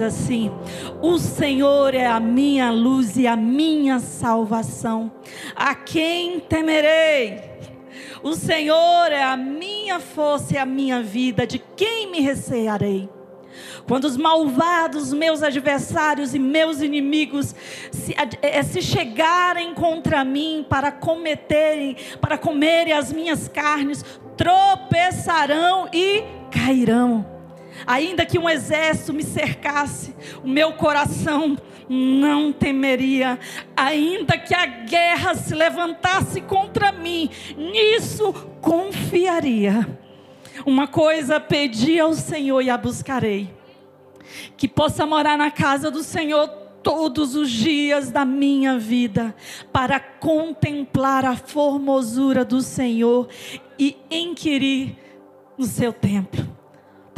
assim: 0.00 0.50
O 1.00 1.18
Senhor 1.18 1.94
é 1.94 2.06
a 2.06 2.20
minha 2.20 2.70
luz 2.70 3.16
e 3.16 3.26
a 3.26 3.36
minha 3.36 3.98
salvação. 3.98 5.10
A 5.54 5.74
quem 5.74 6.40
temerei? 6.40 7.50
O 8.22 8.34
Senhor 8.34 9.10
é 9.10 9.22
a 9.22 9.36
minha 9.36 9.98
força 9.98 10.54
e 10.54 10.58
a 10.58 10.66
minha 10.66 11.02
vida. 11.02 11.46
De 11.46 11.58
quem 11.58 12.10
me 12.10 12.20
recearei? 12.20 13.08
Quando 13.86 14.04
os 14.04 14.16
malvados, 14.16 15.12
meus 15.12 15.42
adversários 15.42 16.34
e 16.34 16.38
meus 16.38 16.80
inimigos 16.80 17.54
se, 17.90 18.14
é, 18.40 18.62
se 18.62 18.80
chegarem 18.80 19.74
contra 19.74 20.24
mim 20.24 20.64
para 20.68 20.92
cometerem, 20.92 21.96
para 22.20 22.38
comerem 22.38 22.92
as 22.92 23.12
minhas 23.12 23.48
carnes, 23.48 24.04
tropeçarão 24.36 25.88
e 25.92 26.22
cairão. 26.50 27.39
Ainda 27.86 28.26
que 28.26 28.38
um 28.38 28.48
exército 28.48 29.12
me 29.12 29.22
cercasse, 29.22 30.14
o 30.42 30.48
meu 30.48 30.72
coração 30.72 31.56
não 31.88 32.52
temeria. 32.52 33.38
Ainda 33.76 34.38
que 34.38 34.54
a 34.54 34.66
guerra 34.66 35.34
se 35.34 35.54
levantasse 35.54 36.40
contra 36.40 36.92
mim, 36.92 37.30
nisso 37.56 38.32
confiaria. 38.60 39.88
Uma 40.64 40.86
coisa 40.86 41.40
pedi 41.40 41.98
ao 41.98 42.12
Senhor 42.12 42.60
e 42.60 42.70
a 42.70 42.76
buscarei: 42.76 43.50
que 44.56 44.68
possa 44.68 45.06
morar 45.06 45.36
na 45.36 45.50
casa 45.50 45.90
do 45.90 46.02
Senhor 46.02 46.48
todos 46.82 47.34
os 47.34 47.50
dias 47.50 48.10
da 48.10 48.24
minha 48.24 48.78
vida, 48.78 49.34
para 49.72 50.00
contemplar 50.00 51.24
a 51.24 51.36
formosura 51.36 52.44
do 52.44 52.62
Senhor 52.62 53.28
e 53.78 53.96
inquirir 54.10 54.96
no 55.58 55.66
seu 55.66 55.92
templo. 55.92 56.59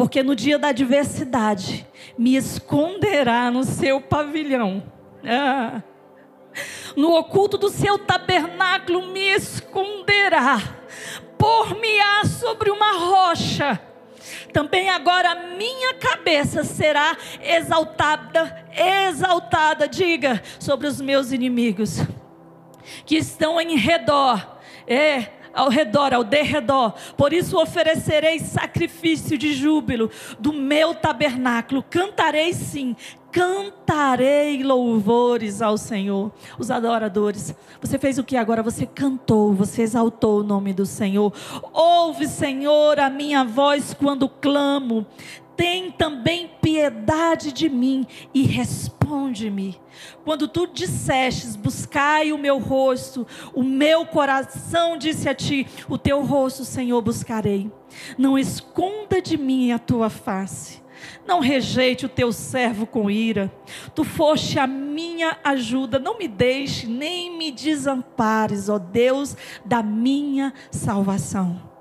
Porque 0.02 0.20
no 0.20 0.34
dia 0.34 0.58
da 0.58 0.70
adversidade, 0.70 1.86
me 2.18 2.34
esconderá 2.34 3.52
no 3.52 3.62
seu 3.62 4.00
pavilhão. 4.00 4.82
Ah. 5.24 5.80
No 6.96 7.14
oculto 7.14 7.56
do 7.56 7.68
seu 7.68 7.96
tabernáculo 7.96 9.06
me 9.12 9.32
esconderá 9.32 10.60
pôr-me-á 11.38 12.24
sobre 12.24 12.68
uma 12.72 12.98
rocha. 12.98 13.80
Também 14.52 14.90
agora 14.90 15.36
minha 15.56 15.94
cabeça 15.94 16.64
será 16.64 17.16
exaltada, 17.40 18.66
exaltada, 19.06 19.86
diga, 19.86 20.42
sobre 20.58 20.88
os 20.88 21.00
meus 21.00 21.30
inimigos 21.30 22.00
que 23.06 23.18
estão 23.18 23.60
em 23.60 23.76
redor. 23.76 24.58
É, 24.84 25.28
ao 25.54 25.68
redor, 25.68 26.12
ao 26.12 26.24
derredor. 26.24 26.94
Por 27.16 27.32
isso 27.32 27.60
oferecerei 27.60 28.38
sacrifício 28.38 29.36
de 29.36 29.52
júbilo 29.52 30.10
do 30.38 30.52
meu 30.52 30.94
tabernáculo. 30.94 31.84
Cantarei 31.88 32.52
sim, 32.52 32.96
cantarei 33.30 34.62
louvores 34.62 35.62
ao 35.62 35.78
Senhor. 35.78 36.30
Os 36.58 36.70
adoradores, 36.70 37.54
você 37.80 37.98
fez 37.98 38.18
o 38.18 38.24
que 38.24 38.36
agora? 38.36 38.62
Você 38.62 38.86
cantou, 38.86 39.54
você 39.54 39.82
exaltou 39.82 40.40
o 40.40 40.44
nome 40.44 40.72
do 40.72 40.84
Senhor. 40.84 41.32
Ouve, 41.72 42.28
Senhor, 42.28 43.00
a 43.00 43.08
minha 43.08 43.44
voz 43.44 43.94
quando 43.94 44.28
clamo. 44.28 45.06
Tem 45.62 45.92
também 45.92 46.50
piedade 46.60 47.52
de 47.52 47.68
mim 47.68 48.04
e 48.34 48.42
responde-me. 48.42 49.80
Quando 50.24 50.48
tu 50.48 50.66
dissestes, 50.66 51.54
buscai 51.54 52.32
o 52.32 52.36
meu 52.36 52.58
rosto, 52.58 53.24
o 53.54 53.62
meu 53.62 54.04
coração 54.04 54.98
disse 54.98 55.28
a 55.28 55.34
ti: 55.36 55.64
o 55.88 55.96
teu 55.96 56.20
rosto, 56.24 56.64
Senhor, 56.64 57.00
buscarei. 57.00 57.70
Não 58.18 58.36
esconda 58.36 59.22
de 59.22 59.36
mim 59.36 59.70
a 59.70 59.78
tua 59.78 60.10
face. 60.10 60.82
Não 61.24 61.38
rejeite 61.38 62.06
o 62.06 62.08
teu 62.08 62.32
servo 62.32 62.84
com 62.84 63.08
ira. 63.08 63.48
Tu 63.94 64.02
foste 64.02 64.58
a 64.58 64.66
minha 64.66 65.38
ajuda. 65.44 65.96
Não 65.96 66.18
me 66.18 66.26
deixe, 66.26 66.88
nem 66.88 67.38
me 67.38 67.52
desampares, 67.52 68.68
ó 68.68 68.80
Deus 68.80 69.36
da 69.64 69.80
minha 69.80 70.52
salvação. 70.72 71.71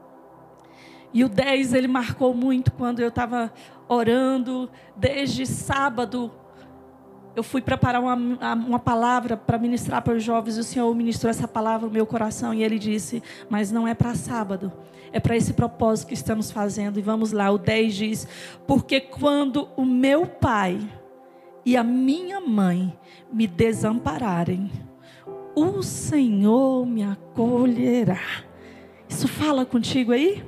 E 1.14 1.24
o 1.24 1.30
10 1.30 1.74
ele 1.74 1.88
marcou 1.88 2.34
muito 2.34 2.72
quando 2.72 3.00
eu 3.00 3.10
estava 3.10 3.52
orando, 3.88 4.70
desde 4.96 5.46
sábado. 5.46 6.32
Eu 7.36 7.44
fui 7.44 7.62
preparar 7.62 8.02
uma, 8.02 8.16
uma 8.54 8.80
palavra 8.80 9.36
para 9.36 9.58
ministrar 9.58 10.02
para 10.02 10.16
os 10.16 10.24
jovens, 10.24 10.58
o 10.58 10.64
Senhor 10.64 10.94
ministrou 10.96 11.30
essa 11.30 11.48
palavra 11.48 11.88
no 11.88 11.94
meu 11.94 12.06
coração, 12.06 12.54
e 12.54 12.64
Ele 12.64 12.78
disse: 12.78 13.22
Mas 13.50 13.72
não 13.72 13.88
é 13.88 13.94
para 13.94 14.16
sábado, 14.16 14.72
é 15.12 15.20
para 15.20 15.36
esse 15.36 15.54
propósito 15.54 16.08
que 16.10 16.14
estamos 16.14 16.52
fazendo. 16.52 17.00
E 17.00 17.02
vamos 17.02 17.32
lá, 17.32 17.50
o 17.50 17.58
10 17.58 17.96
diz: 17.96 18.28
Porque 18.68 19.00
quando 19.00 19.70
o 19.76 19.86
meu 19.86 20.26
pai 20.26 20.80
e 21.66 21.78
a 21.78 21.84
minha 21.84 22.42
mãe 22.42 22.98
me 23.32 23.48
desampararem, 23.48 24.72
o 25.56 25.82
Senhor 25.82 26.86
me 26.86 27.04
acolherá. 27.04 28.22
Isso 29.08 29.28
fala 29.28 29.66
contigo 29.66 30.12
aí? 30.12 30.44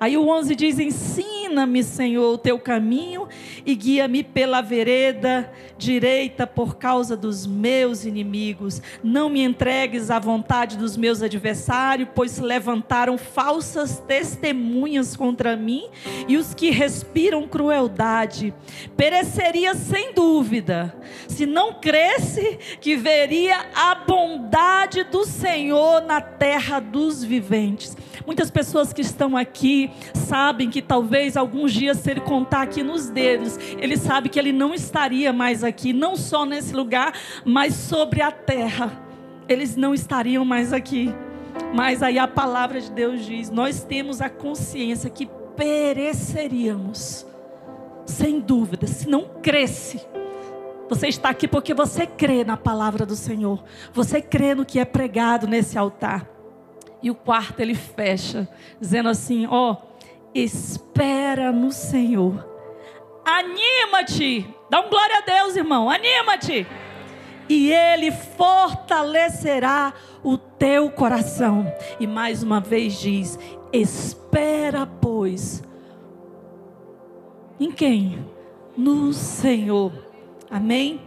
Aí 0.00 0.16
o 0.16 0.28
11 0.28 0.54
diz: 0.54 0.78
Ensina-me, 0.78 1.82
Senhor, 1.82 2.34
o 2.34 2.38
teu 2.38 2.58
caminho 2.58 3.26
e 3.66 3.74
guia-me 3.74 4.22
pela 4.22 4.60
vereda 4.60 5.52
direita 5.76 6.46
por 6.46 6.76
causa 6.76 7.16
dos 7.16 7.46
meus 7.46 8.04
inimigos. 8.04 8.80
Não 9.02 9.28
me 9.28 9.42
entregues 9.42 10.10
à 10.10 10.18
vontade 10.18 10.76
dos 10.76 10.96
meus 10.96 11.20
adversários, 11.22 12.08
pois 12.14 12.38
levantaram 12.38 13.18
falsas 13.18 13.98
testemunhas 14.06 15.16
contra 15.16 15.56
mim 15.56 15.88
e 16.28 16.36
os 16.36 16.54
que 16.54 16.70
respiram 16.70 17.48
crueldade. 17.48 18.54
Pereceria 18.96 19.74
sem 19.74 20.12
dúvida, 20.12 20.94
se 21.26 21.44
não 21.44 21.74
cresce 21.74 22.58
que 22.80 22.96
veria 22.96 23.66
a 23.74 23.94
bondade 23.96 25.02
do 25.04 25.24
Senhor 25.24 26.02
na 26.02 26.20
terra 26.20 26.78
dos 26.78 27.24
viventes. 27.24 27.96
Muitas 28.28 28.50
pessoas 28.50 28.92
que 28.92 29.00
estão 29.00 29.38
aqui 29.38 29.90
sabem 30.12 30.68
que 30.68 30.82
talvez 30.82 31.34
alguns 31.34 31.72
dias, 31.72 31.96
se 31.96 32.10
ele 32.10 32.20
contar 32.20 32.60
aqui 32.60 32.82
nos 32.82 33.08
dedos, 33.08 33.58
ele 33.78 33.96
sabe 33.96 34.28
que 34.28 34.38
ele 34.38 34.52
não 34.52 34.74
estaria 34.74 35.32
mais 35.32 35.64
aqui, 35.64 35.94
não 35.94 36.14
só 36.14 36.44
nesse 36.44 36.74
lugar, 36.74 37.14
mas 37.42 37.72
sobre 37.72 38.20
a 38.20 38.30
terra. 38.30 39.02
Eles 39.48 39.76
não 39.76 39.94
estariam 39.94 40.44
mais 40.44 40.74
aqui. 40.74 41.10
Mas 41.74 42.02
aí 42.02 42.18
a 42.18 42.28
palavra 42.28 42.78
de 42.82 42.90
Deus 42.90 43.24
diz: 43.24 43.48
nós 43.48 43.82
temos 43.82 44.20
a 44.20 44.28
consciência 44.28 45.08
que 45.08 45.26
pereceríamos, 45.56 47.24
sem 48.04 48.40
dúvida, 48.40 48.86
se 48.86 49.08
não 49.08 49.24
cresce. 49.40 50.06
Você 50.90 51.08
está 51.08 51.30
aqui 51.30 51.48
porque 51.48 51.72
você 51.72 52.06
crê 52.06 52.44
na 52.44 52.58
palavra 52.58 53.06
do 53.06 53.16
Senhor, 53.16 53.64
você 53.90 54.20
crê 54.20 54.54
no 54.54 54.66
que 54.66 54.78
é 54.78 54.84
pregado 54.84 55.46
nesse 55.46 55.78
altar. 55.78 56.37
E 57.02 57.10
o 57.10 57.14
quarto 57.14 57.60
ele 57.60 57.74
fecha, 57.74 58.48
dizendo 58.80 59.08
assim: 59.08 59.46
ó, 59.46 59.72
oh, 59.72 59.76
espera 60.34 61.52
no 61.52 61.70
Senhor. 61.70 62.46
Anima-te. 63.24 64.48
Dá 64.70 64.80
um 64.80 64.88
glória 64.88 65.18
a 65.18 65.20
Deus, 65.20 65.56
irmão. 65.56 65.90
Anima-te. 65.90 66.66
E 67.48 67.72
ele 67.72 68.10
fortalecerá 68.10 69.94
o 70.22 70.36
teu 70.36 70.90
coração. 70.90 71.72
E 72.00 72.06
mais 72.06 72.42
uma 72.42 72.60
vez 72.60 72.98
diz: 73.00 73.38
espera, 73.72 74.86
pois. 74.86 75.62
Em 77.60 77.70
quem? 77.70 78.26
No 78.76 79.12
Senhor. 79.12 79.92
Amém? 80.50 81.00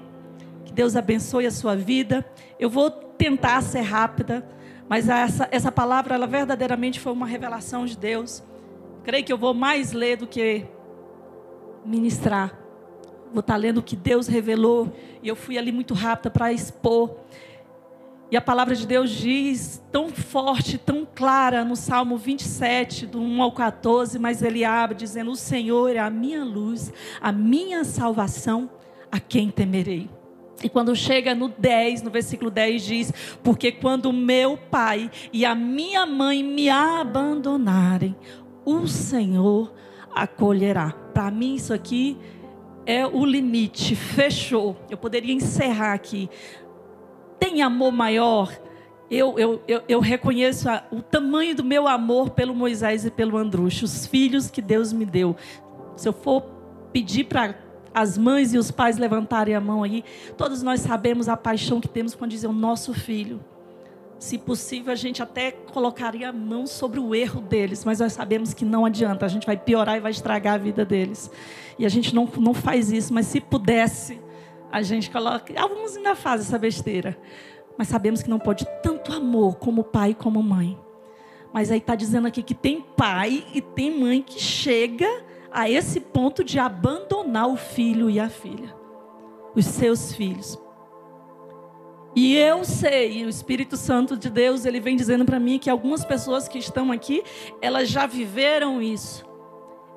Que 0.66 0.74
Deus 0.74 0.96
abençoe 0.96 1.46
a 1.46 1.52
sua 1.52 1.76
vida. 1.76 2.26
Eu 2.60 2.70
vou 2.70 2.90
tentar 2.92 3.62
ser 3.62 3.82
rápida 3.82 4.48
mas 4.92 5.08
essa, 5.08 5.48
essa 5.54 5.72
palavra, 5.72 6.16
ela 6.16 6.28
verdadeiramente 6.28 7.00
foi 7.00 7.14
uma 7.14 7.26
revelação 7.26 7.86
de 7.86 7.98
Deus. 7.98 8.44
Creio 9.06 9.24
que 9.24 9.32
eu 9.32 9.38
vou 9.38 9.54
mais 9.54 9.94
ler 9.94 10.18
do 10.18 10.28
que 10.28 10.66
ministrar. 11.86 12.60
Vou 13.32 13.40
estar 13.40 13.56
lendo 13.56 13.78
o 13.78 13.82
que 13.82 13.96
Deus 13.96 14.28
revelou. 14.28 14.92
E 15.24 15.30
eu 15.30 15.36
fui 15.38 15.58
ali 15.58 15.72
muito 15.72 15.94
rápida 15.94 16.30
para 16.30 16.52
expor. 16.52 17.16
E 18.30 18.36
a 18.36 18.42
palavra 18.42 18.76
de 18.76 18.86
Deus 18.86 19.12
diz 19.12 19.82
tão 19.94 20.10
forte, 20.10 20.78
tão 20.78 21.08
clara 21.16 21.64
no 21.64 21.78
Salmo 21.78 22.18
27, 22.18 23.06
do 23.06 23.22
1 23.22 23.44
ao 23.44 23.54
14, 23.54 24.20
mas 24.20 24.42
ele 24.42 24.66
abre 24.66 24.98
dizendo: 24.98 25.32
O 25.32 25.38
Senhor 25.38 25.96
é 25.96 26.00
a 26.00 26.10
minha 26.10 26.44
luz, 26.44 26.92
a 27.22 27.32
minha 27.32 27.86
salvação, 27.86 28.70
a 29.10 29.22
quem 29.22 29.50
temerei? 29.50 30.10
E 30.64 30.70
quando 30.70 30.96
chega 30.96 31.34
no 31.34 31.50
10, 31.50 32.04
no 32.04 32.12
versículo 32.12 32.52
10 32.52 32.84
diz: 32.84 33.14
Porque 33.44 33.72
quando 33.72 34.14
meu 34.14 34.58
pai 34.58 35.10
e 35.34 35.46
a 35.46 35.56
minha 35.56 36.06
mãe 36.06 36.44
me 36.44 36.70
abandonarem, 36.70 38.16
o 38.66 38.88
Senhor 38.88 39.74
acolherá. 40.14 40.92
Para 41.14 41.32
mim, 41.32 41.56
isso 41.56 41.74
aqui 41.74 42.18
é 42.86 43.06
o 43.06 43.26
limite, 43.26 43.96
fechou. 43.96 44.78
Eu 44.90 44.98
poderia 44.98 45.34
encerrar 45.34 45.94
aqui. 45.94 46.30
Tem 47.40 47.62
amor 47.62 47.92
maior? 47.92 48.52
Eu, 49.10 49.38
eu, 49.38 49.62
eu, 49.68 49.82
eu 49.90 50.00
reconheço 50.00 50.70
a, 50.70 50.84
o 50.92 51.02
tamanho 51.02 51.54
do 51.56 51.64
meu 51.64 51.88
amor 51.88 52.30
pelo 52.30 52.56
Moisés 52.56 53.06
e 53.06 53.12
pelo 53.12 53.38
Andrucho, 53.38 53.84
os 53.84 54.06
filhos 54.06 54.50
que 54.50 54.62
Deus 54.62 54.94
me 54.94 55.06
deu. 55.06 55.36
Se 55.98 56.08
eu 56.08 56.14
for 56.14 56.44
pedir 56.94 57.26
para 57.26 57.56
as 57.94 58.18
mães 58.18 58.54
e 58.54 58.58
os 58.58 58.72
pais 58.72 58.98
levantarem 58.98 59.56
a 59.56 59.62
mão 59.62 59.84
aí. 59.84 60.04
Todos 60.38 60.64
nós 60.64 60.82
sabemos 60.82 61.28
a 61.28 61.36
paixão 61.36 61.82
que 61.82 61.88
temos 61.88 62.16
quando 62.16 62.32
dizer 62.32 62.48
o 62.48 62.54
nosso 62.54 62.94
filho. 62.94 63.44
Se 64.18 64.38
possível, 64.38 64.94
a 64.94 64.96
gente 64.96 65.22
até 65.22 65.52
colocaria 65.52 66.30
a 66.30 66.34
mão 66.34 66.68
sobre 66.68 67.00
o 67.00 67.16
erro 67.16 67.42
deles, 67.42 67.84
mas 67.84 68.00
nós 68.00 68.14
sabemos 68.14 68.54
que 68.54 68.64
não 68.64 68.86
adianta, 68.86 69.26
a 69.26 69.30
gente 69.30 69.48
vai 69.48 69.58
piorar 69.58 69.98
e 69.98 70.00
vai 70.00 70.12
estragar 70.12 70.54
a 70.56 70.58
vida 70.58 70.86
deles. 70.86 71.32
E 71.80 71.86
a 71.86 71.90
gente 71.90 72.14
não, 72.14 72.30
não 72.38 72.54
faz 72.54 72.92
isso, 72.92 73.12
mas 73.14 73.26
se 73.26 73.42
pudesse, 73.42 74.22
a 74.72 74.84
gente 74.84 75.10
coloca. 75.10 75.60
Alguns 75.60 75.98
ainda 75.98 76.16
fazem 76.16 76.46
essa 76.46 76.60
besteira, 76.60 77.18
mas 77.78 77.88
sabemos 77.88 78.22
que 78.22 78.30
não 78.30 78.38
pode 78.38 78.66
tanto 78.84 79.12
amor 79.12 79.56
como 79.56 79.84
pai 79.84 80.12
e 80.12 80.16
como 80.16 80.42
mãe. 80.44 80.78
Mas 81.52 81.72
aí 81.72 81.80
está 81.80 81.96
dizendo 81.96 82.28
aqui 82.28 82.44
que 82.44 82.54
tem 82.54 82.80
pai 82.80 83.44
e 83.54 83.60
tem 83.60 84.00
mãe 84.00 84.22
que 84.22 84.40
chega 84.40 85.31
a 85.52 85.70
esse 85.70 86.00
ponto 86.00 86.44
de 86.44 86.58
abandonar 86.58 87.48
o 87.48 87.58
filho 87.58 88.10
e 88.10 88.20
a 88.20 88.30
filha, 88.30 88.74
os 89.56 89.66
seus 89.66 90.14
filhos. 90.14 90.58
E 92.16 92.36
eu 92.36 92.66
sei, 92.66 93.26
o 93.26 93.30
Espírito 93.30 93.78
Santo 93.78 94.18
de 94.18 94.30
Deus, 94.30 94.66
ele 94.66 94.80
vem 94.80 94.96
dizendo 94.96 95.24
para 95.24 95.40
mim 95.40 95.58
que 95.58 95.70
algumas 95.70 96.04
pessoas 96.04 96.48
que 96.48 96.58
estão 96.58 96.92
aqui, 96.92 97.24
elas 97.62 97.90
já 97.90 98.06
viveram 98.06 98.82
isso. 98.82 99.26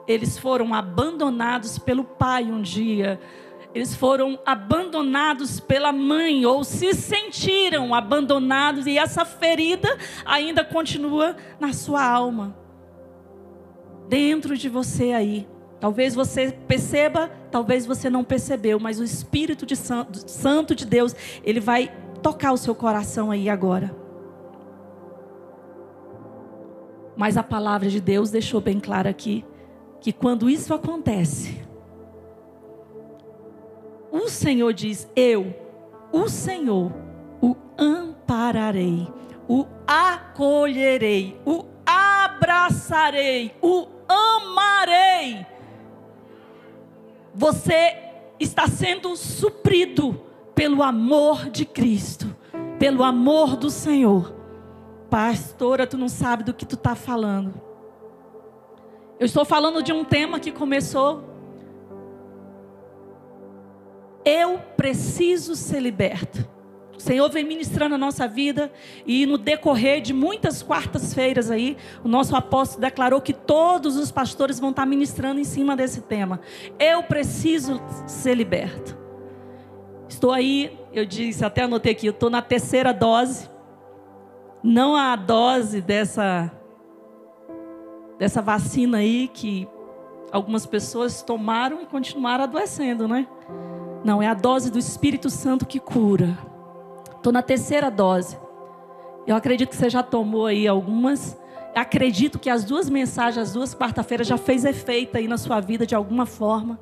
Eles 0.06 0.38
foram 0.38 0.74
abandonados 0.74 1.78
pelo 1.78 2.04
pai 2.04 2.44
um 2.44 2.62
dia. 2.62 3.20
Eles 3.74 3.96
foram 3.96 4.38
abandonados 4.46 5.58
pela 5.58 5.92
mãe 5.92 6.46
ou 6.46 6.62
se 6.62 6.94
sentiram 6.94 7.92
abandonados 7.92 8.86
e 8.86 8.96
essa 8.96 9.24
ferida 9.24 9.98
ainda 10.24 10.64
continua 10.64 11.36
na 11.58 11.72
sua 11.72 12.04
alma. 12.04 12.63
Dentro 14.08 14.56
de 14.56 14.68
você 14.68 15.12
aí. 15.12 15.46
Talvez 15.80 16.14
você 16.14 16.50
perceba, 16.66 17.30
talvez 17.50 17.84
você 17.84 18.08
não 18.08 18.24
percebeu, 18.24 18.80
mas 18.80 18.98
o 18.98 19.04
Espírito 19.04 19.66
de 19.66 19.76
Santo, 19.76 20.30
Santo 20.30 20.74
de 20.74 20.86
Deus, 20.86 21.14
ele 21.42 21.60
vai 21.60 21.92
tocar 22.22 22.52
o 22.52 22.56
seu 22.56 22.74
coração 22.74 23.30
aí 23.30 23.50
agora. 23.50 23.94
Mas 27.16 27.36
a 27.36 27.42
palavra 27.42 27.88
de 27.90 28.00
Deus 28.00 28.30
deixou 28.30 28.60
bem 28.60 28.80
claro 28.80 29.08
aqui 29.08 29.44
que 30.00 30.12
quando 30.12 30.48
isso 30.48 30.72
acontece, 30.72 31.60
o 34.10 34.28
Senhor 34.28 34.72
diz: 34.72 35.08
Eu, 35.14 35.54
o 36.12 36.28
Senhor, 36.28 36.92
o 37.42 37.54
ampararei, 37.78 39.06
o 39.46 39.66
acolherei, 39.86 41.38
o 41.44 41.64
abraçarei, 42.24 43.54
o 43.60 43.86
amarei. 44.08 45.46
Você 47.34 47.96
está 48.38 48.66
sendo 48.66 49.16
suprido 49.16 50.20
pelo 50.54 50.82
amor 50.82 51.50
de 51.50 51.64
Cristo, 51.64 52.34
pelo 52.78 53.02
amor 53.02 53.56
do 53.56 53.70
Senhor. 53.70 54.34
Pastora, 55.10 55.86
tu 55.86 55.96
não 55.96 56.08
sabe 56.08 56.44
do 56.44 56.54
que 56.54 56.66
tu 56.66 56.74
está 56.74 56.94
falando. 56.94 57.54
Eu 59.18 59.26
estou 59.26 59.44
falando 59.44 59.82
de 59.82 59.92
um 59.92 60.04
tema 60.04 60.40
que 60.40 60.50
começou. 60.50 61.24
Eu 64.24 64.58
preciso 64.76 65.54
ser 65.54 65.80
liberto. 65.80 66.53
Senhor 67.04 67.28
vem 67.28 67.44
ministrando 67.44 67.94
a 67.94 67.98
nossa 67.98 68.26
vida 68.26 68.72
e 69.04 69.26
no 69.26 69.36
decorrer 69.36 70.00
de 70.00 70.14
muitas 70.14 70.62
quartas-feiras 70.62 71.50
aí, 71.50 71.76
o 72.02 72.08
nosso 72.08 72.34
apóstolo 72.34 72.80
declarou 72.80 73.20
que 73.20 73.34
todos 73.34 73.98
os 73.98 74.10
pastores 74.10 74.58
vão 74.58 74.70
estar 74.70 74.86
ministrando 74.86 75.38
em 75.38 75.44
cima 75.44 75.76
desse 75.76 76.00
tema. 76.00 76.40
Eu 76.78 77.02
preciso 77.02 77.78
ser 78.06 78.34
liberto. 78.34 78.96
Estou 80.08 80.32
aí, 80.32 80.78
eu 80.94 81.04
disse, 81.04 81.44
até 81.44 81.64
anotei 81.64 81.92
aqui, 81.92 82.06
eu 82.06 82.12
estou 82.12 82.30
na 82.30 82.40
terceira 82.40 82.90
dose. 82.90 83.50
Não 84.62 84.96
a 84.96 85.14
dose 85.14 85.82
dessa, 85.82 86.50
dessa 88.18 88.40
vacina 88.40 88.98
aí 88.98 89.28
que 89.28 89.68
algumas 90.32 90.64
pessoas 90.64 91.22
tomaram 91.22 91.82
e 91.82 91.86
continuaram 91.86 92.44
adoecendo, 92.44 93.06
né? 93.06 93.28
Não, 94.02 94.22
é 94.22 94.26
a 94.26 94.34
dose 94.34 94.70
do 94.70 94.78
Espírito 94.78 95.28
Santo 95.28 95.66
que 95.66 95.78
cura. 95.78 96.53
Estou 97.24 97.32
na 97.32 97.40
terceira 97.40 97.90
dose. 97.90 98.36
Eu 99.26 99.34
acredito 99.34 99.70
que 99.70 99.76
você 99.76 99.88
já 99.88 100.02
tomou 100.02 100.44
aí 100.44 100.68
algumas. 100.68 101.34
Acredito 101.74 102.38
que 102.38 102.50
as 102.50 102.64
duas 102.64 102.90
mensagens, 102.90 103.48
as 103.48 103.54
duas 103.54 103.74
quarta-feiras 103.74 104.26
já 104.26 104.36
fez 104.36 104.62
efeito 104.62 105.16
aí 105.16 105.26
na 105.26 105.38
sua 105.38 105.58
vida 105.58 105.86
de 105.86 105.94
alguma 105.94 106.26
forma. 106.26 106.78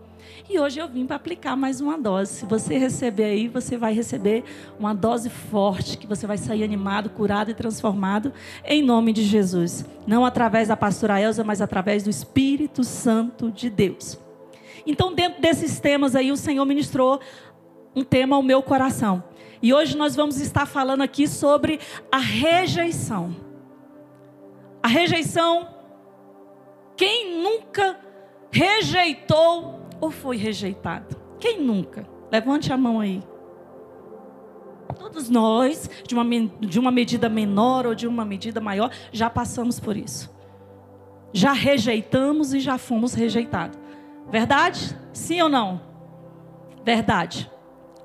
E 0.51 0.59
hoje 0.59 0.81
eu 0.81 0.89
vim 0.89 1.07
para 1.07 1.15
aplicar 1.15 1.55
mais 1.55 1.81
uma 1.81 1.97
dose. 1.97 2.33
Se 2.33 2.45
você 2.45 2.77
receber 2.77 3.23
aí, 3.23 3.47
você 3.47 3.77
vai 3.77 3.95
receber 3.95 4.43
uma 4.81 4.93
dose 4.93 5.31
forte, 5.31 5.97
que 5.97 6.09
você 6.09 6.27
vai 6.27 6.37
sair 6.37 6.65
animado, 6.65 7.11
curado 7.11 7.53
e 7.53 7.55
transformado, 7.55 8.33
em 8.65 8.83
nome 8.83 9.13
de 9.13 9.23
Jesus. 9.23 9.85
Não 10.09 10.27
através 10.27 10.67
da 10.67 10.77
pastora 10.77 11.21
Elza, 11.21 11.45
mas 11.45 11.63
através 11.63 12.03
do 12.03 12.11
Espírito 12.11 12.83
Santo 12.83 13.49
de 13.49 13.71
Deus. 13.71 14.19
Então, 14.85 15.15
dentro 15.15 15.41
desses 15.41 15.79
temas 15.79 16.17
aí, 16.17 16.33
o 16.33 16.37
Senhor 16.37 16.65
ministrou 16.65 17.21
um 17.95 18.03
tema 18.03 18.35
ao 18.35 18.43
meu 18.43 18.61
coração. 18.61 19.23
E 19.63 19.73
hoje 19.73 19.97
nós 19.97 20.17
vamos 20.17 20.41
estar 20.41 20.67
falando 20.67 21.03
aqui 21.03 21.29
sobre 21.29 21.79
a 22.11 22.19
rejeição. 22.19 23.37
A 24.83 24.89
rejeição, 24.89 25.69
quem 26.97 27.41
nunca 27.41 27.97
rejeitou 28.51 29.81
ou 30.01 30.11
foi 30.11 30.37
rejeitado? 30.37 31.17
Quem 31.39 31.61
nunca? 31.61 32.05
Levante 32.31 32.73
a 32.73 32.77
mão 32.77 32.99
aí. 32.99 33.23
Todos 34.99 35.31
nós, 35.31 35.89
de 36.07 36.15
uma, 36.15 36.25
de 36.61 36.81
uma 36.81 36.91
medida 36.91 37.29
menor 37.29 37.87
ou 37.87 37.95
de 37.95 38.07
uma 38.07 38.25
medida 38.25 38.61
maior, 38.61 38.91
já 39.13 39.31
passamos 39.31 39.79
por 39.79 39.97
isso. 39.97 40.29
Já 41.33 41.53
rejeitamos 41.53 42.53
e 42.53 42.59
já 42.59 42.79
fomos 42.79 43.15
rejeitados. 43.15 43.79
Verdade? 44.29 44.99
Sim 45.13 45.41
ou 45.43 45.49
não? 45.49 45.81
Verdade. 46.85 47.51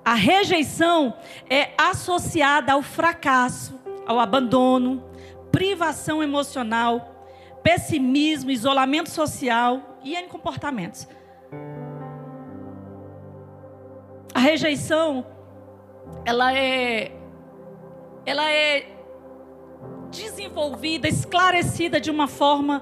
A 0.07 0.13
rejeição 0.13 1.15
é 1.49 1.71
associada 1.77 2.71
ao 2.71 2.81
fracasso, 2.81 3.77
ao 4.05 4.21
abandono, 4.21 5.03
privação 5.51 6.23
emocional, 6.23 7.27
pessimismo, 7.61 8.49
isolamento 8.49 9.09
social 9.09 9.99
e 10.01 10.15
em 10.15 10.29
comportamentos. 10.29 11.05
A 14.33 14.39
rejeição, 14.39 15.25
ela 16.23 16.53
é, 16.53 17.11
ela 18.25 18.49
é 18.49 18.87
desenvolvida, 20.09 21.09
esclarecida 21.09 21.99
de 21.99 22.09
uma 22.09 22.29
forma 22.29 22.81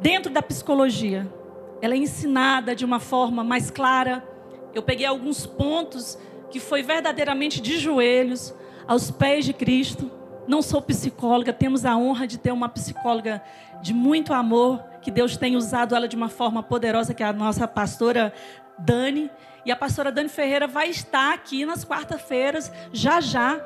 dentro 0.00 0.32
da 0.32 0.42
psicologia. 0.42 1.32
Ela 1.80 1.94
é 1.94 1.98
ensinada 1.98 2.74
de 2.74 2.84
uma 2.84 2.98
forma 2.98 3.44
mais 3.44 3.70
clara. 3.70 4.34
Eu 4.76 4.82
peguei 4.82 5.06
alguns 5.06 5.46
pontos 5.46 6.18
que 6.50 6.60
foi 6.60 6.82
verdadeiramente 6.82 7.62
de 7.62 7.78
joelhos 7.78 8.54
aos 8.86 9.10
pés 9.10 9.46
de 9.46 9.54
Cristo. 9.54 10.10
Não 10.46 10.60
sou 10.60 10.82
psicóloga, 10.82 11.50
temos 11.50 11.86
a 11.86 11.96
honra 11.96 12.26
de 12.26 12.36
ter 12.36 12.52
uma 12.52 12.68
psicóloga 12.68 13.42
de 13.80 13.94
muito 13.94 14.34
amor, 14.34 14.84
que 15.00 15.10
Deus 15.10 15.34
tem 15.38 15.56
usado 15.56 15.96
ela 15.96 16.06
de 16.06 16.14
uma 16.14 16.28
forma 16.28 16.62
poderosa, 16.62 17.14
que 17.14 17.22
é 17.22 17.26
a 17.26 17.32
nossa 17.32 17.66
pastora 17.66 18.34
Dani. 18.78 19.30
E 19.64 19.72
a 19.72 19.76
pastora 19.76 20.12
Dani 20.12 20.28
Ferreira 20.28 20.66
vai 20.66 20.90
estar 20.90 21.32
aqui 21.32 21.64
nas 21.64 21.82
quarta-feiras, 21.82 22.70
já 22.92 23.18
já. 23.18 23.58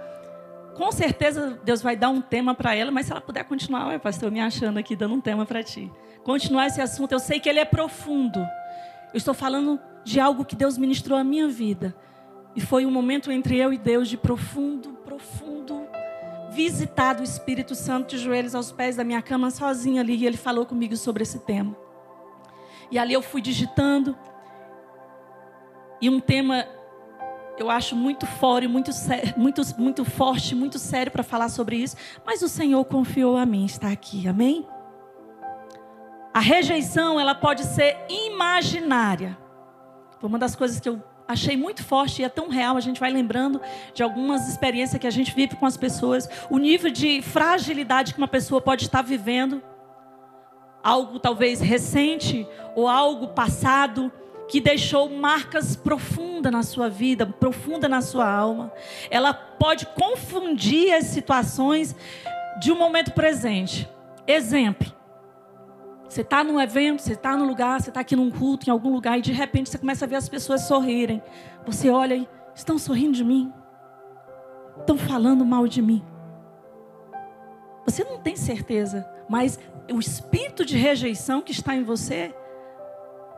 Com 0.77 0.93
certeza 0.93 1.59
Deus 1.65 1.83
vai 1.83 1.97
dar 1.97 2.11
um 2.11 2.21
tema 2.21 2.55
para 2.55 2.73
ela, 2.77 2.93
mas 2.93 3.07
se 3.07 3.13
ela 3.13 3.21
puder 3.21 3.43
continuar, 3.43 3.89
ué, 3.89 3.99
pastor, 3.99 4.31
me 4.31 4.41
achando 4.41 4.79
aqui, 4.79 4.95
dando 4.95 5.17
um 5.17 5.21
tema 5.21 5.45
para 5.45 5.61
ti. 5.61 5.91
Continuar 6.23 6.69
esse 6.69 6.81
assunto, 6.81 7.11
eu 7.11 7.19
sei 7.19 7.41
que 7.41 7.49
ele 7.49 7.59
é 7.59 7.65
profundo. 7.65 8.47
Eu 9.13 9.19
estou 9.19 9.35
falando 9.35 9.81
de 10.05 10.21
algo 10.21 10.45
que 10.45 10.57
Deus 10.57 10.79
ministrou 10.79 11.19
à 11.19 11.25
minha 11.25 11.49
vida. 11.49 11.95
E 12.55 12.61
foi 12.61 12.85
um 12.85 12.91
momento 12.91 13.31
entre 13.31 13.57
eu 13.57 13.73
e 13.73 13.79
Deus 13.79 14.09
de 14.09 14.17
profundo, 14.17 14.91
profundo 15.05 15.87
visitar 16.51 17.15
do 17.15 17.23
Espírito 17.23 17.75
Santo 17.75 18.11
de 18.11 18.19
joelhos 18.19 18.55
aos 18.55 18.73
pés 18.73 18.97
da 18.97 19.05
minha 19.05 19.23
cama 19.23 19.51
sozinha 19.51 20.01
ali 20.01 20.17
e 20.17 20.27
ele 20.27 20.37
falou 20.37 20.67
comigo 20.67 20.97
sobre 20.97 21.23
esse 21.23 21.39
tema. 21.41 21.77
E 22.91 22.99
ali 22.99 23.15
eu 23.15 23.23
fui 23.23 23.41
digitando 23.41 24.17
e 26.01 26.11
um 26.11 26.19
tema 26.19 26.67
eu 27.57 27.71
acho 27.71 27.95
muito 27.95 28.27
fora, 28.27 28.67
muito, 28.67 28.91
muito, 29.37 29.63
muito 29.79 30.05
forte, 30.05 30.55
muito 30.55 30.79
sério 30.79 31.13
para 31.13 31.23
falar 31.23 31.51
sobre 31.51 31.77
isso, 31.77 31.95
mas 32.25 32.41
o 32.41 32.49
Senhor 32.49 32.83
confiou 32.87 33.37
a 33.37 33.45
mim 33.45 33.67
estar 33.67 33.93
aqui, 33.93 34.27
amém? 34.27 34.67
A 36.33 36.41
rejeição, 36.41 37.19
ela 37.19 37.35
pode 37.35 37.65
ser 37.65 37.97
imaginária. 38.09 39.37
Foi 40.21 40.29
uma 40.29 40.39
das 40.39 40.55
coisas 40.55 40.79
que 40.79 40.89
eu 40.89 41.03
achei 41.27 41.57
muito 41.57 41.85
forte 41.85 42.23
e 42.23 42.25
é 42.25 42.29
tão 42.29 42.49
real, 42.49 42.77
a 42.77 42.81
gente 42.81 42.99
vai 42.99 43.11
lembrando 43.11 43.61
de 43.95 44.03
algumas 44.03 44.49
experiências 44.49 45.01
que 45.01 45.07
a 45.07 45.13
gente 45.13 45.35
vive 45.35 45.57
com 45.57 45.67
as 45.67 45.77
pessoas, 45.77 46.29
o 46.51 46.59
nível 46.59 46.91
de 46.91 47.23
fragilidade 47.23 48.13
que 48.15 48.19
uma 48.19 48.29
pessoa 48.29 48.61
pode 48.61 48.85
estar 48.85 49.03
vivendo, 49.03 49.63
algo 50.83 51.19
talvez 51.19 51.61
recente 51.61 52.47
ou 52.75 52.89
algo 52.89 53.29
passado, 53.29 54.13
que 54.49 54.61
deixou 54.61 55.09
marcas 55.09 55.77
profundas 55.77 56.51
na 56.51 56.65
sua 56.65 56.89
vida, 56.89 57.25
profunda 57.25 57.89
na 57.89 58.01
sua 58.01 58.29
alma. 58.29 58.73
Ela 59.09 59.33
pode 59.33 59.87
confundir 59.87 60.93
as 60.93 61.05
situações 61.07 61.95
de 62.61 62.73
um 62.73 62.77
momento 62.77 63.13
presente. 63.13 63.89
Exemplo. 64.27 65.00
Você 66.11 66.23
está 66.23 66.43
num 66.43 66.61
evento, 66.61 67.03
você 67.03 67.13
está 67.13 67.37
num 67.37 67.47
lugar, 67.47 67.81
você 67.81 67.89
está 67.89 68.01
aqui 68.01 68.17
num 68.17 68.33
culto, 68.33 68.69
em 68.69 68.73
algum 68.73 68.93
lugar, 68.93 69.17
e 69.17 69.23
de 69.23 69.31
repente 69.31 69.71
você 69.71 69.79
começa 69.79 70.05
a 70.05 70.09
ver 70.09 70.17
as 70.17 70.29
pessoas 70.29 70.63
sorrirem. 70.63 71.23
Você 71.65 71.89
olha 71.89 72.17
e 72.17 72.29
estão 72.53 72.77
sorrindo 72.77 73.13
de 73.13 73.23
mim? 73.23 73.53
Estão 74.81 74.99
falando 74.99 75.45
mal 75.45 75.69
de 75.69 75.81
mim? 75.81 76.05
Você 77.87 78.03
não 78.03 78.19
tem 78.19 78.35
certeza, 78.35 79.09
mas 79.29 79.57
o 79.89 80.01
espírito 80.01 80.65
de 80.65 80.77
rejeição 80.77 81.41
que 81.41 81.53
está 81.53 81.77
em 81.77 81.85
você, 81.85 82.35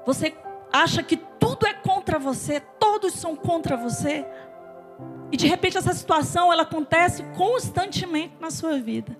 você 0.06 0.34
acha 0.72 1.02
que 1.02 1.18
tudo 1.18 1.66
é 1.66 1.74
contra 1.74 2.18
você, 2.18 2.58
todos 2.80 3.12
são 3.12 3.36
contra 3.36 3.76
você. 3.76 4.24
E 5.30 5.36
de 5.36 5.46
repente 5.46 5.76
essa 5.76 5.92
situação 5.92 6.50
ela 6.50 6.62
acontece 6.62 7.22
constantemente 7.36 8.34
na 8.40 8.50
sua 8.50 8.78
vida. 8.78 9.14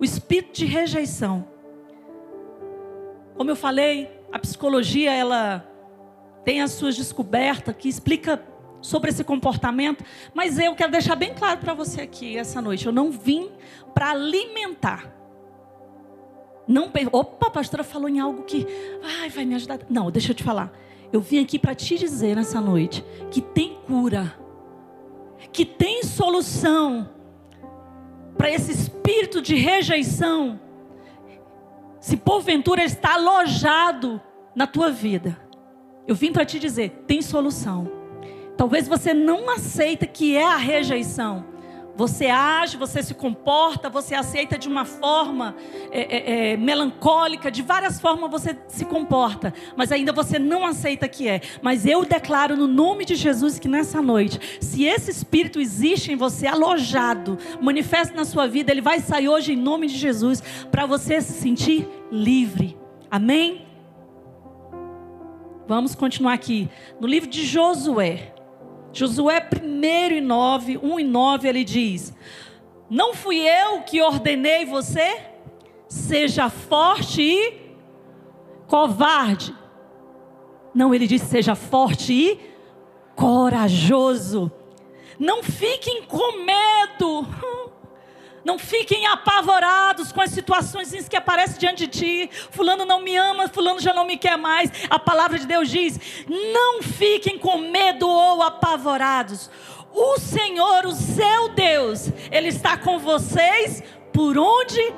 O 0.00 0.04
espírito 0.04 0.54
de 0.54 0.64
rejeição. 0.64 1.52
Como 3.36 3.50
eu 3.50 3.56
falei, 3.56 4.10
a 4.32 4.38
psicologia 4.38 5.12
ela 5.12 5.68
tem 6.44 6.62
as 6.62 6.72
suas 6.72 6.96
descobertas 6.96 7.74
que 7.76 7.88
explica 7.88 8.42
sobre 8.80 9.10
esse 9.10 9.24
comportamento, 9.24 10.04
mas 10.34 10.58
eu 10.58 10.74
quero 10.74 10.92
deixar 10.92 11.16
bem 11.16 11.32
claro 11.34 11.58
para 11.58 11.72
você 11.72 12.02
aqui 12.02 12.36
essa 12.36 12.60
noite, 12.60 12.86
eu 12.86 12.92
não 12.92 13.10
vim 13.10 13.50
para 13.94 14.10
alimentar. 14.10 15.12
Não, 16.66 16.90
opa, 17.12 17.46
a 17.46 17.50
pastora 17.50 17.82
falou 17.82 18.08
em 18.08 18.20
algo 18.20 18.42
que 18.42 18.66
ai, 19.20 19.28
vai 19.28 19.44
me 19.44 19.54
ajudar. 19.54 19.80
Não, 19.88 20.10
deixa 20.10 20.32
eu 20.32 20.34
te 20.34 20.42
falar. 20.42 20.72
Eu 21.12 21.20
vim 21.20 21.42
aqui 21.42 21.58
para 21.58 21.74
te 21.74 21.96
dizer 21.96 22.36
nessa 22.36 22.60
noite 22.60 23.04
que 23.30 23.40
tem 23.40 23.78
cura, 23.86 24.34
que 25.52 25.64
tem 25.64 26.02
solução 26.02 27.10
para 28.36 28.50
esse 28.50 28.72
espírito 28.72 29.40
de 29.40 29.54
rejeição 29.54 30.60
se 32.04 32.18
porventura 32.18 32.84
está 32.84 33.14
alojado 33.14 34.20
na 34.54 34.66
tua 34.66 34.90
vida, 34.90 35.40
eu 36.06 36.14
vim 36.14 36.32
para 36.32 36.44
te 36.44 36.58
dizer: 36.58 37.02
tem 37.06 37.22
solução. 37.22 37.90
Talvez 38.58 38.86
você 38.86 39.14
não 39.14 39.48
aceita 39.48 40.06
que 40.06 40.36
é 40.36 40.44
a 40.44 40.58
rejeição, 40.58 41.46
você 41.96 42.26
age, 42.26 42.76
você 42.76 43.02
se 43.02 43.14
comporta, 43.14 43.88
você 43.88 44.14
aceita 44.14 44.58
de 44.58 44.68
uma 44.68 44.84
forma 44.84 45.54
é, 45.90 46.00
é, 46.00 46.52
é, 46.52 46.56
melancólica, 46.56 47.50
de 47.50 47.62
várias 47.62 48.00
formas 48.00 48.30
você 48.30 48.56
se 48.68 48.84
comporta, 48.84 49.54
mas 49.76 49.92
ainda 49.92 50.12
você 50.12 50.38
não 50.38 50.66
aceita 50.66 51.08
que 51.08 51.28
é. 51.28 51.40
Mas 51.62 51.86
eu 51.86 52.04
declaro 52.04 52.56
no 52.56 52.66
nome 52.66 53.04
de 53.04 53.14
Jesus 53.14 53.58
que 53.58 53.68
nessa 53.68 54.02
noite, 54.02 54.58
se 54.60 54.84
esse 54.84 55.10
espírito 55.10 55.60
existe 55.60 56.12
em 56.12 56.16
você, 56.16 56.46
alojado, 56.46 57.38
manifesta 57.60 58.14
na 58.14 58.24
sua 58.24 58.46
vida, 58.46 58.72
ele 58.72 58.80
vai 58.80 59.00
sair 59.00 59.28
hoje 59.28 59.52
em 59.52 59.56
nome 59.56 59.86
de 59.86 59.96
Jesus, 59.96 60.42
para 60.70 60.86
você 60.86 61.20
se 61.20 61.32
sentir 61.32 61.88
livre. 62.10 62.76
Amém? 63.10 63.66
Vamos 65.66 65.94
continuar 65.94 66.34
aqui. 66.34 66.68
No 67.00 67.06
livro 67.06 67.28
de 67.28 67.44
Josué. 67.46 68.33
Josué 68.94 69.48
1 69.62 70.14
e 70.14 70.20
9, 70.20 70.78
1 70.78 71.00
e 71.00 71.04
9, 71.04 71.48
ele 71.48 71.64
diz: 71.64 72.14
Não 72.88 73.12
fui 73.12 73.38
eu 73.40 73.82
que 73.82 74.00
ordenei 74.00 74.64
você? 74.64 75.20
Seja 75.88 76.48
forte 76.48 77.20
e 77.20 77.64
covarde. 78.68 79.54
Não, 80.74 80.94
ele 80.94 81.06
diz: 81.06 81.22
seja 81.22 81.54
forte 81.54 82.12
e 82.12 82.40
corajoso. 83.14 84.50
Não 85.18 85.42
fiquem 85.42 86.02
com 86.02 86.44
medo. 86.44 87.26
Não 88.44 88.58
fiquem 88.58 89.06
apavorados 89.06 90.12
com 90.12 90.20
as 90.20 90.30
situações 90.30 91.08
que 91.08 91.16
aparecem 91.16 91.58
diante 91.58 91.86
de 91.86 91.98
ti. 91.98 92.30
Fulano 92.50 92.84
não 92.84 93.00
me 93.00 93.16
ama, 93.16 93.48
fulano 93.48 93.80
já 93.80 93.94
não 93.94 94.04
me 94.04 94.18
quer 94.18 94.36
mais. 94.36 94.70
A 94.90 94.98
palavra 94.98 95.38
de 95.38 95.46
Deus 95.46 95.70
diz: 95.70 95.98
não 96.28 96.82
fiquem 96.82 97.38
com 97.38 97.56
medo 97.58 98.06
ou 98.06 98.42
apavorados. 98.42 99.50
O 99.92 100.18
Senhor, 100.18 100.84
o 100.86 100.92
seu 100.92 101.48
Deus, 101.50 102.10
Ele 102.30 102.48
está 102.48 102.76
com 102.76 102.98
vocês 102.98 103.82
por 104.12 104.36
onde 104.36 104.92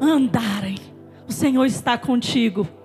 andarem. 0.00 0.76
O 1.26 1.32
Senhor 1.32 1.64
está 1.64 1.98
contigo. 1.98 2.77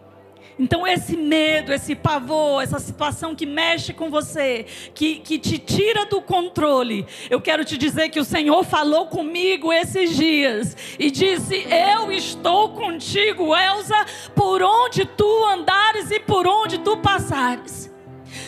Então, 0.60 0.86
esse 0.86 1.18
medo, 1.18 1.74
esse 1.74 1.96
pavor, 1.96 2.62
essa 2.62 2.80
situação 2.80 3.36
que 3.36 3.46
mexe 3.46 3.92
com 3.94 4.10
você, 4.10 4.66
que, 4.94 5.16
que 5.16 5.40
te 5.40 5.58
tira 5.58 6.06
do 6.06 6.22
controle, 6.22 7.06
eu 7.30 7.42
quero 7.42 7.66
te 7.66 7.78
dizer 7.78 8.10
que 8.10 8.20
o 8.20 8.26
Senhor 8.26 8.64
falou 8.64 9.08
comigo 9.08 9.74
esses 9.74 10.16
dias 10.16 10.78
e 11.00 11.10
disse: 11.10 11.66
Eu 11.70 12.12
estou 12.12 12.70
contigo, 12.70 13.56
Elsa, 13.56 14.06
por 14.36 14.62
onde 14.62 15.06
tu 15.06 15.46
andares 15.46 16.12
e 16.12 16.20
por 16.20 16.48
onde 16.48 16.78
tu 16.80 16.98
passares. 16.98 17.92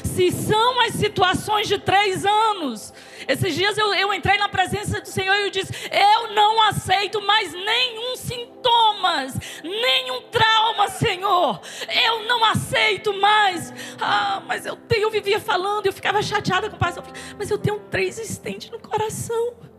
Se 0.03 0.31
são 0.31 0.81
as 0.81 0.93
situações 0.93 1.67
de 1.67 1.77
três 1.77 2.25
anos, 2.25 2.93
esses 3.27 3.55
dias 3.55 3.77
eu, 3.77 3.93
eu 3.93 4.13
entrei 4.13 4.37
na 4.37 4.49
presença 4.49 5.01
do 5.01 5.07
Senhor 5.07 5.35
e 5.35 5.41
eu 5.43 5.49
disse: 5.49 5.71
Eu 5.91 6.33
não 6.33 6.61
aceito 6.63 7.21
mais 7.21 7.51
nenhum 7.53 8.15
sintomas, 8.15 9.33
nenhum 9.63 10.21
trauma, 10.29 10.87
Senhor. 10.89 11.61
Eu 12.05 12.23
não 12.25 12.43
aceito 12.45 13.13
mais. 13.13 13.73
Ah, 13.99 14.41
mas 14.45 14.65
eu, 14.65 14.77
eu 14.91 15.09
vivia 15.09 15.39
falando, 15.39 15.85
eu 15.85 15.93
ficava 15.93 16.21
chateada 16.21 16.69
com 16.69 16.75
o 16.75 16.79
pastor. 16.79 17.03
Mas 17.37 17.49
eu 17.49 17.57
tenho 17.57 17.79
três 17.91 18.17
estentes 18.19 18.69
no 18.69 18.79
coração. 18.79 19.74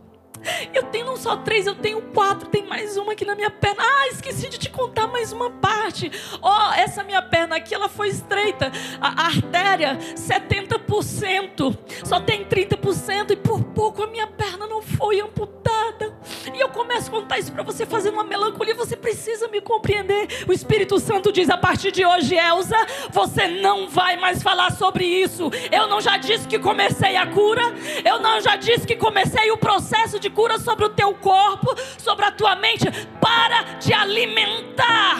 Eu 0.73 0.83
tenho 0.83 1.05
não 1.05 1.17
só 1.17 1.35
três, 1.37 1.65
eu 1.65 1.75
tenho 1.75 2.01
quatro. 2.13 2.47
Tem 2.49 2.65
mais 2.65 2.97
uma 2.97 3.13
aqui 3.13 3.25
na 3.25 3.35
minha 3.35 3.49
perna. 3.49 3.83
Ah, 3.83 4.07
esqueci 4.07 4.49
de 4.49 4.57
te 4.57 4.69
contar 4.69 5.07
mais 5.07 5.31
uma 5.31 5.49
parte. 5.49 6.11
Ó, 6.41 6.69
oh, 6.69 6.73
essa 6.73 7.03
minha 7.03 7.21
perna 7.21 7.57
aqui, 7.57 7.73
ela 7.73 7.89
foi 7.89 8.09
estreita. 8.09 8.71
A, 9.01 9.27
artéria, 9.27 9.97
70%. 10.15 11.77
Só 12.03 12.19
tem 12.19 12.45
30%. 12.45 13.31
E 13.31 13.35
por 13.35 13.63
pouco 13.63 14.03
a 14.03 14.07
minha 14.07 14.27
perna 14.27 14.67
não 14.67 14.81
foi 14.81 15.19
amputada. 15.19 16.15
E 16.53 16.59
eu 16.59 16.69
começo 16.69 17.09
a 17.09 17.11
contar 17.11 17.39
isso 17.39 17.51
para 17.51 17.63
você, 17.63 17.85
fazendo 17.85 18.13
uma 18.15 18.23
melancolia. 18.23 18.75
Você 18.75 18.95
precisa 18.95 19.47
me 19.47 19.61
compreender. 19.61 20.27
O 20.47 20.53
Espírito 20.53 20.99
Santo 20.99 21.31
diz: 21.31 21.49
a 21.49 21.57
partir 21.57 21.91
de 21.91 22.05
hoje, 22.05 22.35
Elsa, 22.35 22.77
você 23.11 23.47
não 23.47 23.87
vai 23.87 24.17
mais 24.17 24.41
falar 24.41 24.71
sobre 24.71 25.05
isso. 25.05 25.49
Eu 25.71 25.87
não 25.87 26.01
já 26.01 26.17
disse 26.17 26.47
que 26.47 26.59
comecei 26.59 27.15
a 27.15 27.27
cura. 27.27 27.61
Eu 28.03 28.19
não 28.19 28.39
já 28.41 28.55
disse 28.55 28.85
que 28.85 28.95
comecei 28.95 29.51
o 29.51 29.57
processo 29.57 30.19
de 30.19 30.26
cura 30.29 30.59
sobre 30.59 30.85
o 30.85 30.89
teu 30.89 31.13
corpo, 31.15 31.75
sobre 31.97 32.25
a 32.25 32.31
tua 32.31 32.55
mente. 32.55 32.85
Para 33.21 33.63
de 33.79 33.93
alimentar 33.93 35.19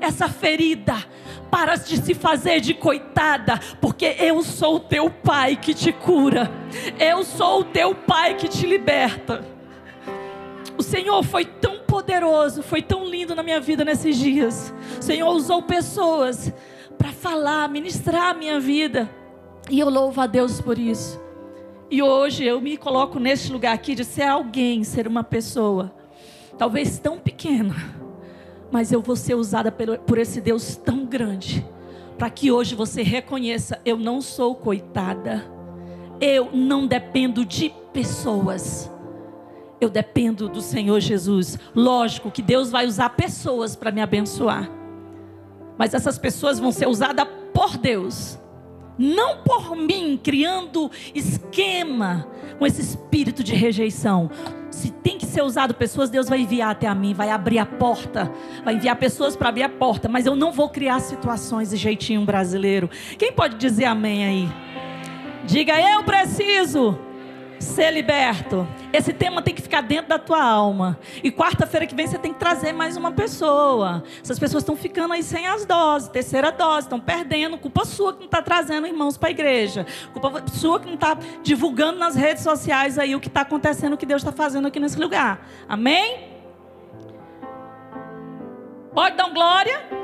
essa 0.00 0.28
ferida. 0.28 0.94
Para 1.50 1.76
de 1.76 1.98
se 1.98 2.14
fazer 2.14 2.60
de 2.60 2.74
coitada, 2.74 3.60
porque 3.80 4.16
eu 4.18 4.42
sou 4.42 4.76
o 4.76 4.80
teu 4.80 5.08
pai 5.08 5.56
que 5.56 5.72
te 5.72 5.92
cura. 5.92 6.50
Eu 6.98 7.22
sou 7.22 7.60
o 7.60 7.64
teu 7.64 7.94
pai 7.94 8.34
que 8.34 8.48
te 8.48 8.66
liberta. 8.66 9.44
O 10.76 10.82
Senhor 10.82 11.22
foi 11.22 11.44
tão 11.44 11.78
poderoso, 11.80 12.62
foi 12.62 12.82
tão 12.82 13.04
lindo 13.04 13.36
na 13.36 13.42
minha 13.42 13.60
vida 13.60 13.84
nesses 13.84 14.16
dias. 14.18 14.74
O 14.98 15.02
Senhor 15.02 15.30
usou 15.30 15.62
pessoas 15.62 16.52
para 16.98 17.12
falar, 17.12 17.68
ministrar 17.68 18.30
a 18.30 18.34
minha 18.34 18.58
vida. 18.58 19.08
E 19.70 19.78
eu 19.78 19.88
louvo 19.88 20.20
a 20.20 20.26
Deus 20.26 20.60
por 20.60 20.76
isso. 20.76 21.23
E 21.94 22.02
hoje 22.02 22.42
eu 22.42 22.60
me 22.60 22.76
coloco 22.76 23.20
neste 23.20 23.52
lugar 23.52 23.72
aqui 23.72 23.94
de 23.94 24.04
ser 24.04 24.24
alguém, 24.24 24.82
ser 24.82 25.06
uma 25.06 25.22
pessoa, 25.22 25.94
talvez 26.58 26.98
tão 26.98 27.20
pequena, 27.20 27.72
mas 28.68 28.90
eu 28.90 29.00
vou 29.00 29.14
ser 29.14 29.36
usada 29.36 29.70
por 29.70 30.18
esse 30.18 30.40
Deus 30.40 30.74
tão 30.74 31.06
grande, 31.06 31.64
para 32.18 32.28
que 32.28 32.50
hoje 32.50 32.74
você 32.74 33.04
reconheça: 33.04 33.80
eu 33.84 33.96
não 33.96 34.20
sou 34.20 34.56
coitada, 34.56 35.44
eu 36.20 36.50
não 36.52 36.84
dependo 36.84 37.44
de 37.44 37.72
pessoas. 37.92 38.90
Eu 39.80 39.88
dependo 39.88 40.48
do 40.48 40.60
Senhor 40.60 40.98
Jesus. 40.98 41.56
Lógico 41.76 42.28
que 42.28 42.42
Deus 42.42 42.72
vai 42.72 42.86
usar 42.86 43.10
pessoas 43.10 43.76
para 43.76 43.92
me 43.92 44.00
abençoar. 44.00 44.68
Mas 45.78 45.94
essas 45.94 46.18
pessoas 46.18 46.58
vão 46.58 46.72
ser 46.72 46.88
usadas 46.88 47.28
por 47.52 47.76
Deus 47.76 48.36
não 48.98 49.38
por 49.38 49.76
mim, 49.76 50.18
criando 50.22 50.90
esquema 51.14 52.28
com 52.58 52.66
esse 52.66 52.80
espírito 52.80 53.42
de 53.42 53.54
rejeição. 53.54 54.30
Se 54.70 54.90
tem 54.90 55.18
que 55.18 55.26
ser 55.26 55.42
usado 55.42 55.74
pessoas, 55.74 56.10
Deus 56.10 56.28
vai 56.28 56.40
enviar 56.40 56.70
até 56.70 56.86
a 56.86 56.94
mim, 56.94 57.14
vai 57.14 57.30
abrir 57.30 57.58
a 57.58 57.66
porta, 57.66 58.30
vai 58.64 58.74
enviar 58.74 58.96
pessoas 58.96 59.36
para 59.36 59.48
abrir 59.48 59.62
a 59.62 59.68
porta, 59.68 60.08
mas 60.08 60.26
eu 60.26 60.34
não 60.34 60.52
vou 60.52 60.68
criar 60.68 61.00
situações 61.00 61.70
de 61.70 61.76
jeitinho 61.76 62.24
brasileiro. 62.24 62.90
Quem 63.18 63.32
pode 63.32 63.56
dizer 63.56 63.84
amém 63.84 64.24
aí? 64.24 64.48
Diga, 65.46 65.78
eu 65.80 66.02
preciso 66.02 66.98
ser 67.64 67.90
liberto. 67.90 68.66
Esse 68.92 69.12
tema 69.12 69.42
tem 69.42 69.54
que 69.54 69.62
ficar 69.62 69.80
dentro 69.80 70.08
da 70.08 70.18
tua 70.18 70.42
alma. 70.42 70.98
E 71.22 71.30
quarta-feira 71.32 71.86
que 71.86 71.94
vem 71.94 72.06
você 72.06 72.18
tem 72.18 72.32
que 72.32 72.38
trazer 72.38 72.72
mais 72.72 72.96
uma 72.96 73.10
pessoa. 73.10 74.04
Essas 74.22 74.38
pessoas 74.38 74.62
estão 74.62 74.76
ficando 74.76 75.14
aí 75.14 75.22
sem 75.22 75.46
as 75.46 75.64
doses, 75.64 76.08
terceira 76.08 76.52
dose, 76.52 76.86
estão 76.86 77.00
perdendo. 77.00 77.58
Culpa 77.58 77.84
sua 77.84 78.12
que 78.12 78.20
não 78.20 78.26
está 78.26 78.42
trazendo 78.42 78.86
irmãos 78.86 79.16
para 79.16 79.28
a 79.28 79.32
igreja. 79.32 79.86
Culpa 80.12 80.44
sua 80.52 80.78
que 80.78 80.86
não 80.86 80.94
está 80.94 81.16
divulgando 81.42 81.98
nas 81.98 82.14
redes 82.14 82.42
sociais 82.42 82.98
aí 82.98 83.16
o 83.16 83.20
que 83.20 83.28
está 83.28 83.40
acontecendo, 83.40 83.94
o 83.94 83.96
que 83.96 84.06
Deus 84.06 84.22
está 84.22 84.32
fazendo 84.32 84.68
aqui 84.68 84.78
nesse 84.78 84.98
lugar. 84.98 85.46
Amém? 85.68 86.28
Pode 88.94 89.16
dar 89.16 89.26
um 89.26 89.34
glória? 89.34 90.03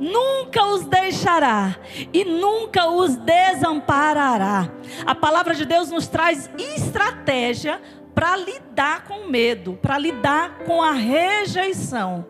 Nunca 0.00 0.64
os 0.64 0.86
deixará 0.86 1.76
e 2.12 2.24
nunca 2.24 2.90
os 2.90 3.14
desamparará. 3.16 4.72
A 5.04 5.14
palavra 5.14 5.54
de 5.54 5.66
Deus 5.66 5.90
nos 5.90 6.08
traz 6.08 6.50
estratégia 6.58 7.80
para 8.14 8.36
lidar 8.36 9.04
com 9.04 9.20
o 9.20 9.28
medo, 9.28 9.78
para 9.80 9.98
lidar 9.98 10.60
com 10.60 10.82
a 10.82 10.92
rejeição. 10.92 12.26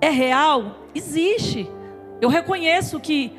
É 0.00 0.10
real? 0.10 0.88
Existe. 0.94 1.70
Eu 2.20 2.28
reconheço 2.28 2.98
que 2.98 3.32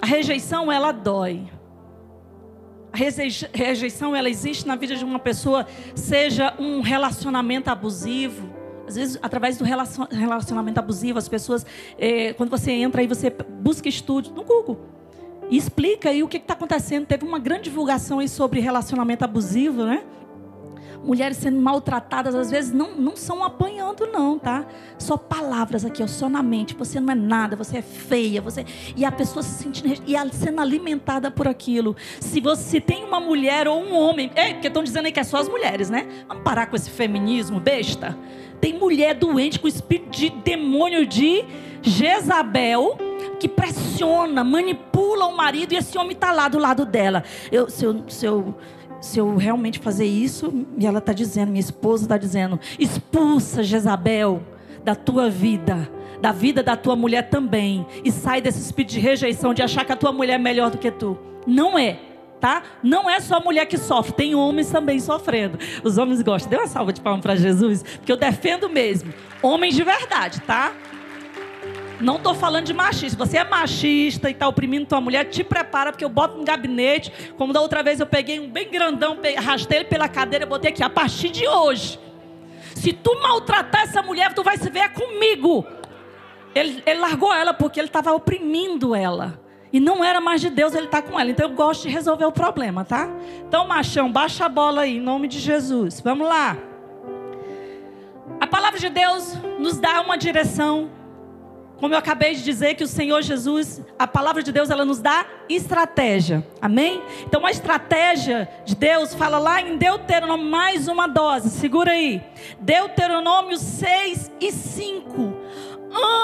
a 0.00 0.06
rejeição 0.06 0.70
ela 0.70 0.92
dói. 0.92 1.50
A 2.92 2.96
rejeição 3.52 4.16
ela 4.16 4.30
existe 4.30 4.66
na 4.66 4.74
vida 4.74 4.96
de 4.96 5.04
uma 5.04 5.18
pessoa, 5.18 5.66
seja 5.94 6.54
um 6.58 6.80
relacionamento 6.80 7.68
abusivo, 7.68 8.57
às 8.88 8.96
vezes, 8.96 9.18
através 9.22 9.58
do 9.58 9.64
relacionamento 9.64 10.80
abusivo, 10.80 11.18
as 11.18 11.28
pessoas, 11.28 11.64
é, 11.98 12.32
quando 12.32 12.48
você 12.48 12.72
entra 12.72 13.02
aí, 13.02 13.06
você 13.06 13.30
busca 13.30 13.88
estudo 13.88 14.30
no 14.30 14.42
Google. 14.42 14.80
E 15.50 15.56
explica 15.56 16.10
aí 16.10 16.22
o 16.22 16.28
que 16.28 16.38
está 16.38 16.54
acontecendo. 16.54 17.06
Teve 17.06 17.24
uma 17.24 17.38
grande 17.38 17.64
divulgação 17.64 18.18
aí 18.18 18.28
sobre 18.28 18.60
relacionamento 18.60 19.24
abusivo, 19.24 19.84
né? 19.84 20.02
mulheres 21.02 21.36
sendo 21.38 21.60
maltratadas, 21.60 22.34
às 22.34 22.50
vezes 22.50 22.72
não, 22.72 22.94
não 22.96 23.16
são 23.16 23.42
apanhando, 23.42 24.06
não, 24.06 24.38
tá? 24.38 24.66
Só 24.98 25.16
palavras 25.16 25.84
aqui, 25.84 26.02
ó, 26.02 26.06
só 26.06 26.28
na 26.28 26.42
mente. 26.42 26.74
Você 26.74 27.00
não 27.00 27.12
é 27.12 27.14
nada, 27.14 27.56
você 27.56 27.78
é 27.78 27.82
feia, 27.82 28.40
você. 28.40 28.64
E 28.96 29.04
a 29.04 29.12
pessoa 29.12 29.42
se 29.42 29.62
sentindo 29.62 30.02
e 30.06 30.32
sendo 30.32 30.60
alimentada 30.60 31.30
por 31.30 31.48
aquilo. 31.48 31.96
Se 32.20 32.40
você 32.40 32.80
tem 32.80 33.04
uma 33.04 33.20
mulher 33.20 33.66
ou 33.68 33.82
um 33.82 33.94
homem, 33.94 34.30
é, 34.34 34.52
porque 34.52 34.68
estão 34.68 34.82
dizendo 34.82 35.06
aí 35.06 35.12
que 35.12 35.20
é 35.20 35.24
só 35.24 35.38
as 35.38 35.48
mulheres, 35.48 35.88
né? 35.88 36.06
Vamos 36.26 36.42
parar 36.42 36.66
com 36.66 36.76
esse 36.76 36.90
feminismo 36.90 37.60
besta. 37.60 38.16
Tem 38.60 38.78
mulher 38.78 39.14
doente 39.14 39.58
com 39.58 39.68
espírito 39.68 40.10
de 40.10 40.30
demônio 40.30 41.06
de 41.06 41.44
Jezabel 41.82 42.96
que 43.38 43.48
pressiona, 43.48 44.42
manipula 44.42 45.26
o 45.26 45.36
marido 45.36 45.72
e 45.72 45.76
esse 45.76 45.96
homem 45.96 46.12
está 46.12 46.32
lá 46.32 46.48
do 46.48 46.58
lado 46.58 46.84
dela. 46.84 47.22
Eu, 47.52 47.70
se, 47.70 47.84
eu, 47.84 48.04
se, 48.08 48.26
eu, 48.26 48.54
se 49.00 49.18
eu 49.18 49.36
realmente 49.36 49.78
fazer 49.78 50.06
isso, 50.06 50.52
e 50.76 50.86
ela 50.86 50.98
está 50.98 51.12
dizendo, 51.12 51.50
minha 51.50 51.60
esposa 51.60 52.04
está 52.04 52.18
dizendo, 52.18 52.58
expulsa 52.78 53.62
Jezabel 53.62 54.42
da 54.82 54.94
tua 54.94 55.30
vida, 55.30 55.88
da 56.20 56.32
vida 56.32 56.62
da 56.62 56.76
tua 56.76 56.96
mulher 56.96 57.28
também, 57.28 57.86
e 58.04 58.10
sai 58.10 58.40
desse 58.40 58.60
espírito 58.60 58.92
de 58.92 59.00
rejeição, 59.00 59.54
de 59.54 59.62
achar 59.62 59.84
que 59.84 59.92
a 59.92 59.96
tua 59.96 60.12
mulher 60.12 60.34
é 60.34 60.38
melhor 60.38 60.70
do 60.70 60.78
que 60.78 60.90
tu. 60.90 61.16
Não 61.46 61.78
é 61.78 61.98
tá? 62.40 62.62
Não 62.82 63.08
é 63.08 63.20
só 63.20 63.40
mulher 63.40 63.66
que 63.66 63.76
sofre, 63.76 64.12
tem 64.12 64.34
homens 64.34 64.70
também 64.70 64.98
sofrendo. 65.00 65.58
Os 65.82 65.98
homens 65.98 66.22
gostam. 66.22 66.50
Dê 66.50 66.56
uma 66.56 66.66
salva 66.66 66.92
de 66.92 67.00
palmas 67.00 67.22
para 67.22 67.36
Jesus, 67.36 67.82
porque 67.82 68.10
eu 68.10 68.16
defendo 68.16 68.68
mesmo. 68.68 69.12
Homens 69.42 69.74
de 69.74 69.82
verdade, 69.82 70.40
tá? 70.40 70.72
Não 72.00 72.16
estou 72.16 72.34
falando 72.34 72.64
de 72.64 72.72
machista. 72.72 73.24
Você 73.24 73.38
é 73.38 73.44
machista 73.44 74.28
e 74.28 74.32
está 74.32 74.46
oprimindo 74.46 74.86
tua 74.86 75.00
mulher, 75.00 75.24
te 75.24 75.42
prepara, 75.42 75.90
porque 75.90 76.04
eu 76.04 76.08
boto 76.08 76.38
no 76.38 76.44
gabinete. 76.44 77.12
Como 77.36 77.52
da 77.52 77.60
outra 77.60 77.82
vez 77.82 77.98
eu 77.98 78.06
peguei 78.06 78.38
um 78.38 78.48
bem 78.48 78.70
grandão, 78.70 79.18
arrastei 79.36 79.78
ele 79.78 79.84
pela 79.86 80.08
cadeira 80.08 80.44
e 80.44 80.48
botei 80.48 80.70
aqui. 80.70 80.82
A 80.82 80.90
partir 80.90 81.30
de 81.30 81.46
hoje, 81.46 81.98
se 82.74 82.92
tu 82.92 83.20
maltratar 83.20 83.82
essa 83.82 84.00
mulher, 84.00 84.32
tu 84.32 84.44
vai 84.44 84.56
se 84.56 84.70
ver 84.70 84.88
comigo. 84.90 85.66
Ele, 86.54 86.82
ele 86.86 87.00
largou 87.00 87.32
ela 87.34 87.52
porque 87.52 87.80
ele 87.80 87.88
estava 87.88 88.12
oprimindo 88.12 88.94
ela. 88.94 89.40
E 89.72 89.78
não 89.78 90.02
era 90.02 90.20
mais 90.20 90.40
de 90.40 90.50
Deus 90.50 90.74
ele 90.74 90.86
estar 90.86 91.02
tá 91.02 91.08
com 91.08 91.18
ela. 91.18 91.30
Então 91.30 91.48
eu 91.48 91.54
gosto 91.54 91.82
de 91.82 91.88
resolver 91.88 92.24
o 92.24 92.32
problema, 92.32 92.84
tá? 92.84 93.08
Então, 93.46 93.66
machão, 93.66 94.10
baixa 94.10 94.46
a 94.46 94.48
bola 94.48 94.82
aí, 94.82 94.96
em 94.96 95.00
nome 95.00 95.28
de 95.28 95.38
Jesus. 95.38 96.00
Vamos 96.00 96.26
lá. 96.26 96.56
A 98.40 98.46
palavra 98.46 98.78
de 98.78 98.88
Deus 98.88 99.34
nos 99.58 99.78
dá 99.78 100.00
uma 100.00 100.16
direção. 100.16 100.90
Como 101.78 101.94
eu 101.94 101.98
acabei 101.98 102.34
de 102.34 102.42
dizer 102.42 102.74
que 102.74 102.82
o 102.82 102.88
Senhor 102.88 103.22
Jesus, 103.22 103.80
a 103.96 104.06
palavra 104.06 104.42
de 104.42 104.50
Deus, 104.50 104.68
ela 104.68 104.84
nos 104.84 105.00
dá 105.00 105.24
estratégia. 105.48 106.44
Amém? 106.60 107.00
Então 107.24 107.46
a 107.46 107.50
estratégia 107.52 108.48
de 108.64 108.74
Deus 108.74 109.14
fala 109.14 109.38
lá 109.38 109.60
em 109.60 109.76
Deuteronômio, 109.76 110.44
mais 110.44 110.88
uma 110.88 111.06
dose, 111.06 111.50
segura 111.50 111.92
aí. 111.92 112.20
Deuteronômio 112.58 113.56
6 113.56 114.32
e 114.40 114.50
5. 114.50 115.32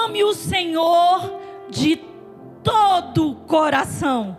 Ame 0.03 0.25
o 0.25 0.33
Senhor 0.33 1.39
de 1.69 2.14
todo 2.65 3.29
o 3.29 3.35
coração, 3.35 4.35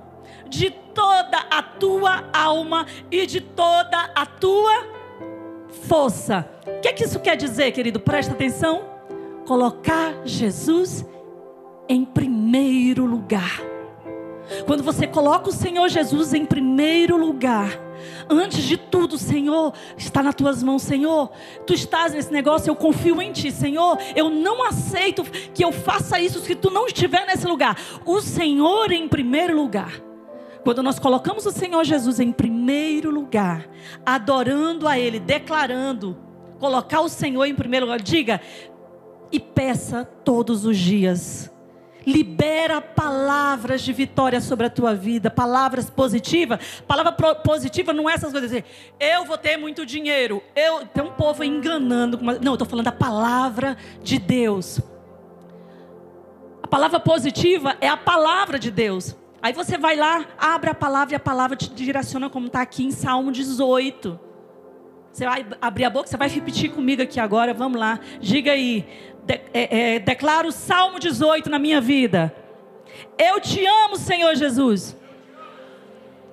de 0.48 0.70
toda 0.70 1.38
a 1.50 1.62
tua 1.62 2.24
alma 2.32 2.84
e 3.10 3.24
de 3.24 3.40
toda 3.40 4.10
a 4.14 4.26
tua 4.26 4.86
força. 5.84 6.46
O 6.66 6.80
que, 6.80 6.88
é 6.88 6.92
que 6.92 7.04
isso 7.04 7.20
quer 7.20 7.36
dizer, 7.36 7.70
querido? 7.70 8.00
Presta 8.00 8.32
atenção. 8.32 8.82
Colocar 9.46 10.12
Jesus 10.24 11.06
em 11.88 12.04
primeiro 12.04 13.06
lugar. 13.06 13.75
Quando 14.64 14.82
você 14.82 15.06
coloca 15.06 15.48
o 15.48 15.52
Senhor 15.52 15.88
Jesus 15.88 16.32
em 16.32 16.44
primeiro 16.44 17.16
lugar, 17.16 17.80
antes 18.28 18.62
de 18.62 18.76
tudo, 18.76 19.18
Senhor, 19.18 19.72
está 19.96 20.22
nas 20.22 20.34
tuas 20.34 20.62
mãos, 20.62 20.82
Senhor. 20.82 21.30
Tu 21.66 21.74
estás 21.74 22.12
nesse 22.12 22.32
negócio, 22.32 22.70
eu 22.70 22.76
confio 22.76 23.20
em 23.20 23.32
ti, 23.32 23.50
Senhor. 23.50 23.98
Eu 24.14 24.30
não 24.30 24.62
aceito 24.62 25.24
que 25.52 25.64
eu 25.64 25.72
faça 25.72 26.20
isso 26.20 26.40
se 26.40 26.54
tu 26.54 26.70
não 26.70 26.86
estiver 26.86 27.26
nesse 27.26 27.46
lugar. 27.46 27.76
O 28.04 28.20
Senhor 28.20 28.92
em 28.92 29.08
primeiro 29.08 29.56
lugar. 29.56 30.00
Quando 30.62 30.82
nós 30.82 30.98
colocamos 30.98 31.46
o 31.46 31.52
Senhor 31.52 31.84
Jesus 31.84 32.18
em 32.18 32.32
primeiro 32.32 33.10
lugar, 33.10 33.68
adorando 34.04 34.88
a 34.88 34.98
Ele, 34.98 35.20
declarando, 35.20 36.16
colocar 36.58 37.00
o 37.00 37.08
Senhor 37.08 37.44
em 37.44 37.54
primeiro 37.54 37.86
lugar, 37.86 38.00
diga 38.00 38.40
e 39.30 39.38
peça 39.38 40.04
todos 40.24 40.64
os 40.64 40.76
dias 40.76 41.52
libera 42.06 42.80
palavras 42.80 43.82
de 43.82 43.92
vitória 43.92 44.40
sobre 44.40 44.66
a 44.66 44.70
tua 44.70 44.94
vida, 44.94 45.28
palavras 45.28 45.90
positivas. 45.90 46.82
Palavra 46.86 47.12
positiva 47.12 47.92
não 47.92 48.08
é 48.08 48.14
essas 48.14 48.30
coisas 48.30 48.52
assim, 48.52 48.62
eu 49.00 49.24
vou 49.24 49.36
ter 49.36 49.56
muito 49.56 49.84
dinheiro. 49.84 50.42
Eu 50.54 50.86
tem 50.86 51.02
um 51.02 51.12
povo 51.12 51.42
enganando, 51.42 52.18
não, 52.22 52.52
eu 52.52 52.54
estou 52.54 52.68
falando 52.68 52.84
da 52.84 52.92
palavra 52.92 53.76
de 54.02 54.18
Deus. 54.18 54.80
A 56.62 56.68
palavra 56.68 57.00
positiva 57.00 57.76
é 57.80 57.88
a 57.88 57.96
palavra 57.96 58.58
de 58.58 58.70
Deus. 58.70 59.16
Aí 59.42 59.52
você 59.52 59.76
vai 59.76 59.96
lá, 59.96 60.24
abre 60.38 60.70
a 60.70 60.74
palavra 60.74 61.14
e 61.14 61.16
a 61.16 61.20
palavra 61.20 61.56
te 61.56 61.70
direciona 61.70 62.30
como 62.30 62.46
está 62.46 62.60
aqui 62.60 62.84
em 62.84 62.90
Salmo 62.90 63.30
18. 63.30 64.25
Você 65.16 65.24
vai 65.24 65.46
abrir 65.62 65.86
a 65.86 65.88
boca, 65.88 66.06
você 66.06 66.16
vai 66.18 66.28
repetir 66.28 66.70
comigo 66.70 67.00
aqui 67.00 67.18
agora, 67.18 67.54
vamos 67.54 67.80
lá. 67.80 67.98
Diga 68.20 68.52
aí, 68.52 68.86
de, 69.24 69.40
é, 69.54 69.94
é, 69.94 69.98
declaro 69.98 70.48
o 70.48 70.52
Salmo 70.52 71.00
18 71.00 71.48
na 71.48 71.58
minha 71.58 71.80
vida. 71.80 72.36
Eu 73.16 73.40
te 73.40 73.64
amo, 73.64 73.96
Senhor 73.96 74.34
Jesus. 74.34 74.94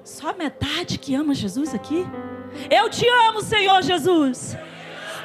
Só 0.03 0.33
metade 0.33 0.99
que 0.99 1.15
ama 1.15 1.33
Jesus 1.33 1.73
aqui? 1.73 2.05
Eu 2.69 2.89
te 2.89 3.07
amo, 3.07 3.41
Senhor 3.41 3.81
Jesus. 3.83 4.57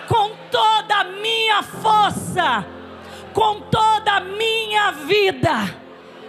Com 0.06 0.36
toda 0.52 0.94
a 0.94 1.04
minha 1.20 1.60
força, 1.64 2.64
com 3.32 3.62
toda 3.62 4.12
a 4.12 4.20
minha 4.20 4.92
vida. 4.92 5.74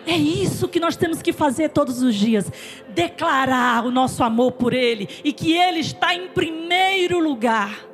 É 0.10 0.18
isso 0.18 0.68
que 0.68 0.80
nós 0.80 0.98
temos 0.98 1.22
que 1.22 1.32
fazer 1.32 1.70
todos 1.70 2.02
os 2.02 2.16
dias: 2.16 2.52
declarar 2.94 3.86
o 3.86 3.92
nosso 3.92 4.24
amor 4.24 4.54
por 4.54 4.74
Ele 4.74 5.08
e 5.24 5.32
que 5.32 5.54
Ele 5.54 5.80
está 5.80 6.14
em 6.14 6.28
primeiro 6.30 7.20
lugar. 7.20 7.88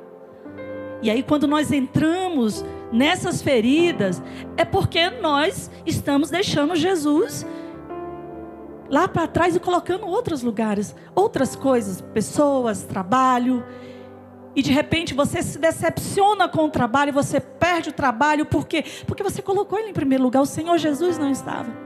E 1.02 1.10
aí, 1.10 1.22
quando 1.22 1.46
nós 1.46 1.70
entramos 1.70 2.64
nessas 2.90 3.42
feridas, 3.42 4.22
é 4.56 4.64
porque 4.64 5.10
nós 5.10 5.70
estamos 5.84 6.30
deixando 6.30 6.74
Jesus 6.74 7.46
lá 8.88 9.08
para 9.08 9.26
trás 9.26 9.56
e 9.56 9.60
colocando 9.60 10.06
outros 10.06 10.42
lugares, 10.42 10.94
outras 11.14 11.54
coisas, 11.54 12.00
pessoas, 12.00 12.84
trabalho. 12.84 13.64
E 14.54 14.62
de 14.62 14.72
repente 14.72 15.12
você 15.12 15.42
se 15.42 15.58
decepciona 15.58 16.48
com 16.48 16.64
o 16.64 16.70
trabalho, 16.70 17.12
você 17.12 17.38
perde 17.40 17.90
o 17.90 17.92
trabalho, 17.92 18.46
por 18.46 18.66
quê? 18.66 18.84
Porque 19.06 19.22
você 19.22 19.42
colocou 19.42 19.78
ele 19.78 19.90
em 19.90 19.94
primeiro 19.94 20.24
lugar, 20.24 20.40
o 20.40 20.46
Senhor 20.46 20.78
Jesus 20.78 21.18
não 21.18 21.30
estava. 21.30 21.85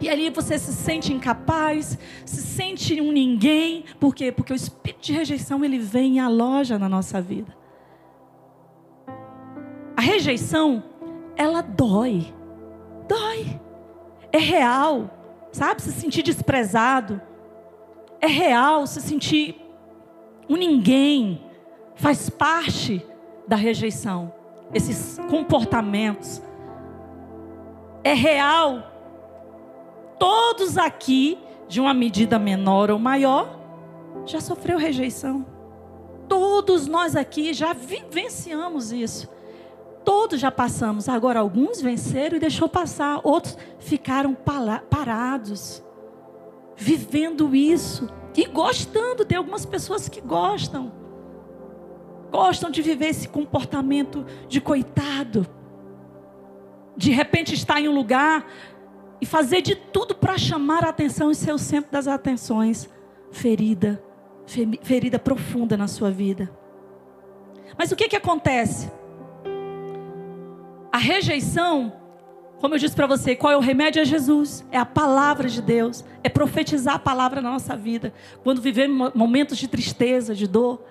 E 0.00 0.08
ali 0.08 0.30
você 0.30 0.58
se 0.58 0.72
sente 0.72 1.12
incapaz, 1.12 1.98
se 2.24 2.42
sente 2.42 3.00
um 3.00 3.12
ninguém. 3.12 3.84
Por 3.98 4.14
quê? 4.14 4.32
Porque 4.32 4.52
o 4.52 4.56
espírito 4.56 5.02
de 5.02 5.12
rejeição 5.12 5.64
ele 5.64 5.78
vem 5.78 6.16
e 6.16 6.18
aloja 6.18 6.78
na 6.78 6.88
nossa 6.88 7.20
vida. 7.20 7.54
A 9.96 10.00
rejeição, 10.00 10.82
ela 11.36 11.60
dói. 11.60 12.32
Dói. 13.08 13.60
É 14.32 14.38
real. 14.38 15.10
Sabe? 15.52 15.82
Se 15.82 15.92
sentir 15.92 16.22
desprezado. 16.22 17.20
é 18.20 18.26
real 18.26 18.86
se 18.86 19.00
sentir 19.00 19.64
um 20.48 20.56
ninguém, 20.56 21.40
faz 21.94 22.28
parte 22.28 23.04
da 23.46 23.56
rejeição, 23.56 24.32
esses 24.72 25.18
comportamentos. 25.30 26.42
É 28.02 28.12
real. 28.12 28.93
Todos 30.24 30.78
aqui, 30.78 31.38
de 31.68 31.82
uma 31.82 31.92
medida 31.92 32.38
menor 32.38 32.90
ou 32.90 32.98
maior, 32.98 33.60
já 34.24 34.40
sofreu 34.40 34.78
rejeição. 34.78 35.44
Todos 36.26 36.86
nós 36.86 37.14
aqui 37.14 37.52
já 37.52 37.74
vivenciamos 37.74 38.90
isso. 38.90 39.28
Todos 40.02 40.40
já 40.40 40.50
passamos. 40.50 41.10
Agora, 41.10 41.40
alguns 41.40 41.82
venceram 41.82 42.38
e 42.38 42.40
deixou 42.40 42.70
passar. 42.70 43.20
Outros 43.22 43.58
ficaram 43.78 44.34
parados, 44.34 45.84
vivendo 46.74 47.54
isso 47.54 48.08
e 48.34 48.46
gostando. 48.46 49.26
Tem 49.26 49.36
algumas 49.36 49.66
pessoas 49.66 50.08
que 50.08 50.22
gostam. 50.22 50.90
Gostam 52.30 52.70
de 52.70 52.80
viver 52.80 53.08
esse 53.08 53.28
comportamento 53.28 54.24
de 54.48 54.58
coitado. 54.58 55.46
De 56.96 57.10
repente 57.10 57.52
estar 57.52 57.78
em 57.78 57.88
um 57.88 57.94
lugar 57.94 58.46
e 59.24 59.26
fazer 59.26 59.62
de 59.62 59.74
tudo 59.74 60.14
para 60.14 60.38
chamar 60.38 60.84
a 60.84 60.90
atenção 60.90 61.30
e 61.30 61.34
ser 61.34 61.52
o 61.52 61.58
centro 61.58 61.90
das 61.90 62.06
atenções. 62.06 62.88
Ferida 63.32 64.00
ferida 64.82 65.18
profunda 65.18 65.76
na 65.76 65.88
sua 65.88 66.10
vida. 66.10 66.50
Mas 67.76 67.90
o 67.90 67.96
que, 67.96 68.08
que 68.08 68.16
acontece? 68.16 68.90
A 70.92 70.98
rejeição, 70.98 71.92
como 72.60 72.74
eu 72.74 72.78
disse 72.78 72.94
para 72.94 73.06
você, 73.06 73.34
qual 73.34 73.52
é 73.52 73.56
o 73.56 73.60
remédio? 73.60 74.00
É 74.00 74.04
Jesus, 74.04 74.64
é 74.70 74.78
a 74.78 74.86
palavra 74.86 75.48
de 75.48 75.60
Deus, 75.60 76.04
é 76.22 76.28
profetizar 76.28 76.94
a 76.94 76.98
palavra 76.98 77.40
na 77.40 77.50
nossa 77.50 77.76
vida, 77.76 78.12
quando 78.42 78.60
vivemos 78.60 79.12
momentos 79.14 79.58
de 79.58 79.66
tristeza, 79.66 80.34
de 80.34 80.46
dor. 80.46 80.82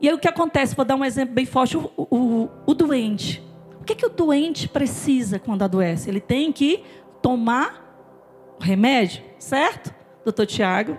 E 0.00 0.08
aí 0.08 0.14
o 0.14 0.18
que 0.18 0.28
acontece? 0.28 0.76
Vou 0.76 0.84
dar 0.84 0.96
um 0.96 1.04
exemplo 1.04 1.34
bem 1.34 1.46
forte: 1.46 1.76
o, 1.76 1.90
o, 1.96 2.48
o 2.66 2.74
doente. 2.74 3.42
O 3.80 3.84
que, 3.84 3.94
que 3.94 4.06
o 4.06 4.10
doente 4.10 4.68
precisa 4.68 5.38
quando 5.38 5.62
adoece? 5.62 6.08
Ele 6.08 6.20
tem 6.20 6.52
que 6.52 6.84
tomar 7.22 8.56
o 8.58 8.62
remédio, 8.62 9.22
certo? 9.38 9.94
Doutor 10.24 10.46
Tiago, 10.46 10.96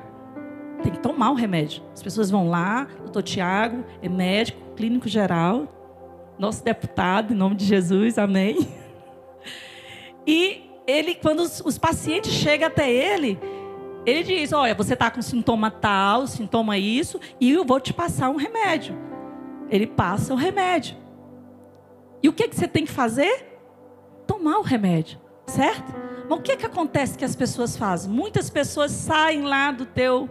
tem 0.82 0.92
que 0.92 1.00
tomar 1.00 1.32
o 1.32 1.36
remédio. 1.36 1.84
As 1.94 2.02
pessoas 2.02 2.30
vão 2.30 2.50
lá, 2.50 2.88
doutor 3.00 3.24
Tiago, 3.24 3.84
é 4.02 4.10
médico, 4.10 4.60
clínico 4.76 5.08
geral, 5.08 5.68
nosso 6.40 6.64
deputado, 6.64 7.34
em 7.34 7.38
nome 7.38 7.56
de 7.56 7.66
Jesus, 7.66 8.18
amém. 8.18 8.68
E 10.26 10.70
ele, 10.88 11.16
quando 11.16 11.40
os, 11.40 11.62
os 11.66 11.78
pacientes 11.78 12.32
chegam 12.32 12.68
até 12.68 12.92
ele, 12.92 13.40
ele 14.06 14.24
diz: 14.24 14.52
Olha, 14.52 14.74
você 14.74 14.94
está 14.94 15.10
com 15.10 15.22
sintoma 15.22 15.70
tal, 15.72 16.28
sintoma 16.28 16.78
isso, 16.78 17.20
e 17.40 17.52
eu 17.52 17.66
vou 17.66 17.80
te 17.80 17.94
passar 17.94 18.30
um 18.30 18.36
remédio. 18.36 18.98
Ele 19.70 19.88
passa 19.88 20.34
o 20.34 20.38
remédio. 20.38 20.98
E 22.22 22.30
o 22.30 22.34
que, 22.34 22.48
que 22.48 22.56
você 22.56 22.68
tem 22.68 22.86
que 22.86 22.92
fazer? 22.92 23.48
Tomar 24.28 24.60
o 24.60 24.62
remédio, 24.62 25.20
certo? 25.48 25.94
Mas 26.32 26.40
o 26.40 26.42
que, 26.42 26.56
que 26.56 26.66
acontece 26.66 27.18
que 27.18 27.26
as 27.26 27.36
pessoas 27.36 27.76
fazem? 27.76 28.10
Muitas 28.10 28.50
pessoas 28.50 28.90
saem 28.92 29.42
lá 29.42 29.70
do 29.70 29.86
teu 29.86 30.30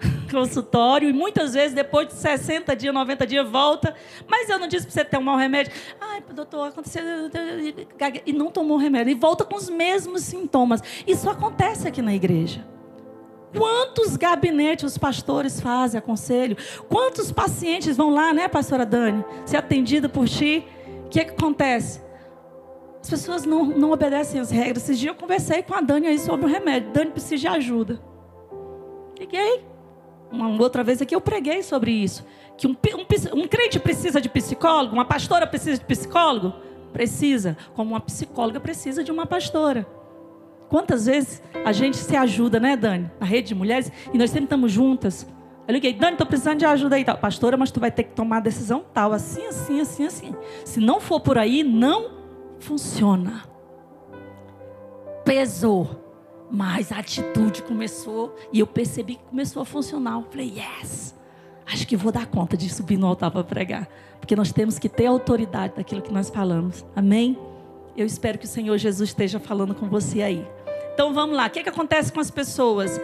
consultório 0.32 1.06
e 1.06 1.12
muitas 1.12 1.52
vezes 1.52 1.74
depois 1.74 2.08
de 2.08 2.14
60 2.14 2.74
dias, 2.74 2.94
90 2.94 3.26
dias 3.26 3.46
volta, 3.46 3.94
mas 4.26 4.48
eu 4.48 4.58
não 4.58 4.66
disse 4.66 4.86
para 4.86 4.94
você 4.94 5.04
ter 5.04 5.18
um 5.18 5.22
mau 5.22 5.36
remédio. 5.36 5.70
Ai, 6.00 6.22
doutor, 6.34 6.68
aconteceu 6.68 7.04
e 8.24 8.32
não 8.32 8.50
tomou 8.50 8.78
remédio 8.78 9.10
e 9.10 9.14
volta 9.14 9.44
com 9.44 9.54
os 9.54 9.68
mesmos 9.68 10.22
sintomas. 10.22 10.82
Isso 11.06 11.28
acontece 11.28 11.86
aqui 11.86 12.00
na 12.00 12.14
igreja. 12.14 12.66
Quantos 13.54 14.16
gabinetes 14.16 14.84
os 14.84 14.96
pastores 14.96 15.60
fazem, 15.60 15.98
aconselho? 15.98 16.56
Quantos 16.88 17.30
pacientes 17.30 17.98
vão 17.98 18.08
lá, 18.08 18.32
né, 18.32 18.48
pastora 18.48 18.86
Dani, 18.86 19.22
ser 19.44 19.58
atendida 19.58 20.08
por 20.08 20.26
ti? 20.26 20.66
O 21.04 21.08
que, 21.10 21.20
é 21.20 21.24
que 21.24 21.32
acontece? 21.32 22.00
As 23.02 23.10
pessoas 23.10 23.44
não, 23.44 23.66
não 23.66 23.90
obedecem 23.90 24.40
as 24.40 24.50
regras. 24.50 24.84
Esses 24.84 24.98
dias 24.98 25.12
eu 25.12 25.20
conversei 25.20 25.62
com 25.62 25.74
a 25.74 25.82
Dani 25.82 26.06
aí 26.06 26.18
sobre 26.18 26.46
o 26.46 26.48
remédio. 26.48 26.92
Dani 26.92 27.10
precisa 27.10 27.36
de 27.36 27.48
ajuda. 27.48 28.00
Liguei 29.18 29.72
uma 30.32 30.48
outra 30.60 30.82
vez 30.82 31.02
aqui 31.02 31.14
eu 31.14 31.20
preguei 31.20 31.62
sobre 31.62 31.92
isso. 31.92 32.24
Que 32.56 32.66
um, 32.66 32.70
um, 32.70 33.42
um 33.42 33.46
crente 33.46 33.78
precisa 33.78 34.20
de 34.20 34.28
psicólogo, 34.28 34.94
uma 34.94 35.04
pastora 35.04 35.46
precisa 35.46 35.78
de 35.78 35.84
psicólogo? 35.84 36.54
Precisa, 36.92 37.56
como 37.74 37.90
uma 37.90 38.00
psicóloga 38.00 38.58
precisa 38.58 39.04
de 39.04 39.10
uma 39.10 39.26
pastora. 39.26 39.86
Quantas 40.68 41.04
vezes 41.04 41.42
a 41.64 41.72
gente 41.72 41.98
se 41.98 42.16
ajuda, 42.16 42.58
né, 42.58 42.76
Dani? 42.76 43.10
Na 43.20 43.26
rede 43.26 43.48
de 43.48 43.54
mulheres, 43.54 43.92
e 44.12 44.16
nós 44.16 44.30
sempre 44.30 44.44
estamos 44.44 44.72
juntas. 44.72 45.26
Eu 45.68 45.74
liguei, 45.74 45.92
Dani, 45.92 46.12
estou 46.12 46.26
precisando 46.26 46.58
de 46.58 46.64
ajuda 46.64 46.96
aí, 46.96 47.04
tal. 47.04 47.16
Pastora, 47.18 47.56
mas 47.56 47.70
tu 47.70 47.78
vai 47.78 47.90
ter 47.90 48.04
que 48.04 48.14
tomar 48.14 48.38
a 48.38 48.40
decisão 48.40 48.84
tal, 48.92 49.12
assim, 49.12 49.46
assim, 49.46 49.80
assim, 49.80 50.06
assim. 50.06 50.34
Se 50.64 50.80
não 50.80 50.98
for 50.98 51.20
por 51.20 51.36
aí, 51.36 51.62
não 51.62 52.21
funciona. 52.62 53.44
Pesou. 55.24 56.00
Mas 56.50 56.92
a 56.92 56.98
atitude 56.98 57.62
começou 57.62 58.36
e 58.52 58.60
eu 58.60 58.66
percebi 58.66 59.16
que 59.16 59.24
começou 59.24 59.62
a 59.62 59.64
funcionar. 59.64 60.18
Eu 60.18 60.26
falei, 60.30 60.58
yes, 60.58 61.14
acho 61.66 61.86
que 61.86 61.96
vou 61.96 62.12
dar 62.12 62.26
conta 62.26 62.56
de 62.56 62.68
subir 62.68 62.98
no 62.98 63.06
altar 63.06 63.30
para 63.30 63.42
pregar. 63.42 63.88
Porque 64.20 64.36
nós 64.36 64.52
temos 64.52 64.78
que 64.78 64.88
ter 64.88 65.06
autoridade 65.06 65.74
daquilo 65.76 66.02
que 66.02 66.12
nós 66.12 66.28
falamos. 66.28 66.84
Amém? 66.94 67.38
Eu 67.96 68.06
espero 68.06 68.38
que 68.38 68.44
o 68.44 68.48
Senhor 68.48 68.76
Jesus 68.76 69.10
esteja 69.10 69.40
falando 69.40 69.74
com 69.74 69.88
você 69.88 70.22
aí. 70.22 70.46
Então 70.92 71.14
vamos 71.14 71.36
lá. 71.36 71.46
O 71.46 71.50
que, 71.50 71.60
é 71.60 71.62
que 71.62 71.68
acontece 71.70 72.12
com 72.12 72.20
as 72.20 72.30
pessoas? 72.30 73.00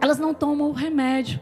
Elas 0.00 0.18
não 0.18 0.32
tomam 0.32 0.68
o 0.68 0.72
remédio. 0.72 1.40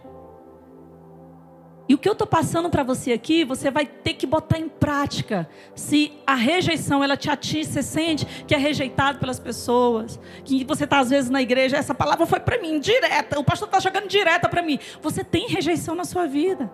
E 1.93 1.95
o 1.95 1.99
que 1.99 2.09
eu 2.09 2.15
estou 2.15 2.27
passando 2.27 2.71
para 2.71 2.83
você 2.83 3.13
aqui, 3.13 3.45
você 3.45 3.71
vai 3.71 3.85
ter 3.85 4.15
que 4.15 4.27
botar 4.27 4.59
em 4.59 4.67
prática. 4.67 5.47
Se 5.75 6.11
a 6.27 6.35
rejeição 6.35 7.05
ela 7.05 7.19
te 7.19 7.29
atinge, 7.29 7.67
você 7.67 7.83
sente 7.83 8.25
que 8.47 8.55
é 8.55 8.57
rejeitado 8.57 9.19
pelas 9.19 9.39
pessoas, 9.39 10.19
que 10.43 10.65
você 10.65 10.85
está 10.85 11.01
às 11.01 11.11
vezes 11.11 11.29
na 11.29 11.43
igreja, 11.43 11.77
essa 11.77 11.95
palavra 11.95 12.25
foi 12.25 12.41
para 12.41 12.59
mim, 12.59 12.81
direta, 12.81 13.39
o 13.39 13.45
pastor 13.45 13.69
está 13.69 13.79
jogando 13.79 14.09
direta 14.09 14.49
para 14.49 14.63
mim. 14.63 14.79
Você 15.03 15.23
tem 15.23 15.47
rejeição 15.49 15.95
na 15.95 16.07
sua 16.07 16.27
vida. 16.27 16.73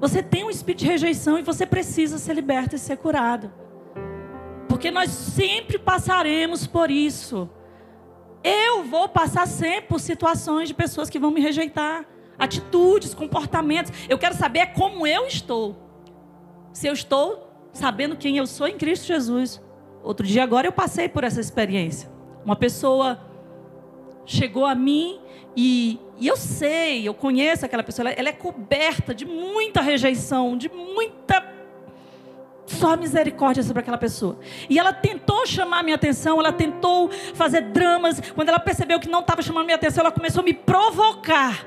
Você 0.00 0.22
tem 0.22 0.44
um 0.44 0.50
espírito 0.50 0.80
de 0.80 0.86
rejeição 0.86 1.38
e 1.38 1.42
você 1.42 1.66
precisa 1.66 2.16
ser 2.16 2.32
liberto 2.32 2.76
e 2.76 2.78
ser 2.78 2.96
curado. 2.96 3.52
Porque 4.66 4.90
nós 4.90 5.10
sempre 5.10 5.78
passaremos 5.78 6.66
por 6.66 6.90
isso. 6.90 7.50
Eu 8.42 8.82
vou 8.82 9.10
passar 9.10 9.46
sempre 9.46 9.88
por 9.88 10.00
situações 10.00 10.68
de 10.68 10.74
pessoas 10.74 11.10
que 11.10 11.18
vão 11.18 11.30
me 11.30 11.42
rejeitar 11.42 12.06
atitudes, 12.40 13.14
comportamentos. 13.14 13.92
Eu 14.08 14.18
quero 14.18 14.34
saber 14.34 14.72
como 14.72 15.06
eu 15.06 15.26
estou. 15.26 15.76
Se 16.72 16.88
eu 16.88 16.92
estou 16.92 17.48
sabendo 17.72 18.16
quem 18.16 18.38
eu 18.38 18.46
sou 18.46 18.66
em 18.66 18.76
Cristo 18.76 19.06
Jesus. 19.06 19.60
Outro 20.02 20.26
dia 20.26 20.42
agora 20.42 20.66
eu 20.66 20.72
passei 20.72 21.08
por 21.08 21.24
essa 21.24 21.40
experiência. 21.40 22.10
Uma 22.44 22.56
pessoa 22.56 23.20
chegou 24.24 24.64
a 24.64 24.74
mim 24.74 25.20
e, 25.56 25.98
e 26.18 26.26
eu 26.26 26.36
sei, 26.36 27.06
eu 27.06 27.12
conheço 27.12 27.66
aquela 27.66 27.82
pessoa, 27.82 28.08
ela, 28.08 28.18
ela 28.18 28.28
é 28.28 28.32
coberta 28.32 29.14
de 29.14 29.24
muita 29.24 29.80
rejeição, 29.80 30.56
de 30.56 30.68
muita 30.68 31.50
só 32.66 32.96
misericórdia 32.96 33.62
sobre 33.62 33.80
aquela 33.80 33.98
pessoa. 33.98 34.38
E 34.68 34.78
ela 34.78 34.92
tentou 34.92 35.44
chamar 35.44 35.82
minha 35.82 35.96
atenção, 35.96 36.38
ela 36.38 36.52
tentou 36.52 37.10
fazer 37.34 37.62
dramas. 37.62 38.20
Quando 38.34 38.48
ela 38.48 38.60
percebeu 38.60 39.00
que 39.00 39.08
não 39.08 39.20
estava 39.20 39.42
chamando 39.42 39.64
minha 39.64 39.76
atenção, 39.76 40.02
ela 40.02 40.12
começou 40.12 40.40
a 40.40 40.44
me 40.44 40.54
provocar. 40.54 41.66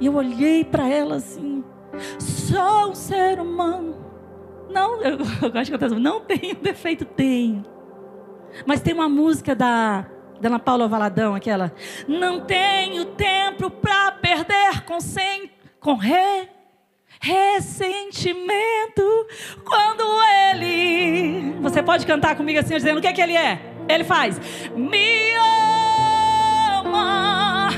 E 0.00 0.06
eu 0.06 0.14
olhei 0.14 0.64
para 0.64 0.88
ela 0.88 1.16
assim, 1.16 1.64
só 2.18 2.90
um 2.90 2.94
ser 2.94 3.40
humano. 3.40 3.96
Não, 4.70 5.00
eu, 5.02 5.18
eu 5.42 5.52
gosto 5.52 5.64
de 5.64 5.70
cantar 5.70 5.90
não 5.90 6.20
tem 6.20 6.54
defeito, 6.54 7.04
tem. 7.04 7.64
Mas 8.66 8.80
tem 8.80 8.94
uma 8.94 9.08
música 9.08 9.54
da, 9.54 10.06
Ana 10.42 10.58
Paula 10.58 10.88
Valadão, 10.88 11.34
aquela. 11.34 11.72
Não 12.06 12.40
tenho 12.40 13.06
tempo 13.06 13.70
para 13.70 14.12
perder 14.12 14.82
com, 14.84 15.00
sem, 15.00 15.50
com 15.80 15.94
re, 15.94 16.48
ressentimento. 17.20 18.52
Quando 19.64 20.04
ele. 20.50 21.54
Você 21.62 21.82
pode 21.82 22.06
cantar 22.06 22.36
comigo 22.36 22.58
assim, 22.58 22.76
dizendo 22.76 22.98
o 22.98 23.00
que, 23.00 23.08
é 23.08 23.12
que 23.12 23.22
ele 23.22 23.36
é? 23.36 23.60
Ele 23.88 24.04
faz. 24.04 24.40
Me 24.76 25.32
ama. 26.82 27.70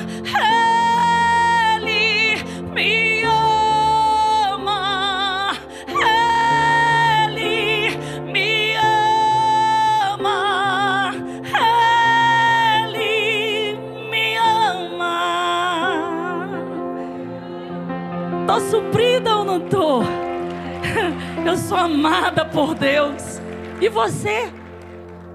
Me 2.76 3.24
ama, 3.24 4.72
Ele 7.28 7.96
me 8.30 8.76
ama, 10.12 11.10
Ele 12.94 13.78
me 14.10 14.36
ama. 14.36 15.16
Tô 18.46 18.60
suprida 18.60 19.36
ou 19.36 19.44
não 19.44 19.58
tô? 19.60 20.02
Eu 21.46 21.56
sou 21.56 21.78
amada 21.78 22.44
por 22.44 22.74
Deus. 22.74 23.40
E 23.80 23.88
você? 23.88 24.52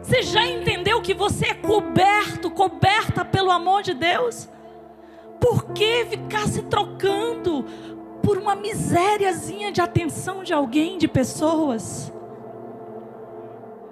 Você 0.03 0.21
já 0.21 0.45
entendeu 0.45 1.01
que 1.01 1.15
você 1.15 1.47
é 1.47 1.55
coberto, 1.55 2.51
coberta 2.51 3.25
pelo 3.25 3.49
amor 3.49 3.81
de 3.81 3.95
Deus? 3.95 4.47
Por 5.41 5.73
que 5.73 6.05
ficar 6.05 6.47
se 6.47 6.61
trocando 6.61 7.65
por 8.21 8.37
uma 8.37 8.55
misériazinha 8.55 9.71
de 9.71 9.81
atenção 9.81 10.43
de 10.43 10.53
alguém, 10.53 10.99
de 10.99 11.07
pessoas? 11.07 12.13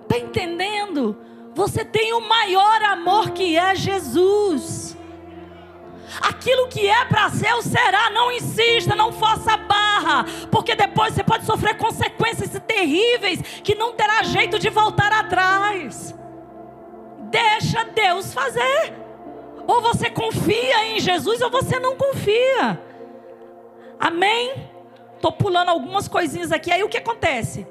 Está 0.03 0.19
entendendo? 0.19 1.17
Você 1.55 1.83
tem 1.83 2.13
o 2.13 2.21
maior 2.21 2.83
amor 2.83 3.31
que 3.31 3.57
é 3.57 3.73
Jesus. 3.73 4.95
Aquilo 6.21 6.67
que 6.67 6.87
é 6.87 7.03
para 7.05 7.29
ser, 7.31 7.53
o 7.55 7.61
será. 7.63 8.11
Não 8.11 8.31
insista, 8.31 8.95
não 8.95 9.11
força 9.11 9.53
a 9.53 9.57
barra, 9.57 10.25
porque 10.51 10.75
depois 10.75 11.15
você 11.15 11.23
pode 11.23 11.45
sofrer 11.45 11.77
consequências 11.77 12.51
terríveis 12.67 13.41
que 13.63 13.73
não 13.73 13.93
terá 13.93 14.21
jeito 14.21 14.59
de 14.59 14.69
voltar 14.69 15.11
atrás. 15.11 16.13
Deixa 17.31 17.83
Deus 17.85 18.33
fazer. 18.33 19.08
Ou 19.69 19.83
você 19.83 20.09
confia 20.09 20.87
em 20.87 20.99
Jesus 20.99 21.41
ou 21.41 21.51
você 21.51 21.79
não 21.79 21.95
confia. 21.95 22.81
Amém? 23.99 24.67
Estou 25.15 25.31
pulando 25.31 25.69
algumas 25.69 26.07
coisinhas 26.07 26.51
aqui. 26.51 26.71
Aí 26.71 26.81
o 26.81 26.89
que 26.89 26.97
acontece? 26.97 27.67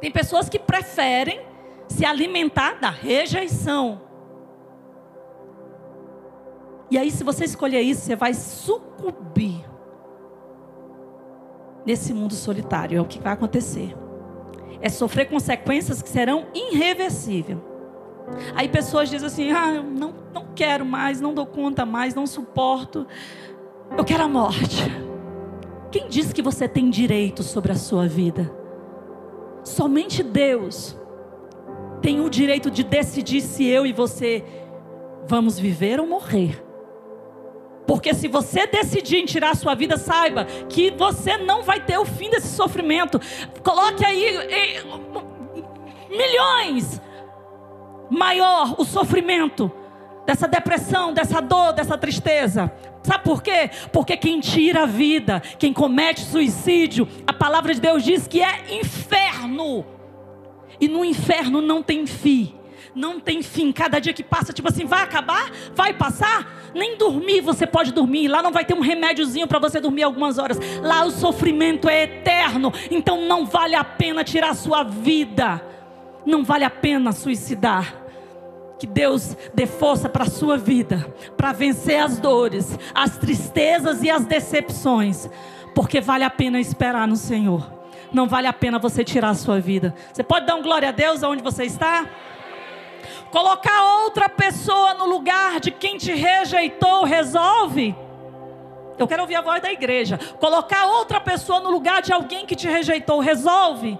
Tem 0.00 0.10
pessoas 0.10 0.48
que 0.48 0.58
preferem 0.58 1.42
se 1.88 2.06
alimentar 2.06 2.80
da 2.80 2.88
rejeição. 2.88 4.00
E 6.90 6.96
aí, 6.96 7.10
se 7.10 7.22
você 7.22 7.44
escolher 7.44 7.82
isso, 7.82 8.00
você 8.00 8.16
vai 8.16 8.32
sucumbir 8.32 9.62
nesse 11.84 12.14
mundo 12.14 12.32
solitário. 12.32 12.96
É 12.96 13.00
o 13.02 13.04
que 13.04 13.18
vai 13.18 13.34
acontecer. 13.34 13.94
É 14.80 14.88
sofrer 14.88 15.28
consequências 15.28 16.00
que 16.00 16.08
serão 16.08 16.46
irreversíveis. 16.54 17.58
Aí 18.54 18.68
pessoas 18.68 19.08
dizem 19.08 19.26
assim: 19.26 19.52
ah, 19.52 19.82
não, 19.82 20.14
não 20.32 20.46
quero 20.54 20.84
mais, 20.84 21.20
não 21.20 21.34
dou 21.34 21.46
conta 21.46 21.84
mais, 21.84 22.14
não 22.14 22.26
suporto. 22.26 23.06
Eu 23.96 24.04
quero 24.04 24.24
a 24.24 24.28
morte. 24.28 24.82
Quem 25.90 26.08
diz 26.08 26.32
que 26.32 26.42
você 26.42 26.66
tem 26.66 26.90
direito 26.90 27.42
sobre 27.42 27.72
a 27.72 27.76
sua 27.76 28.08
vida? 28.08 28.50
Somente 29.62 30.22
Deus 30.22 30.96
tem 32.02 32.20
o 32.20 32.28
direito 32.28 32.70
de 32.70 32.82
decidir 32.82 33.40
se 33.40 33.64
eu 33.64 33.86
e 33.86 33.92
você 33.92 34.44
vamos 35.26 35.58
viver 35.58 36.00
ou 36.00 36.06
morrer. 36.06 36.62
Porque 37.86 38.14
se 38.14 38.28
você 38.28 38.66
decidir 38.66 39.18
em 39.18 39.24
tirar 39.26 39.50
a 39.50 39.54
sua 39.54 39.74
vida, 39.74 39.96
saiba 39.96 40.44
que 40.68 40.90
você 40.90 41.36
não 41.36 41.62
vai 41.62 41.80
ter 41.80 41.98
o 41.98 42.04
fim 42.04 42.30
desse 42.30 42.48
sofrimento. 42.48 43.20
Coloque 43.62 44.04
aí 44.04 44.38
milhões 46.10 47.00
maior 48.10 48.74
o 48.78 48.84
sofrimento 48.84 49.70
dessa 50.26 50.48
depressão, 50.48 51.12
dessa 51.12 51.40
dor, 51.40 51.72
dessa 51.72 51.98
tristeza. 51.98 52.72
Sabe 53.02 53.24
por 53.24 53.42
quê? 53.42 53.70
Porque 53.92 54.16
quem 54.16 54.40
tira 54.40 54.84
a 54.84 54.86
vida, 54.86 55.40
quem 55.58 55.72
comete 55.72 56.22
suicídio, 56.22 57.06
a 57.26 57.32
palavra 57.32 57.74
de 57.74 57.80
Deus 57.80 58.02
diz 58.02 58.26
que 58.26 58.42
é 58.42 58.78
inferno. 58.78 59.84
E 60.80 60.88
no 60.88 61.04
inferno 61.04 61.60
não 61.60 61.82
tem 61.82 62.06
fim 62.06 62.54
não 62.94 63.18
tem 63.18 63.42
fim. 63.42 63.72
Cada 63.72 63.98
dia 63.98 64.12
que 64.12 64.22
passa, 64.22 64.52
tipo 64.52 64.68
assim, 64.68 64.84
vai 64.84 65.02
acabar? 65.02 65.50
Vai 65.74 65.92
passar? 65.92 66.70
Nem 66.74 66.96
dormir 66.96 67.40
você 67.40 67.66
pode 67.66 67.92
dormir. 67.92 68.28
Lá 68.28 68.42
não 68.42 68.52
vai 68.52 68.64
ter 68.64 68.74
um 68.74 68.80
remédiozinho 68.80 69.46
para 69.46 69.58
você 69.58 69.80
dormir 69.80 70.04
algumas 70.04 70.38
horas. 70.38 70.58
Lá 70.80 71.04
o 71.04 71.10
sofrimento 71.10 71.88
é 71.88 72.04
eterno. 72.04 72.72
Então 72.90 73.22
não 73.22 73.44
vale 73.44 73.74
a 73.74 73.84
pena 73.84 74.22
tirar 74.22 74.50
a 74.50 74.54
sua 74.54 74.82
vida. 74.82 75.73
Não 76.24 76.44
vale 76.44 76.64
a 76.64 76.70
pena 76.70 77.12
suicidar. 77.12 78.02
Que 78.78 78.86
Deus 78.86 79.36
dê 79.54 79.66
força 79.66 80.08
para 80.08 80.24
a 80.24 80.30
sua 80.30 80.56
vida, 80.58 81.14
para 81.36 81.52
vencer 81.52 82.00
as 82.00 82.18
dores, 82.18 82.78
as 82.94 83.16
tristezas 83.16 84.02
e 84.02 84.10
as 84.10 84.24
decepções, 84.24 85.30
porque 85.74 86.00
vale 86.00 86.24
a 86.24 86.30
pena 86.30 86.60
esperar 86.60 87.06
no 87.06 87.16
Senhor. 87.16 87.72
Não 88.12 88.26
vale 88.26 88.46
a 88.46 88.52
pena 88.52 88.78
você 88.78 89.04
tirar 89.04 89.30
a 89.30 89.34
sua 89.34 89.60
vida. 89.60 89.94
Você 90.12 90.22
pode 90.22 90.46
dar 90.46 90.56
um 90.56 90.62
glória 90.62 90.88
a 90.88 90.92
Deus 90.92 91.22
aonde 91.22 91.42
você 91.42 91.64
está? 91.64 92.06
Colocar 93.30 94.04
outra 94.04 94.28
pessoa 94.28 94.94
no 94.94 95.06
lugar 95.06 95.60
de 95.60 95.70
quem 95.70 95.96
te 95.96 96.12
rejeitou 96.12 97.04
resolve? 97.04 97.94
Eu 98.96 99.08
quero 99.08 99.22
ouvir 99.22 99.34
a 99.34 99.40
voz 99.40 99.60
da 99.60 99.72
igreja. 99.72 100.18
Colocar 100.38 100.86
outra 100.86 101.20
pessoa 101.20 101.58
no 101.60 101.70
lugar 101.70 102.02
de 102.02 102.12
alguém 102.12 102.46
que 102.46 102.54
te 102.54 102.68
rejeitou 102.68 103.18
resolve? 103.18 103.98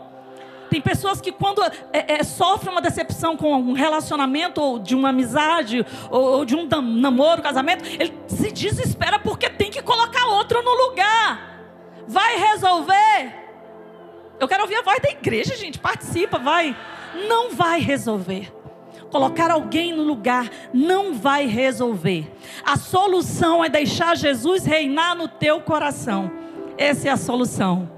Tem 0.71 0.81
pessoas 0.81 1.21
que 1.21 1.31
quando 1.31 1.63
é, 1.63 1.73
é, 1.93 2.23
sofrem 2.23 2.73
uma 2.73 2.83
decepção 2.83 3.37
com 3.37 3.55
um 3.55 3.73
relacionamento, 3.73 4.61
ou 4.61 4.79
de 4.79 4.95
uma 4.95 5.11
amizade, 5.11 5.85
ou, 6.11 6.39
ou 6.39 6.45
de 6.45 6.55
um 6.55 6.67
namoro, 6.67 7.43
casamento, 7.43 7.85
ele 7.85 8.13
se 8.27 8.51
desespera 8.51 9.19
porque 9.19 9.49
tem 9.49 9.71
que 9.71 9.83
colocar 9.83 10.27
outro 10.27 10.63
no 10.63 10.89
lugar. 10.89 11.55
Vai 12.07 12.37
resolver? 12.37 13.45
Eu 14.39 14.49
quero 14.49 14.63
ouvir 14.63 14.77
a 14.77 14.83
voz 14.83 15.01
da 15.01 15.11
igreja, 15.11 15.57
gente. 15.57 15.79
Participa, 15.79 16.39
vai. 16.39 16.77
Não 17.29 17.51
vai 17.51 17.81
resolver. 17.81 18.53
Colocar 19.11 19.51
alguém 19.51 19.95
no 19.95 20.03
lugar 20.03 20.51
não 20.73 21.15
vai 21.15 21.47
resolver. 21.47 22.33
A 22.65 22.77
solução 22.77 23.65
é 23.65 23.69
deixar 23.69 24.17
Jesus 24.17 24.65
reinar 24.65 25.15
no 25.15 25.29
teu 25.29 25.61
coração. 25.61 26.31
Essa 26.77 27.09
é 27.09 27.11
a 27.13 27.17
solução. 27.17 27.94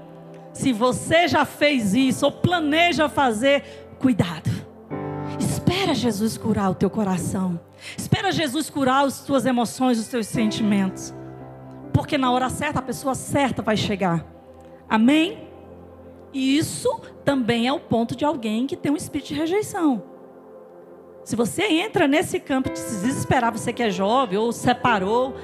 Se 0.57 0.73
você 0.73 1.27
já 1.27 1.45
fez 1.45 1.93
isso 1.93 2.25
ou 2.25 2.31
planeja 2.31 3.07
fazer, 3.07 3.63
cuidado. 3.99 4.49
Espera 5.39 5.93
Jesus 5.93 6.35
curar 6.35 6.71
o 6.71 6.73
teu 6.73 6.89
coração. 6.89 7.59
Espera 7.95 8.31
Jesus 8.31 8.67
curar 8.67 9.05
as 9.05 9.23
tuas 9.23 9.45
emoções, 9.45 9.99
os 9.99 10.07
teus 10.07 10.25
sentimentos. 10.25 11.13
Porque 11.93 12.17
na 12.17 12.31
hora 12.31 12.49
certa 12.49 12.79
a 12.79 12.81
pessoa 12.81 13.13
certa 13.13 13.61
vai 13.61 13.77
chegar. 13.77 14.25
Amém? 14.89 15.47
E 16.33 16.57
isso 16.57 17.01
também 17.23 17.67
é 17.67 17.71
o 17.71 17.79
ponto 17.79 18.15
de 18.15 18.25
alguém 18.25 18.65
que 18.65 18.75
tem 18.75 18.91
um 18.91 18.97
espírito 18.97 19.27
de 19.27 19.35
rejeição. 19.35 20.01
Se 21.23 21.35
você 21.35 21.65
entra 21.65 22.07
nesse 22.07 22.39
campo 22.39 22.71
de 22.71 22.79
se 22.79 23.05
desesperar, 23.05 23.51
você 23.51 23.71
que 23.71 23.83
é 23.83 23.91
jovem 23.91 24.39
ou 24.39 24.51
separou, 24.51 25.35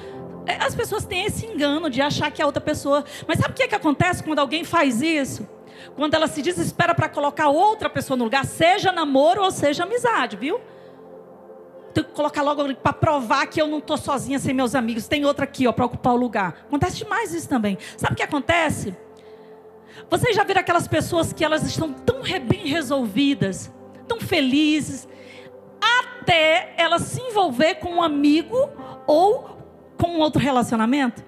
as 0.46 0.74
pessoas 0.74 1.04
têm 1.04 1.24
esse 1.24 1.46
engano 1.46 1.88
de 1.88 2.00
achar 2.00 2.30
que 2.30 2.42
a 2.42 2.46
outra 2.46 2.60
pessoa. 2.60 3.04
Mas 3.26 3.38
sabe 3.38 3.52
o 3.52 3.54
que, 3.54 3.62
é 3.62 3.68
que 3.68 3.74
acontece 3.74 4.22
quando 4.22 4.38
alguém 4.38 4.64
faz 4.64 5.00
isso? 5.00 5.48
Quando 5.96 6.14
ela 6.14 6.26
se 6.26 6.42
desespera 6.42 6.94
para 6.94 7.08
colocar 7.08 7.48
outra 7.48 7.88
pessoa 7.88 8.16
no 8.16 8.24
lugar, 8.24 8.44
seja 8.44 8.92
namoro 8.92 9.42
ou 9.42 9.50
seja 9.50 9.84
amizade, 9.84 10.36
viu? 10.36 10.60
Tem 11.92 12.02
que 12.02 12.10
colocar 12.10 12.42
logo 12.42 12.74
para 12.76 12.92
provar 12.92 13.46
que 13.46 13.60
eu 13.60 13.68
não 13.68 13.78
estou 13.78 13.96
sozinha 13.96 14.38
sem 14.38 14.52
meus 14.52 14.74
amigos. 14.74 15.06
Tem 15.06 15.24
outra 15.24 15.44
aqui, 15.44 15.66
ó, 15.66 15.72
para 15.72 15.84
ocupar 15.84 16.12
o 16.12 16.16
lugar. 16.16 16.64
Acontece 16.66 16.98
demais 16.98 17.32
isso 17.32 17.48
também. 17.48 17.78
Sabe 17.96 18.14
o 18.14 18.16
que 18.16 18.22
acontece? 18.22 18.96
Vocês 20.10 20.34
já 20.34 20.42
viram 20.42 20.60
aquelas 20.60 20.88
pessoas 20.88 21.32
que 21.32 21.44
elas 21.44 21.62
estão 21.62 21.92
tão 21.92 22.22
bem 22.22 22.66
resolvidas, 22.66 23.72
tão 24.08 24.20
felizes, 24.20 25.08
até 26.20 26.74
ela 26.76 26.98
se 26.98 27.20
envolver 27.20 27.76
com 27.76 27.94
um 27.94 28.02
amigo 28.02 28.68
ou 29.06 29.53
com 30.04 30.18
um 30.18 30.20
outro 30.20 30.40
relacionamento. 30.40 31.24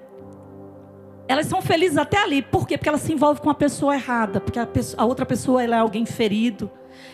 Elas 1.27 1.47
são 1.47 1.63
felizes 1.63 1.97
até 1.97 2.23
ali. 2.23 2.43
Por 2.43 2.69
quê? 2.69 2.77
Porque 2.77 2.91
ela 2.91 2.99
se 2.99 3.11
envolve 3.11 3.41
com 3.41 3.49
a 3.49 3.55
pessoa 3.55 3.95
errada. 3.95 4.39
Porque 4.39 4.59
a, 4.59 4.67
pessoa, 4.67 5.03
a 5.03 5.07
outra 5.07 5.25
pessoa 5.25 5.65
é 5.65 5.73
alguém 5.73 6.05
ferido. 6.05 6.71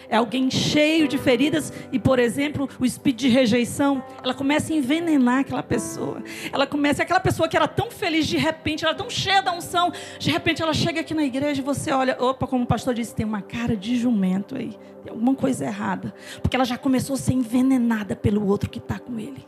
É 0.09 0.17
alguém 0.17 0.51
cheio 0.51 1.07
de 1.07 1.17
feridas. 1.17 1.73
E, 1.93 2.01
por 2.01 2.19
exemplo, 2.19 2.69
o 2.81 2.85
espírito 2.85 3.21
de 3.21 3.29
rejeição. 3.29 4.03
Ela 4.25 4.35
começa 4.35 4.73
a 4.73 4.77
envenenar 4.77 5.39
aquela 5.39 5.63
pessoa. 5.63 6.21
Ela 6.53 6.67
começa. 6.67 7.05
Aquela 7.05 7.21
pessoa 7.21 7.49
que 7.49 7.57
era 7.57 7.69
tão 7.69 7.93
feliz, 7.93 8.27
de 8.27 8.37
repente, 8.37 8.85
ela 8.85 8.93
é 8.93 8.97
tão 8.97 9.09
cheia 9.09 9.41
da 9.41 9.53
unção. 9.53 9.93
De 10.19 10.33
repente, 10.33 10.61
ela 10.63 10.75
chega 10.75 11.01
aqui 11.01 11.15
na 11.15 11.23
igreja 11.23 11.63
e 11.63 11.65
você 11.65 11.93
olha. 11.93 12.17
Opa, 12.21 12.45
como 12.47 12.65
o 12.65 12.67
pastor 12.67 12.93
disse, 12.93 13.15
tem 13.15 13.25
uma 13.25 13.41
cara 13.41 13.77
de 13.77 13.97
jumento 13.97 14.57
aí. 14.57 14.77
Tem 15.05 15.13
alguma 15.13 15.35
coisa 15.37 15.65
errada. 15.65 16.13
Porque 16.43 16.57
ela 16.57 16.65
já 16.65 16.77
começou 16.77 17.15
a 17.15 17.19
ser 17.19 17.35
envenenada 17.35 18.17
pelo 18.17 18.47
outro 18.49 18.69
que 18.69 18.81
está 18.81 18.99
com 18.99 19.19
ele. 19.19 19.47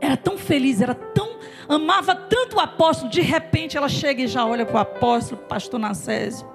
Era 0.00 0.16
tão 0.16 0.38
feliz, 0.38 0.80
era 0.80 0.94
tão. 0.94 1.38
amava 1.68 2.14
tanto 2.14 2.56
o 2.56 2.60
apóstolo. 2.60 3.10
De 3.10 3.20
repente 3.20 3.76
ela 3.76 3.88
chega 3.88 4.22
e 4.22 4.28
já 4.28 4.44
olha 4.46 4.64
para 4.64 4.76
o 4.76 4.78
apóstolo, 4.78 5.40
pastor 5.42 5.78
Nacésio. 5.80 6.46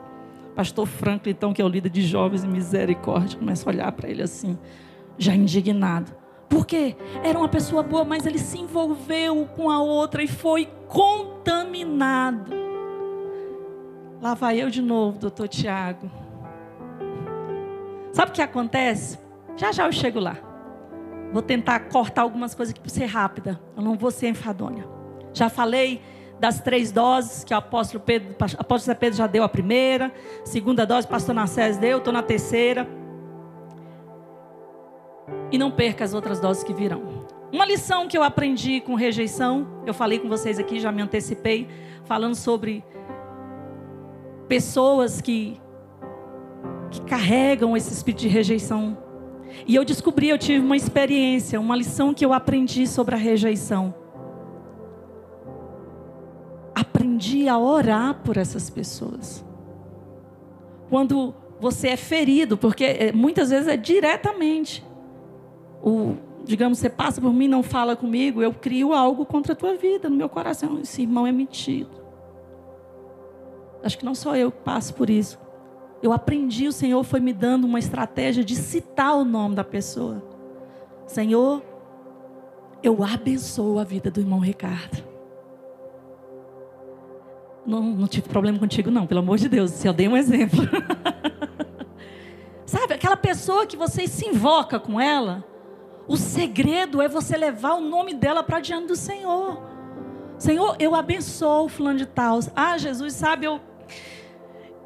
Pastor 0.55 0.85
Franklin, 0.85 1.31
então, 1.31 1.51
que 1.51 1.61
é 1.61 1.65
o 1.65 1.67
líder 1.67 1.89
de 1.89 2.03
jovens 2.03 2.43
em 2.43 2.47
misericórdia, 2.47 3.39
começa 3.39 3.67
a 3.67 3.73
olhar 3.73 3.91
para 3.91 4.07
ele 4.07 4.21
assim, 4.21 4.57
já 5.17 5.33
indignado. 5.33 6.11
Por 6.47 6.67
quê? 6.67 6.95
Era 7.23 7.39
uma 7.39 7.49
pessoa 7.49 7.81
boa, 7.81 8.05
mas 8.05 8.27
ele 8.27 8.37
se 8.37 8.59
envolveu 8.59 9.47
com 9.55 9.71
a 9.71 9.81
outra 9.81 10.21
e 10.21 10.27
foi 10.27 10.69
contaminado. 10.87 12.53
Lá 14.21 14.35
vai 14.35 14.61
eu 14.61 14.69
de 14.69 14.81
novo, 14.81 15.17
doutor 15.17 15.47
Tiago. 15.47 16.09
Sabe 18.11 18.29
o 18.29 18.33
que 18.33 18.41
acontece? 18.41 19.17
Já 19.57 19.71
já 19.71 19.87
eu 19.87 19.91
chego 19.91 20.19
lá. 20.19 20.37
Vou 21.33 21.41
tentar 21.41 21.79
cortar 21.89 22.21
algumas 22.21 22.55
coisas 22.55 22.71
aqui 22.71 22.79
para 22.79 22.91
ser 22.91 23.05
rápida. 23.05 23.59
Eu 23.75 23.83
não 23.83 23.97
vou 23.97 24.11
ser 24.11 24.29
enfadonha. 24.29 24.87
Já 25.33 25.49
falei 25.49 26.01
das 26.39 26.61
três 26.61 26.91
doses 26.91 27.43
que 27.43 27.53
o 27.53 27.57
apóstolo 27.57 28.03
Pedro, 28.03 28.35
apóstolo 28.57 28.95
Pedro 28.95 29.17
já 29.17 29.27
deu 29.27 29.43
a 29.43 29.49
primeira, 29.49 30.13
segunda 30.45 30.85
dose, 30.85 31.07
pastor 31.07 31.33
Nassés 31.33 31.77
deu, 31.77 31.97
estou 31.97 32.13
na 32.13 32.21
terceira. 32.21 32.87
e 35.53 35.57
não 35.57 35.69
perca 35.69 36.03
as 36.03 36.15
outras 36.15 36.39
doses 36.39 36.63
que 36.63 36.73
virão. 36.73 37.27
Uma 37.51 37.63
lição 37.63 38.07
que 38.07 38.17
eu 38.17 38.23
aprendi 38.23 38.81
com 38.81 38.95
rejeição, 38.95 39.67
eu 39.85 39.93
falei 39.93 40.17
com 40.17 40.27
vocês 40.27 40.57
aqui, 40.57 40.79
já 40.79 40.91
me 40.91 41.03
antecipei, 41.03 41.67
falando 42.05 42.33
sobre 42.33 42.83
pessoas 44.47 45.21
que, 45.21 45.61
que 46.89 47.01
carregam 47.01 47.77
esse 47.77 47.93
espírito 47.93 48.21
de 48.21 48.27
rejeição. 48.27 48.97
E 49.65 49.75
eu 49.75 49.85
descobri, 49.85 50.29
eu 50.29 50.37
tive 50.37 50.63
uma 50.63 50.75
experiência, 50.75 51.59
uma 51.59 51.75
lição 51.75 52.13
que 52.13 52.25
eu 52.25 52.33
aprendi 52.33 52.85
sobre 52.87 53.15
a 53.15 53.17
rejeição. 53.17 53.93
Aprendi 56.75 57.47
a 57.47 57.57
orar 57.57 58.21
por 58.23 58.37
essas 58.37 58.69
pessoas. 58.69 59.43
Quando 60.89 61.33
você 61.59 61.89
é 61.89 61.97
ferido, 61.97 62.57
porque 62.57 62.83
eh, 62.83 63.11
muitas 63.13 63.49
vezes 63.49 63.67
é 63.67 63.77
diretamente. 63.77 64.83
O, 65.81 66.15
digamos, 66.43 66.79
você 66.79 66.89
passa 66.89 67.21
por 67.21 67.33
mim, 67.33 67.47
não 67.47 67.63
fala 67.63 67.95
comigo, 67.95 68.41
eu 68.41 68.53
crio 68.53 68.93
algo 68.93 69.25
contra 69.25 69.53
a 69.53 69.55
tua 69.55 69.75
vida 69.75 70.09
no 70.09 70.15
meu 70.15 70.27
coração. 70.27 70.79
Esse 70.79 71.03
irmão 71.03 71.25
é 71.25 71.31
mentido. 71.31 72.03
Acho 73.83 73.97
que 73.97 74.05
não 74.05 74.15
só 74.15 74.35
eu 74.35 74.51
que 74.51 74.59
passo 74.59 74.93
por 74.93 75.09
isso. 75.09 75.39
Eu 76.03 76.11
aprendi, 76.11 76.67
o 76.67 76.71
Senhor 76.73 77.01
foi 77.05 77.21
me 77.21 77.31
dando 77.31 77.63
uma 77.63 77.79
estratégia 77.79 78.43
de 78.43 78.57
citar 78.57 79.15
o 79.15 79.23
nome 79.23 79.55
da 79.55 79.63
pessoa. 79.63 80.21
Senhor, 81.07 81.63
eu 82.83 83.01
abençoo 83.01 83.79
a 83.79 83.85
vida 83.85 84.11
do 84.11 84.19
irmão 84.19 84.39
Ricardo. 84.39 85.01
Não, 87.65 87.81
não 87.81 88.05
tive 88.05 88.27
problema 88.27 88.59
contigo, 88.59 88.91
não, 88.91 89.07
pelo 89.07 89.21
amor 89.21 89.37
de 89.37 89.47
Deus. 89.47 89.71
Se 89.71 89.87
eu 89.87 89.93
dei 89.93 90.09
um 90.09 90.17
exemplo. 90.17 90.59
Sabe, 92.67 92.95
aquela 92.95 93.15
pessoa 93.15 93.65
que 93.65 93.77
você 93.77 94.05
se 94.05 94.27
invoca 94.27 94.81
com 94.81 94.99
ela, 94.99 95.45
o 96.05 96.17
segredo 96.17 97.01
é 97.01 97.07
você 97.07 97.37
levar 97.37 97.75
o 97.75 97.81
nome 97.81 98.13
dela 98.13 98.43
para 98.43 98.59
diante 98.59 98.87
do 98.87 98.95
Senhor. 98.97 99.63
Senhor, 100.37 100.75
eu 100.79 100.95
abençoo 100.95 101.63
o 101.63 101.69
fulano 101.69 101.99
de 101.99 102.05
tal. 102.05 102.39
Ah, 102.53 102.77
Jesus, 102.77 103.13
sabe, 103.13 103.45
eu 103.45 103.61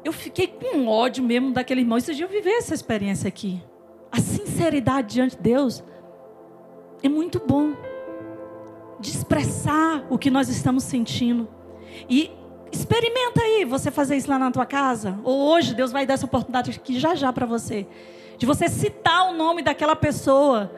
eu 0.04 0.12
fiquei 0.12 0.46
com 0.46 0.86
ódio 0.86 1.22
mesmo 1.22 1.52
daquele 1.52 1.80
irmão. 1.80 1.98
Esses 1.98 2.16
dias 2.16 2.28
eu 2.28 2.34
vivi 2.34 2.50
essa 2.50 2.74
experiência 2.74 3.28
aqui. 3.28 3.62
A 4.10 4.20
sinceridade 4.20 5.14
diante 5.14 5.36
de 5.36 5.42
Deus 5.42 5.82
é 7.02 7.08
muito 7.08 7.40
bom. 7.44 7.74
De 9.00 9.10
expressar 9.10 10.06
o 10.10 10.18
que 10.18 10.30
nós 10.30 10.48
estamos 10.48 10.84
sentindo. 10.84 11.48
E 12.08 12.30
experimenta 12.72 13.40
aí 13.40 13.64
você 13.64 13.90
fazer 13.90 14.16
isso 14.16 14.30
lá 14.30 14.38
na 14.38 14.50
tua 14.50 14.66
casa. 14.66 15.18
Ou 15.24 15.52
hoje 15.52 15.74
Deus 15.74 15.92
vai 15.92 16.06
dar 16.06 16.14
essa 16.14 16.26
oportunidade 16.26 16.70
aqui 16.70 16.98
já 16.98 17.14
já 17.14 17.32
para 17.32 17.46
você. 17.46 17.86
De 18.36 18.46
você 18.46 18.68
citar 18.68 19.28
o 19.30 19.34
nome 19.34 19.62
daquela 19.62 19.96
pessoa 19.96 20.72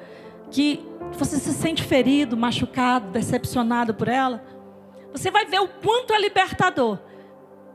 que 0.50 0.84
você 1.12 1.38
se 1.38 1.52
sente 1.52 1.82
ferido, 1.82 2.36
machucado, 2.36 3.10
decepcionado 3.10 3.94
por 3.94 4.08
ela. 4.08 4.42
Você 5.12 5.30
vai 5.30 5.44
ver 5.46 5.60
o 5.60 5.68
quanto 5.68 6.12
é 6.12 6.20
libertador 6.20 6.98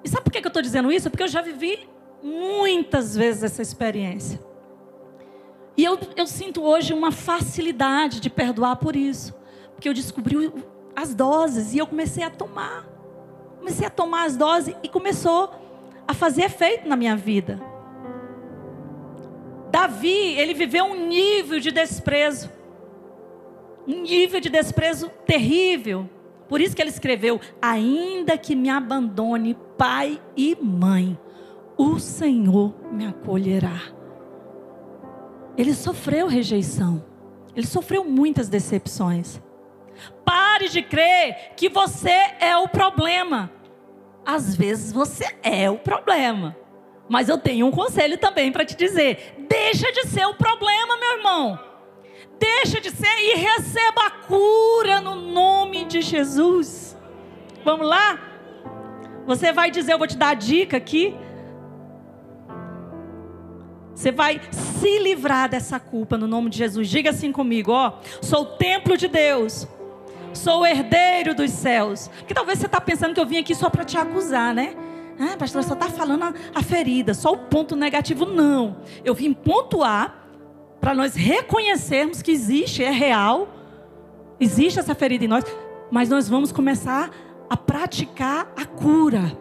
e 0.05 0.07
sabe 0.07 0.23
por 0.25 0.31
que 0.31 0.37
eu 0.37 0.47
estou 0.49 0.61
dizendo 0.61 0.91
isso? 0.91 1.09
Porque 1.09 1.23
eu 1.23 1.27
já 1.27 1.41
vivi 1.41 1.79
muitas 2.21 3.15
vezes 3.15 3.41
essa 3.41 3.63
experiência. 3.63 4.39
E 5.75 5.83
eu, 5.83 5.97
eu 6.15 6.27
sinto 6.27 6.61
hoje 6.63 6.93
uma 6.93 7.11
facilidade 7.11 8.19
de 8.19 8.29
perdoar 8.29 8.75
por 8.75 8.95
isso. 8.95 9.33
Porque 9.73 9.89
eu 9.89 9.95
descobri 9.95 10.53
as 10.95 11.15
doses 11.15 11.73
e 11.73 11.79
eu 11.79 11.87
comecei 11.87 12.23
a 12.23 12.29
tomar. 12.29 12.85
Comecei 13.57 13.87
a 13.87 13.89
tomar 13.89 14.25
as 14.25 14.37
doses 14.37 14.75
e 14.83 14.87
começou 14.87 15.51
a 16.07 16.13
fazer 16.13 16.43
efeito 16.43 16.87
na 16.87 16.95
minha 16.95 17.15
vida. 17.15 17.59
Davi, 19.71 20.35
ele 20.37 20.53
viveu 20.53 20.85
um 20.85 21.07
nível 21.07 21.59
de 21.59 21.71
desprezo. 21.71 22.51
Um 23.87 24.03
nível 24.03 24.39
de 24.39 24.49
desprezo 24.49 25.09
terrível. 25.25 26.07
Por 26.55 26.61
isso 26.61 26.73
que 26.73 26.81
ele 26.81 26.89
escreveu: 26.89 27.41
Ainda 27.61 28.37
que 28.37 28.55
me 28.55 28.69
abandone 28.69 29.57
pai 29.77 30.21
e 30.37 30.55
mãe, 30.55 31.19
o 31.75 31.99
Senhor 31.99 32.73
me 32.93 33.05
acolherá. 33.05 33.81
Ele 35.57 35.73
sofreu 35.73 36.27
rejeição, 36.27 37.03
ele 37.53 37.67
sofreu 37.67 38.05
muitas 38.05 38.47
decepções. 38.47 39.41
Pare 40.23 40.69
de 40.69 40.81
crer 40.81 41.55
que 41.57 41.67
você 41.67 42.15
é 42.39 42.55
o 42.55 42.69
problema. 42.69 43.51
Às 44.25 44.55
vezes 44.55 44.93
você 44.93 45.25
é 45.43 45.69
o 45.69 45.77
problema. 45.77 46.55
Mas 47.09 47.27
eu 47.27 47.37
tenho 47.37 47.65
um 47.65 47.71
conselho 47.71 48.17
também 48.17 48.49
para 48.49 48.63
te 48.63 48.77
dizer: 48.77 49.43
deixa 49.49 49.91
de 49.91 50.07
ser 50.07 50.25
o 50.25 50.35
problema, 50.35 50.97
meu 50.97 51.17
irmão. 51.17 51.74
Deixa 52.39 52.81
de 52.81 52.91
ser 52.91 53.17
e 53.19 53.35
receba 53.35 54.05
a 54.07 54.11
cura 54.11 55.01
no 55.01 55.15
nome 55.15 55.85
de 55.85 56.01
Jesus. 56.01 56.97
Vamos 57.63 57.87
lá? 57.87 58.19
Você 59.25 59.51
vai 59.51 59.71
dizer, 59.71 59.93
eu 59.93 59.97
vou 59.97 60.07
te 60.07 60.17
dar 60.17 60.29
a 60.29 60.33
dica 60.33 60.77
aqui. 60.77 61.15
Você 63.93 64.11
vai 64.11 64.41
se 64.51 64.99
livrar 64.99 65.49
dessa 65.49 65.79
culpa 65.79 66.17
no 66.17 66.27
nome 66.27 66.49
de 66.49 66.57
Jesus. 66.57 66.89
Diga 66.89 67.11
assim 67.11 67.31
comigo, 67.31 67.71
ó. 67.71 67.93
Sou 68.21 68.41
o 68.41 68.45
templo 68.57 68.97
de 68.97 69.07
Deus. 69.07 69.67
Sou 70.33 70.61
o 70.61 70.65
herdeiro 70.65 71.33
dos 71.33 71.49
céus. 71.51 72.09
Que 72.27 72.33
talvez 72.33 72.59
você 72.59 72.65
está 72.65 72.81
pensando 72.81 73.13
que 73.13 73.19
eu 73.19 73.25
vim 73.25 73.37
aqui 73.37 73.55
só 73.55 73.69
para 73.69 73.85
te 73.85 73.97
acusar, 73.97 74.53
né? 74.53 74.75
Ah, 75.17 75.37
pastor, 75.37 75.63
só 75.63 75.73
está 75.73 75.87
falando 75.87 76.23
a, 76.23 76.33
a 76.53 76.61
ferida, 76.61 77.13
só 77.13 77.31
o 77.31 77.37
ponto 77.37 77.75
negativo. 77.75 78.25
Não. 78.25 78.77
Eu 79.03 79.13
vim 79.13 79.33
pontuar 79.33 80.24
para 80.85 80.93
nós 80.93 81.15
reconhecermos 81.15 82.21
que 82.21 82.29
existe, 82.29 82.83
é 82.83 82.91
real, 82.91 83.49
existe 84.39 84.79
essa 84.79 84.93
ferida 84.93 85.25
em 85.25 85.27
nós, 85.27 85.43
mas 85.89 86.09
nós 86.09 86.29
vamos 86.29 86.51
começar 86.51 87.09
a 87.49 87.57
praticar 87.57 88.53
a 88.55 88.65
cura. 88.65 89.35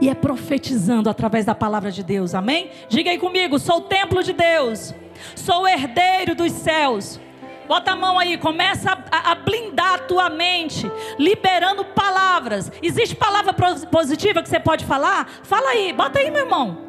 E 0.00 0.08
é 0.08 0.14
profetizando 0.14 1.08
através 1.08 1.44
da 1.44 1.54
palavra 1.54 1.92
de 1.92 2.02
Deus, 2.02 2.34
amém? 2.34 2.72
Diga 2.88 3.12
aí 3.12 3.16
comigo: 3.16 3.60
sou 3.60 3.76
o 3.76 3.82
templo 3.82 4.24
de 4.24 4.32
Deus, 4.32 4.92
sou 5.36 5.62
o 5.62 5.68
herdeiro 5.68 6.34
dos 6.34 6.50
céus. 6.50 7.20
Bota 7.68 7.92
a 7.92 7.96
mão 7.96 8.18
aí, 8.18 8.36
começa 8.36 8.90
a, 9.08 9.30
a, 9.30 9.34
blindar 9.36 9.94
a 9.94 9.98
tua 9.98 10.28
mente, 10.28 10.90
liberando 11.16 11.84
palavras. 11.84 12.72
Existe 12.82 13.14
palavra 13.14 13.54
positiva 13.88 14.42
que 14.42 14.48
você 14.48 14.58
pode 14.58 14.84
falar? 14.84 15.28
Fala 15.44 15.70
aí, 15.70 15.92
bota 15.92 16.18
aí, 16.18 16.28
meu 16.28 16.42
irmão. 16.42 16.85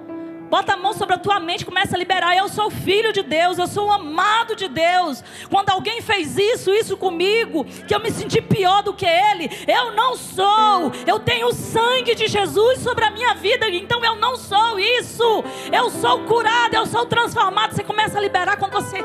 Bota 0.49 0.73
a 0.73 0.77
mão 0.77 0.93
sobre 0.93 1.15
a 1.15 1.17
tua 1.17 1.39
mente, 1.39 1.65
começa 1.65 1.95
a 1.95 1.99
liberar. 1.99 2.35
Eu 2.35 2.47
sou 2.47 2.69
filho 2.69 3.11
de 3.11 3.21
Deus, 3.21 3.57
eu 3.57 3.67
sou 3.67 3.91
amado 3.91 4.55
de 4.55 4.67
Deus. 4.67 5.23
Quando 5.49 5.69
alguém 5.69 6.01
fez 6.01 6.37
isso, 6.37 6.71
isso 6.71 6.95
comigo, 6.95 7.65
que 7.65 7.93
eu 7.93 7.99
me 7.99 8.11
senti 8.11 8.41
pior 8.41 8.81
do 8.83 8.93
que 8.93 9.05
ele, 9.05 9.49
eu 9.67 9.93
não 9.93 10.15
sou. 10.15 10.91
Eu 11.05 11.19
tenho 11.19 11.47
o 11.47 11.53
sangue 11.53 12.15
de 12.15 12.27
Jesus 12.27 12.79
sobre 12.79 13.03
a 13.03 13.11
minha 13.11 13.33
vida, 13.35 13.67
então 13.69 14.03
eu 14.03 14.15
não 14.15 14.37
sou 14.37 14.79
isso. 14.79 15.43
Eu 15.71 15.89
sou 15.89 16.23
curado, 16.25 16.75
eu 16.75 16.85
sou 16.85 17.05
transformado. 17.05 17.73
Você 17.73 17.83
começa 17.83 18.17
a 18.17 18.21
liberar 18.21 18.57
quando 18.57 18.73
você 18.73 19.03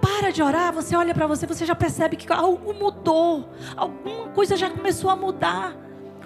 para 0.00 0.30
de 0.32 0.42
orar, 0.42 0.72
você 0.72 0.96
olha 0.96 1.14
para 1.14 1.26
você, 1.26 1.46
você 1.46 1.64
já 1.64 1.74
percebe 1.74 2.16
que 2.16 2.30
algo 2.32 2.74
mudou, 2.74 3.48
alguma 3.76 4.28
coisa 4.28 4.56
já 4.56 4.68
começou 4.68 5.08
a 5.08 5.16
mudar. 5.16 5.74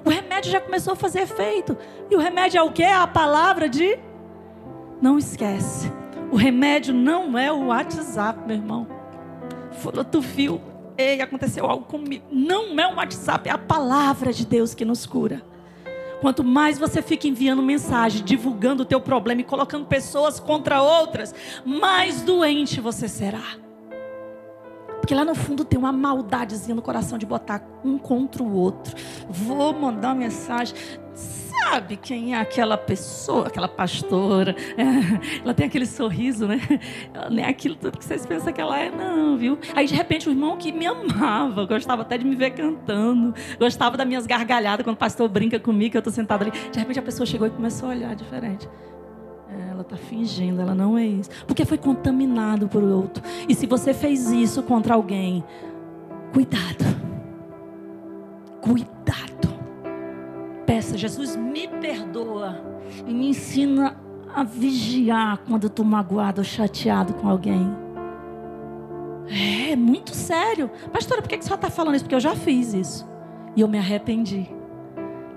O 0.05 0.09
remédio 0.09 0.51
já 0.51 0.61
começou 0.61 0.93
a 0.93 0.97
fazer 0.97 1.21
efeito. 1.21 1.77
E 2.11 2.17
o 2.17 2.19
remédio 2.19 2.59
é 2.59 2.63
o 2.63 2.71
que? 2.71 2.83
É 2.83 2.95
a 2.95 3.07
palavra 3.07 3.69
de 3.69 3.99
não 5.01 5.19
esquece. 5.19 5.91
O 6.31 6.37
remédio 6.37 6.93
não 6.93 7.39
é 7.39 7.53
o 7.53 7.67
WhatsApp, 7.67 8.41
meu 8.47 8.57
irmão. 8.57 8.87
Falou, 9.73 10.05
tu 10.05 10.21
viu? 10.21 10.61
Ei, 10.99 11.21
aconteceu 11.21 11.67
algo 11.67 11.85
comigo. 11.85 12.25
Não 12.31 12.79
é 12.81 12.87
o 12.87 12.97
WhatsApp, 12.97 13.49
é 13.49 13.53
a 13.53 13.59
palavra 13.59 14.33
de 14.33 14.47
Deus 14.47 14.75
que 14.75 14.85
nos 14.85 15.05
cura. 15.05 15.43
Quanto 16.21 16.43
mais 16.43 16.79
você 16.79 17.03
fica 17.03 17.29
enviando 17.29 17.63
mensagem, 17.63 18.25
divulgando 18.25 18.83
o 18.83 18.87
teu 18.87 19.01
problema 19.01 19.43
e 19.43 19.45
colocando 19.45 19.85
pessoas 19.85 20.41
contra 20.41 20.81
outras, 20.81 21.35
mais 21.65 22.23
doente 22.23 22.81
você 22.81 23.07
será. 23.07 23.66
Porque 25.07 25.15
lá 25.15 25.25
no 25.25 25.37
fundo 25.37 25.65
tem 25.65 25.79
uma 25.79 25.93
maldadezinha 25.93 26.75
no 26.75 26.83
coração 26.83 27.17
de 27.17 27.25
botar 27.25 27.63
um 27.85 27.97
contra 27.97 28.43
o 28.43 28.53
outro. 28.53 28.93
Vou 29.31 29.73
mandar 29.73 30.09
uma 30.09 30.17
mensagem 30.17 30.75
sabe 31.15 31.97
quem 31.97 32.35
é 32.35 32.41
aquela 32.41 32.77
pessoa, 32.77 33.47
aquela 33.47 33.69
pastora. 33.69 34.57
É, 34.77 34.83
ela 35.45 35.55
tem 35.55 35.65
aquele 35.65 35.87
sorriso, 35.87 36.49
né? 36.49 36.61
Ela 37.15 37.41
é 37.41 37.45
aquilo 37.45 37.77
tudo 37.77 37.97
que 37.97 38.05
vocês 38.05 38.27
pensam 38.27 38.53
que 38.53 38.61
ela 38.61 38.77
é, 38.81 38.91
não, 38.91 39.39
viu? 39.39 39.57
Aí 39.77 39.87
de 39.87 39.95
repente 39.95 40.29
o 40.29 40.33
irmão 40.33 40.57
que 40.57 40.73
me 40.73 40.89
amava, 40.89 41.65
gostava 41.67 42.03
até 42.03 42.19
de 42.19 42.25
me 42.25 42.35
ver 42.35 42.51
cantando, 42.51 43.33
gostava 43.61 43.97
das 43.97 44.09
minhas 44.09 44.27
gargalhadas 44.27 44.83
quando 44.83 44.97
o 44.97 44.99
pastor 44.99 45.29
brinca 45.29 45.61
comigo, 45.61 45.93
que 45.93 45.97
eu 45.97 46.01
estou 46.01 46.13
sentada 46.13 46.45
ali. 46.45 46.51
De 46.51 46.81
repente 46.81 46.99
a 46.99 47.03
pessoa 47.03 47.25
chegou 47.25 47.47
e 47.47 47.51
começou 47.51 47.91
a 47.91 47.93
olhar 47.93 48.17
diferente. 48.17 48.69
Ela 49.77 49.83
está 49.83 49.97
fingindo, 49.99 50.63
ela 50.63 50.75
não 50.75 50.97
é 50.97 51.05
isso. 51.05 51.29
Porque 51.47 51.67
foi 51.67 51.77
contaminado 51.77 52.67
por 52.67 52.83
outro. 52.83 53.23
E 53.47 53.55
se 53.55 53.67
você 53.67 53.93
fez 53.93 54.31
isso 54.31 54.63
contra 54.63 54.95
alguém, 54.95 55.45
cuidado. 56.33 56.83
Cuidado. 58.63 58.97
Peça, 60.65 60.97
Jesus, 60.97 61.37
me 61.37 61.69
perdoa 61.69 62.59
e 63.07 63.13
me 63.13 63.29
ensina 63.29 64.01
a 64.35 64.43
vigiar 64.43 65.41
quando 65.47 65.65
eu 65.65 65.69
estou 65.69 65.85
magoado 65.85 66.41
ou 66.41 66.45
chateado 66.45 67.13
com 67.13 67.29
alguém. 67.29 67.69
É, 69.29 69.77
muito 69.77 70.15
sério. 70.15 70.71
Pastora, 70.91 71.21
por 71.21 71.29
que 71.29 71.37
você 71.37 71.53
está 71.53 71.69
falando 71.69 71.97
isso? 71.97 72.05
Porque 72.05 72.15
eu 72.15 72.21
já 72.21 72.35
fiz 72.35 72.73
isso. 72.73 73.07
E 73.55 73.61
eu 73.61 73.69
me 73.69 73.77
arrependi. 73.77 74.49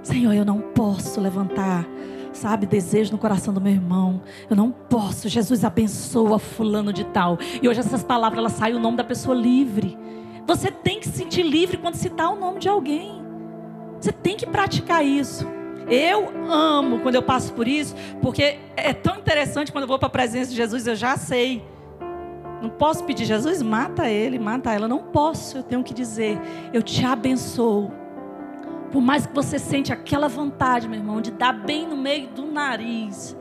Senhor, 0.01 0.33
eu 0.33 0.45
não 0.45 0.61
posso 0.61 1.19
levantar, 1.19 1.85
sabe, 2.31 2.65
desejo 2.65 3.11
no 3.11 3.17
coração 3.17 3.53
do 3.53 3.61
meu 3.61 3.71
irmão. 3.71 4.21
Eu 4.49 4.55
não 4.55 4.71
posso. 4.71 5.27
Jesus 5.29 5.63
abençoa 5.63 6.39
fulano 6.39 6.93
de 6.93 7.03
tal. 7.05 7.37
E 7.61 7.67
hoje 7.67 7.79
essas 7.79 8.03
palavras, 8.03 8.39
elas 8.39 8.53
saem 8.53 8.75
o 8.75 8.79
nome 8.79 8.97
da 8.97 9.03
pessoa 9.03 9.35
livre. 9.35 9.97
Você 10.47 10.71
tem 10.71 10.99
que 10.99 11.07
se 11.07 11.17
sentir 11.17 11.43
livre 11.43 11.77
quando 11.77 11.95
citar 11.95 12.31
o 12.31 12.39
nome 12.39 12.59
de 12.59 12.67
alguém. 12.67 13.21
Você 13.99 14.11
tem 14.11 14.35
que 14.35 14.45
praticar 14.45 15.05
isso. 15.05 15.45
Eu 15.89 16.29
amo 16.49 16.99
quando 16.99 17.15
eu 17.15 17.23
passo 17.23 17.51
por 17.53 17.67
isso, 17.67 17.95
porque 18.21 18.59
é 18.75 18.93
tão 18.93 19.17
interessante 19.17 19.71
quando 19.71 19.83
eu 19.83 19.87
vou 19.87 19.97
para 19.97 20.07
a 20.07 20.11
presença 20.11 20.51
de 20.51 20.55
Jesus, 20.55 20.85
eu 20.85 20.95
já 20.95 21.17
sei. 21.17 21.63
Não 22.61 22.69
posso 22.69 23.03
pedir, 23.05 23.25
Jesus, 23.25 23.61
mata 23.61 24.07
ele, 24.07 24.37
mata 24.37 24.71
ela. 24.71 24.87
Não 24.87 24.99
posso, 24.99 25.57
eu 25.57 25.63
tenho 25.63 25.83
que 25.83 25.93
dizer, 25.93 26.39
eu 26.73 26.83
te 26.83 27.03
abençoo. 27.03 27.91
Por 28.91 29.01
mais 29.01 29.25
que 29.25 29.33
você 29.33 29.59
sente 29.59 29.93
aquela 29.93 30.27
vontade, 30.27 30.87
meu 30.87 30.99
irmão, 30.99 31.21
de 31.21 31.31
dar 31.31 31.53
bem 31.53 31.87
no 31.87 31.95
meio 31.95 32.29
do 32.29 32.45
nariz, 32.45 33.35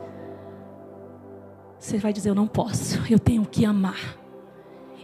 você 1.79 1.97
vai 1.97 2.13
dizer, 2.13 2.29
eu 2.29 2.35
não 2.35 2.47
posso, 2.47 2.99
eu 3.09 3.17
tenho 3.17 3.45
que 3.45 3.65
amar. 3.65 4.17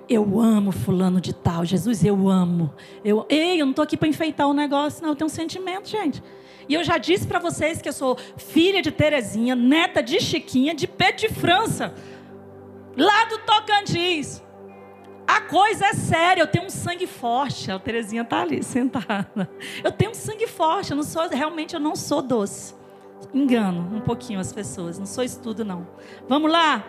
Eu 0.08 0.40
amo 0.40 0.72
fulano 0.72 1.20
de 1.20 1.34
tal, 1.34 1.66
Jesus, 1.66 2.04
eu 2.04 2.30
amo. 2.30 2.72
Eu, 3.04 3.26
ei, 3.28 3.60
eu 3.60 3.66
não 3.66 3.72
estou 3.72 3.82
aqui 3.82 3.98
para 3.98 4.08
enfeitar 4.08 4.48
o 4.48 4.54
negócio, 4.54 5.02
não, 5.02 5.10
eu 5.10 5.16
tenho 5.16 5.26
um 5.26 5.30
sentimento, 5.30 5.90
gente. 5.90 6.22
E 6.70 6.74
eu 6.74 6.84
já 6.84 6.98
disse 6.98 7.26
para 7.26 7.40
vocês 7.40 7.82
que 7.82 7.90
eu 7.90 7.94
sou 7.94 8.18
filha 8.38 8.82
de 8.82 8.92
Terezinha, 8.92 9.56
neta 9.56 10.04
de 10.04 10.20
Chiquinha, 10.20 10.76
de 10.76 10.88
Pedro 10.88 11.28
de 11.28 11.30
França, 11.30 11.94
lá 12.96 13.26
do 13.26 13.40
Tocantins. 13.40 14.45
Coisa 15.50 15.88
é 15.88 15.94
séria, 15.94 16.42
eu 16.42 16.48
tenho 16.48 16.66
um 16.66 16.70
sangue 16.70 17.08
forte. 17.08 17.72
A 17.72 17.80
Terezinha 17.80 18.24
está 18.24 18.42
ali 18.42 18.62
sentada. 18.64 19.50
Eu 19.84 19.92
tenho 19.92 20.12
um 20.12 20.16
sangue 20.16 20.48
forte, 20.48 20.92
eu 20.92 20.98
não 20.98 21.04
sou, 21.04 21.28
realmente 21.30 21.74
eu 21.76 21.80
não 21.80 21.96
sou 21.96 22.22
doce. 22.22 22.74
Engano 23.34 23.96
um 23.96 24.02
pouquinho 24.02 24.40
as 24.40 24.52
pessoas, 24.52 24.98
não 25.00 25.06
sou 25.06 25.24
estudo 25.24 25.64
não. 25.64 25.88
Vamos 26.28 26.52
lá. 26.52 26.86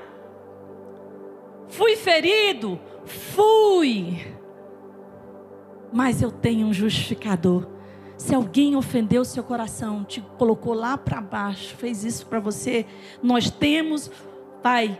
Fui 1.68 1.96
ferido, 1.96 2.78
fui. 3.04 4.34
Mas 5.92 6.22
eu 6.22 6.30
tenho 6.30 6.66
um 6.66 6.72
justificador. 6.72 7.66
Se 8.16 8.34
alguém 8.34 8.76
ofendeu 8.76 9.24
seu 9.24 9.42
coração, 9.42 10.02
te 10.04 10.20
colocou 10.38 10.72
lá 10.72 10.96
para 10.96 11.20
baixo, 11.20 11.76
fez 11.76 12.02
isso 12.02 12.26
para 12.26 12.40
você, 12.40 12.86
nós 13.22 13.50
temos, 13.50 14.10
Pai, 14.62 14.98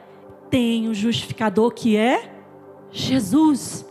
tem 0.51 0.89
um 0.89 0.95
justificador 0.95 1.73
que 1.73 1.97
é 1.97 2.36
Jesus. 2.93 3.85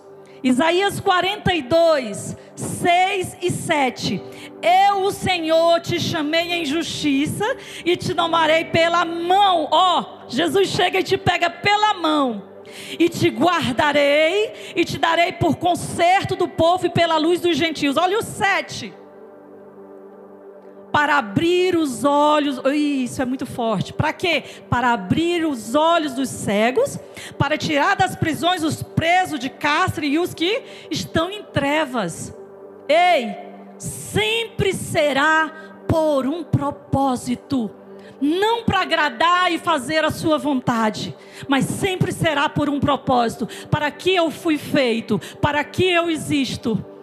Isaías 0.43 1.00
42, 1.00 2.38
6 2.56 3.38
e 3.41 3.50
7. 3.50 4.22
Eu, 4.62 5.04
o 5.04 5.12
Senhor, 5.12 5.80
te 5.80 6.00
chamei 6.00 6.54
em 6.54 6.66
justiça 6.66 7.46
e 7.84 7.98
te 7.98 8.14
nomarei 8.14 8.66
pela 8.66 9.04
mão. 9.04 9.68
Ó, 9.72 10.02
oh, 10.02 10.30
Jesus 10.30 10.70
chega 10.70 11.00
e 11.00 11.04
te 11.04 11.18
pega 11.18 11.50
pela 11.50 11.96
mão. 11.96 12.43
E 13.00 13.10
te 13.10 13.30
guardarei 13.30 14.74
e 14.76 14.86
te 14.86 14.98
darei 14.98 15.32
por 15.32 15.56
conserto 15.56 16.36
do 16.36 16.48
povo 16.48 16.86
e 16.86 16.89
pela 16.89 17.18
luz 17.18 17.41
dos 17.41 17.58
gentios. 17.58 17.98
Olha 17.98 18.20
o 18.20 18.22
7 18.22 19.05
para 20.96 21.18
abrir 21.18 21.76
os 21.76 22.06
olhos, 22.06 22.62
isso 22.74 23.22
é 23.22 23.26
muito 23.26 23.46
forte. 23.46 23.91
Para 23.91 24.14
quê? 24.14 24.46
Para 24.70 24.93
abrir 24.93 25.46
os 25.46 25.76
olhos 25.76 26.14
dos 26.14 26.30
cegos, 26.30 26.98
para 27.38 27.58
tirar 27.58 27.98
das 27.98 28.16
prisões 28.16 28.64
os 28.64 28.82
presos 28.82 29.38
de 29.38 29.50
cárcere 29.50 30.08
e 30.08 30.18
os 30.18 30.34
que 30.34 30.64
estão 30.89 31.30
em 31.30 31.43
trevas. 31.43 32.34
Ei, 32.88 33.36
sempre 33.78 34.72
será 34.72 35.84
por 35.86 36.26
um 36.26 36.46
propósito 36.46 37.70
não 38.22 38.64
para 38.64 38.80
agradar 38.80 39.52
e 39.52 39.58
fazer 39.58 40.06
a 40.06 40.12
sua 40.12 40.38
vontade, 40.38 41.14
mas 41.50 41.66
sempre 41.66 42.14
será 42.14 42.48
por 42.48 42.70
um 42.70 42.80
propósito, 42.80 43.50
para 43.70 43.91
que 43.91 44.16
eu 44.16 44.32
fui 44.32 44.58
feito, 44.58 45.20
para 45.41 45.62
que 45.62 45.84
eu 45.84 46.10
existo. 46.10 46.95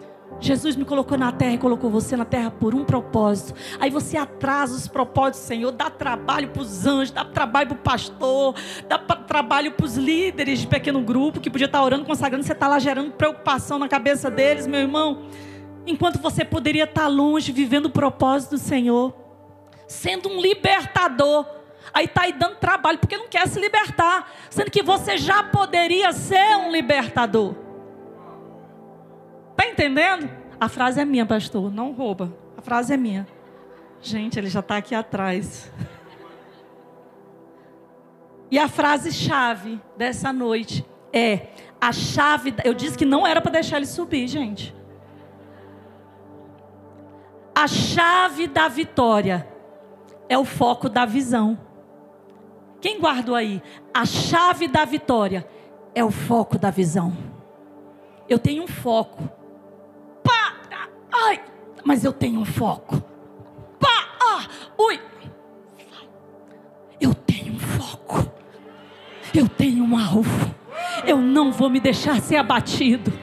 Jesus 0.43 0.75
me 0.75 0.83
colocou 0.83 1.17
na 1.17 1.31
terra 1.31 1.53
e 1.53 1.57
colocou 1.57 1.89
você 1.89 2.17
na 2.17 2.25
terra 2.25 2.51
por 2.51 2.75
um 2.75 2.83
propósito. 2.83 3.57
Aí 3.79 3.89
você 3.89 4.17
atrasa 4.17 4.75
os 4.75 4.89
propósitos, 4.89 5.39
Senhor, 5.39 5.71
dá 5.71 5.89
trabalho 5.89 6.49
para 6.49 6.61
os 6.61 6.85
anjos, 6.85 7.11
dá 7.11 7.23
trabalho 7.23 7.69
para 7.69 7.75
o 7.77 7.79
pastor, 7.79 8.53
dá 8.85 8.97
trabalho 8.97 9.71
para 9.71 9.85
os 9.85 9.95
líderes 9.95 10.59
de 10.59 10.67
pequeno 10.67 11.01
grupo 11.01 11.39
que 11.39 11.49
podia 11.49 11.65
estar 11.65 11.81
orando, 11.81 12.03
consagrando, 12.03 12.43
você 12.43 12.51
está 12.51 12.67
lá 12.67 12.77
gerando 12.77 13.11
preocupação 13.11 13.79
na 13.79 13.87
cabeça 13.87 14.29
deles, 14.29 14.67
meu 14.67 14.81
irmão. 14.81 15.23
Enquanto 15.87 16.19
você 16.19 16.43
poderia 16.43 16.83
estar 16.83 17.07
longe, 17.07 17.53
vivendo 17.53 17.85
o 17.85 17.89
propósito 17.89 18.51
do 18.51 18.57
Senhor, 18.57 19.13
sendo 19.87 20.27
um 20.27 20.41
libertador. 20.41 21.45
Aí 21.93 22.03
está 22.03 22.23
aí 22.23 22.33
dando 22.33 22.55
trabalho 22.55 22.99
porque 22.99 23.15
não 23.15 23.29
quer 23.29 23.47
se 23.47 23.59
libertar, 23.61 24.29
sendo 24.49 24.69
que 24.69 24.83
você 24.83 25.15
já 25.17 25.41
poderia 25.41 26.11
ser 26.11 26.57
um 26.57 26.69
libertador. 26.69 27.62
Está 29.53 29.67
entendendo? 29.67 30.29
A 30.59 30.67
frase 30.67 30.99
é 30.99 31.05
minha, 31.05 31.25
pastor. 31.25 31.71
Não 31.71 31.91
rouba. 31.91 32.33
A 32.57 32.61
frase 32.61 32.93
é 32.93 32.97
minha. 32.97 33.27
Gente, 34.01 34.37
ele 34.37 34.49
já 34.49 34.59
está 34.59 34.77
aqui 34.77 34.93
atrás. 34.93 35.71
E 38.51 38.59
a 38.59 38.67
frase-chave 38.67 39.81
dessa 39.97 40.33
noite 40.33 40.85
é: 41.11 41.47
a 41.79 41.91
chave. 41.91 42.53
Eu 42.63 42.73
disse 42.73 42.97
que 42.97 43.05
não 43.05 43.25
era 43.25 43.41
para 43.41 43.51
deixar 43.51 43.77
ele 43.77 43.85
subir, 43.85 44.27
gente. 44.27 44.75
A 47.55 47.67
chave 47.67 48.47
da 48.47 48.67
vitória 48.67 49.47
é 50.27 50.37
o 50.37 50.43
foco 50.43 50.89
da 50.89 51.05
visão. 51.05 51.57
Quem 52.81 52.99
guardou 52.99 53.35
aí? 53.35 53.61
A 53.93 54.05
chave 54.05 54.67
da 54.67 54.83
vitória 54.83 55.47
é 55.95 56.03
o 56.03 56.11
foco 56.11 56.57
da 56.57 56.69
visão. 56.69 57.15
Eu 58.27 58.39
tenho 58.39 58.63
um 58.63 58.67
foco. 58.67 59.29
Ai, 61.13 61.39
mas 61.83 62.03
eu 62.03 62.11
tenho 62.11 62.39
um 62.39 62.45
foco. 62.45 62.99
Pá, 63.79 64.17
ah, 64.19 64.47
ui. 64.77 64.99
Eu 66.99 67.13
tenho 67.13 67.53
um 67.53 67.59
foco. 67.59 68.31
Eu 69.33 69.47
tenho 69.47 69.83
um 69.83 69.95
alvo. 69.95 70.55
Eu 71.05 71.17
não 71.17 71.51
vou 71.51 71.69
me 71.69 71.79
deixar 71.79 72.19
ser 72.19 72.37
abatido. 72.37 73.13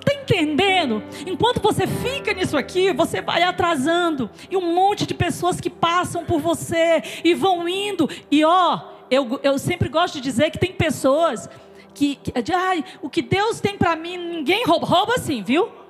Está 0.00 0.12
entendendo? 0.14 1.02
Enquanto 1.24 1.62
você 1.62 1.86
fica 1.86 2.32
nisso 2.32 2.56
aqui, 2.56 2.92
você 2.92 3.22
vai 3.22 3.42
atrasando. 3.42 4.28
E 4.50 4.56
um 4.56 4.74
monte 4.74 5.06
de 5.06 5.14
pessoas 5.14 5.60
que 5.60 5.70
passam 5.70 6.24
por 6.24 6.40
você 6.40 7.02
e 7.22 7.32
vão 7.34 7.68
indo. 7.68 8.08
E 8.28 8.44
ó, 8.44 8.80
eu, 9.08 9.38
eu 9.42 9.58
sempre 9.58 9.88
gosto 9.88 10.14
de 10.14 10.20
dizer 10.20 10.50
que 10.50 10.58
tem 10.58 10.72
pessoas 10.72 11.48
que, 11.94 12.16
que 12.16 12.32
ai, 12.52 12.84
o 13.00 13.08
que 13.08 13.22
Deus 13.22 13.60
tem 13.60 13.76
para 13.76 13.94
mim, 13.94 14.16
ninguém 14.16 14.64
rouba. 14.64 14.86
Rouba 14.86 15.18
sim, 15.18 15.42
viu? 15.42 15.81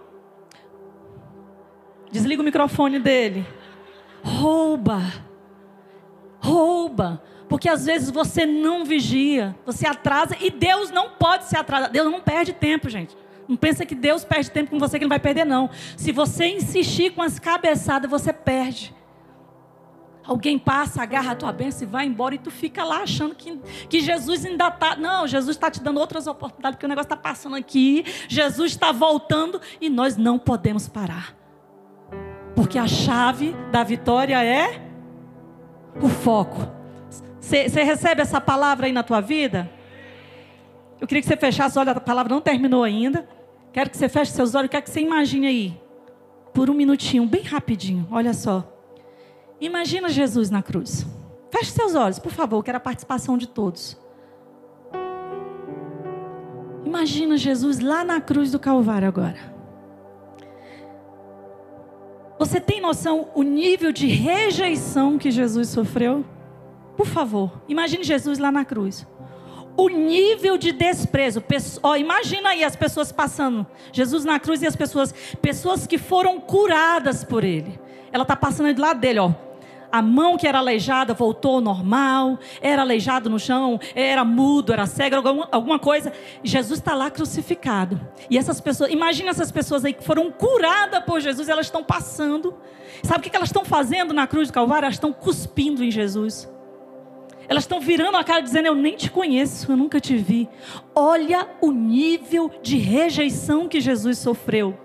Desliga 2.12 2.42
o 2.42 2.44
microfone 2.44 3.00
dele. 3.00 3.44
Rouba. 4.22 5.02
Rouba. 6.38 7.22
Porque 7.48 7.68
às 7.68 7.86
vezes 7.86 8.10
você 8.10 8.46
não 8.46 8.84
vigia, 8.84 9.56
você 9.66 9.86
atrasa 9.86 10.36
e 10.40 10.50
Deus 10.50 10.90
não 10.90 11.10
pode 11.10 11.44
se 11.44 11.56
atrasar. 11.56 11.90
Deus 11.90 12.10
não 12.10 12.20
perde 12.20 12.52
tempo, 12.52 12.88
gente. 12.88 13.16
Não 13.48 13.56
pensa 13.56 13.84
que 13.84 13.94
Deus 13.94 14.24
perde 14.24 14.50
tempo 14.50 14.70
com 14.70 14.78
você 14.78 14.98
que 14.98 15.04
não 15.04 15.10
vai 15.10 15.18
perder, 15.18 15.44
não. 15.44 15.68
Se 15.96 16.12
você 16.12 16.46
insistir 16.46 17.12
com 17.12 17.22
as 17.22 17.38
cabeçadas, 17.38 18.10
você 18.10 18.32
perde. 18.32 18.94
Alguém 20.24 20.58
passa, 20.58 21.02
agarra 21.02 21.32
a 21.32 21.34
tua 21.34 21.52
bênção 21.52 21.86
e 21.86 21.90
vai 21.90 22.06
embora 22.06 22.34
e 22.34 22.38
tu 22.38 22.50
fica 22.50 22.84
lá 22.84 23.02
achando 23.02 23.34
que, 23.34 23.58
que 23.88 24.00
Jesus 24.00 24.46
ainda 24.46 24.68
está. 24.68 24.96
Não, 24.96 25.26
Jesus 25.26 25.56
está 25.56 25.70
te 25.70 25.82
dando 25.82 25.98
outras 25.98 26.26
oportunidades, 26.26 26.76
porque 26.76 26.86
o 26.86 26.88
negócio 26.88 27.06
está 27.06 27.16
passando 27.16 27.56
aqui. 27.56 28.04
Jesus 28.28 28.72
está 28.72 28.92
voltando 28.92 29.60
e 29.80 29.90
nós 29.90 30.16
não 30.16 30.38
podemos 30.38 30.88
parar. 30.88 31.41
Porque 32.54 32.78
a 32.78 32.86
chave 32.86 33.54
da 33.70 33.82
vitória 33.82 34.42
é 34.44 34.80
o 36.00 36.08
foco. 36.08 36.66
Você 37.40 37.82
recebe 37.82 38.22
essa 38.22 38.40
palavra 38.40 38.86
aí 38.86 38.92
na 38.92 39.02
tua 39.02 39.20
vida? 39.20 39.70
Eu 41.00 41.06
queria 41.06 41.20
que 41.20 41.28
você 41.28 41.36
fechasse 41.36 41.70
os 41.70 41.76
olhos, 41.76 41.96
a 41.96 42.00
palavra 42.00 42.32
não 42.32 42.40
terminou 42.40 42.84
ainda. 42.84 43.28
Quero 43.72 43.90
que 43.90 43.96
você 43.96 44.08
feche 44.08 44.32
seus 44.32 44.54
olhos, 44.54 44.70
quero 44.70 44.84
que 44.84 44.90
você 44.90 45.00
imagine 45.00 45.46
aí, 45.46 45.80
por 46.52 46.68
um 46.68 46.74
minutinho, 46.74 47.26
bem 47.26 47.42
rapidinho, 47.42 48.06
olha 48.10 48.34
só. 48.34 48.70
Imagina 49.60 50.08
Jesus 50.08 50.50
na 50.50 50.62
cruz. 50.62 51.06
Feche 51.50 51.72
seus 51.72 51.94
olhos, 51.94 52.18
por 52.18 52.32
favor, 52.32 52.62
quero 52.62 52.76
a 52.76 52.80
participação 52.80 53.36
de 53.36 53.48
todos. 53.48 53.98
Imagina 56.84 57.36
Jesus 57.36 57.78
lá 57.80 58.04
na 58.04 58.20
cruz 58.20 58.52
do 58.52 58.58
Calvário 58.58 59.08
agora. 59.08 59.51
Você 62.42 62.60
tem 62.60 62.80
noção 62.80 63.28
o 63.36 63.44
nível 63.44 63.92
de 63.92 64.08
rejeição 64.08 65.16
que 65.16 65.30
Jesus 65.30 65.68
sofreu? 65.68 66.24
Por 66.96 67.06
favor, 67.06 67.62
imagine 67.68 68.02
Jesus 68.02 68.36
lá 68.36 68.50
na 68.50 68.64
cruz. 68.64 69.06
o 69.76 69.88
nível 69.88 70.58
de 70.58 70.72
desprezo. 70.72 71.40
Oh, 71.84 71.94
imagina 71.94 72.48
aí 72.48 72.64
as 72.64 72.74
pessoas 72.74 73.12
passando. 73.12 73.64
Jesus 73.92 74.24
na 74.24 74.40
cruz 74.40 74.60
e 74.60 74.66
as 74.66 74.74
pessoas, 74.74 75.14
pessoas 75.40 75.86
que 75.86 75.98
foram 75.98 76.40
curadas 76.40 77.22
por 77.22 77.44
ele. 77.44 77.78
Ela 78.10 78.22
está 78.22 78.34
passando 78.34 78.74
do 78.74 78.82
lado 78.82 78.98
dele, 78.98 79.20
ó. 79.20 79.32
A 79.92 80.00
mão 80.00 80.38
que 80.38 80.48
era 80.48 80.58
aleijada 80.58 81.12
voltou 81.12 81.56
ao 81.56 81.60
normal, 81.60 82.38
era 82.62 82.80
aleijado 82.80 83.28
no 83.28 83.38
chão, 83.38 83.78
era 83.94 84.24
mudo, 84.24 84.72
era 84.72 84.86
cego, 84.86 85.16
alguma, 85.52 85.78
coisa. 85.78 86.10
Jesus 86.42 86.78
está 86.78 86.94
lá 86.94 87.10
crucificado. 87.10 88.00
E 88.30 88.38
essas 88.38 88.58
pessoas, 88.58 88.90
imagina 88.90 89.28
essas 89.28 89.52
pessoas 89.52 89.84
aí 89.84 89.92
que 89.92 90.02
foram 90.02 90.30
curadas 90.30 91.04
por 91.04 91.20
Jesus, 91.20 91.48
elas 91.48 91.66
estão 91.66 91.84
passando. 91.84 92.54
Sabe 93.02 93.26
o 93.26 93.30
que 93.30 93.36
elas 93.36 93.50
estão 93.50 93.66
fazendo 93.66 94.14
na 94.14 94.26
cruz 94.26 94.48
do 94.48 94.54
Calvário? 94.54 94.86
Elas 94.86 94.94
estão 94.94 95.12
cuspindo 95.12 95.84
em 95.84 95.90
Jesus. 95.90 96.48
Elas 97.48 97.64
estão 97.64 97.80
virando 97.80 98.16
a 98.16 98.24
cara 98.24 98.40
dizendo: 98.40 98.66
Eu 98.66 98.74
nem 98.74 98.96
te 98.96 99.10
conheço, 99.10 99.70
eu 99.70 99.76
nunca 99.76 100.00
te 100.00 100.16
vi. 100.16 100.48
Olha 100.94 101.46
o 101.60 101.70
nível 101.70 102.50
de 102.62 102.78
rejeição 102.78 103.68
que 103.68 103.78
Jesus 103.78 104.16
sofreu. 104.18 104.81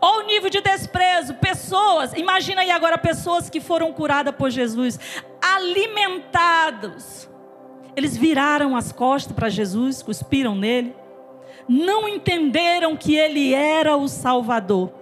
Olha 0.00 0.24
o 0.24 0.26
nível 0.26 0.50
de 0.50 0.60
desprezo. 0.60 1.34
Pessoas, 1.34 2.12
imagina 2.14 2.62
aí 2.62 2.70
agora 2.70 2.98
pessoas 2.98 3.48
que 3.48 3.60
foram 3.60 3.92
curadas 3.92 4.34
por 4.34 4.50
Jesus, 4.50 4.98
alimentados. 5.40 7.28
Eles 7.96 8.16
viraram 8.16 8.76
as 8.76 8.92
costas 8.92 9.34
para 9.34 9.48
Jesus, 9.48 10.02
cuspiram 10.02 10.54
nele. 10.54 10.94
Não 11.68 12.08
entenderam 12.08 12.96
que 12.96 13.14
ele 13.14 13.54
era 13.54 13.96
o 13.96 14.08
Salvador. 14.08 14.92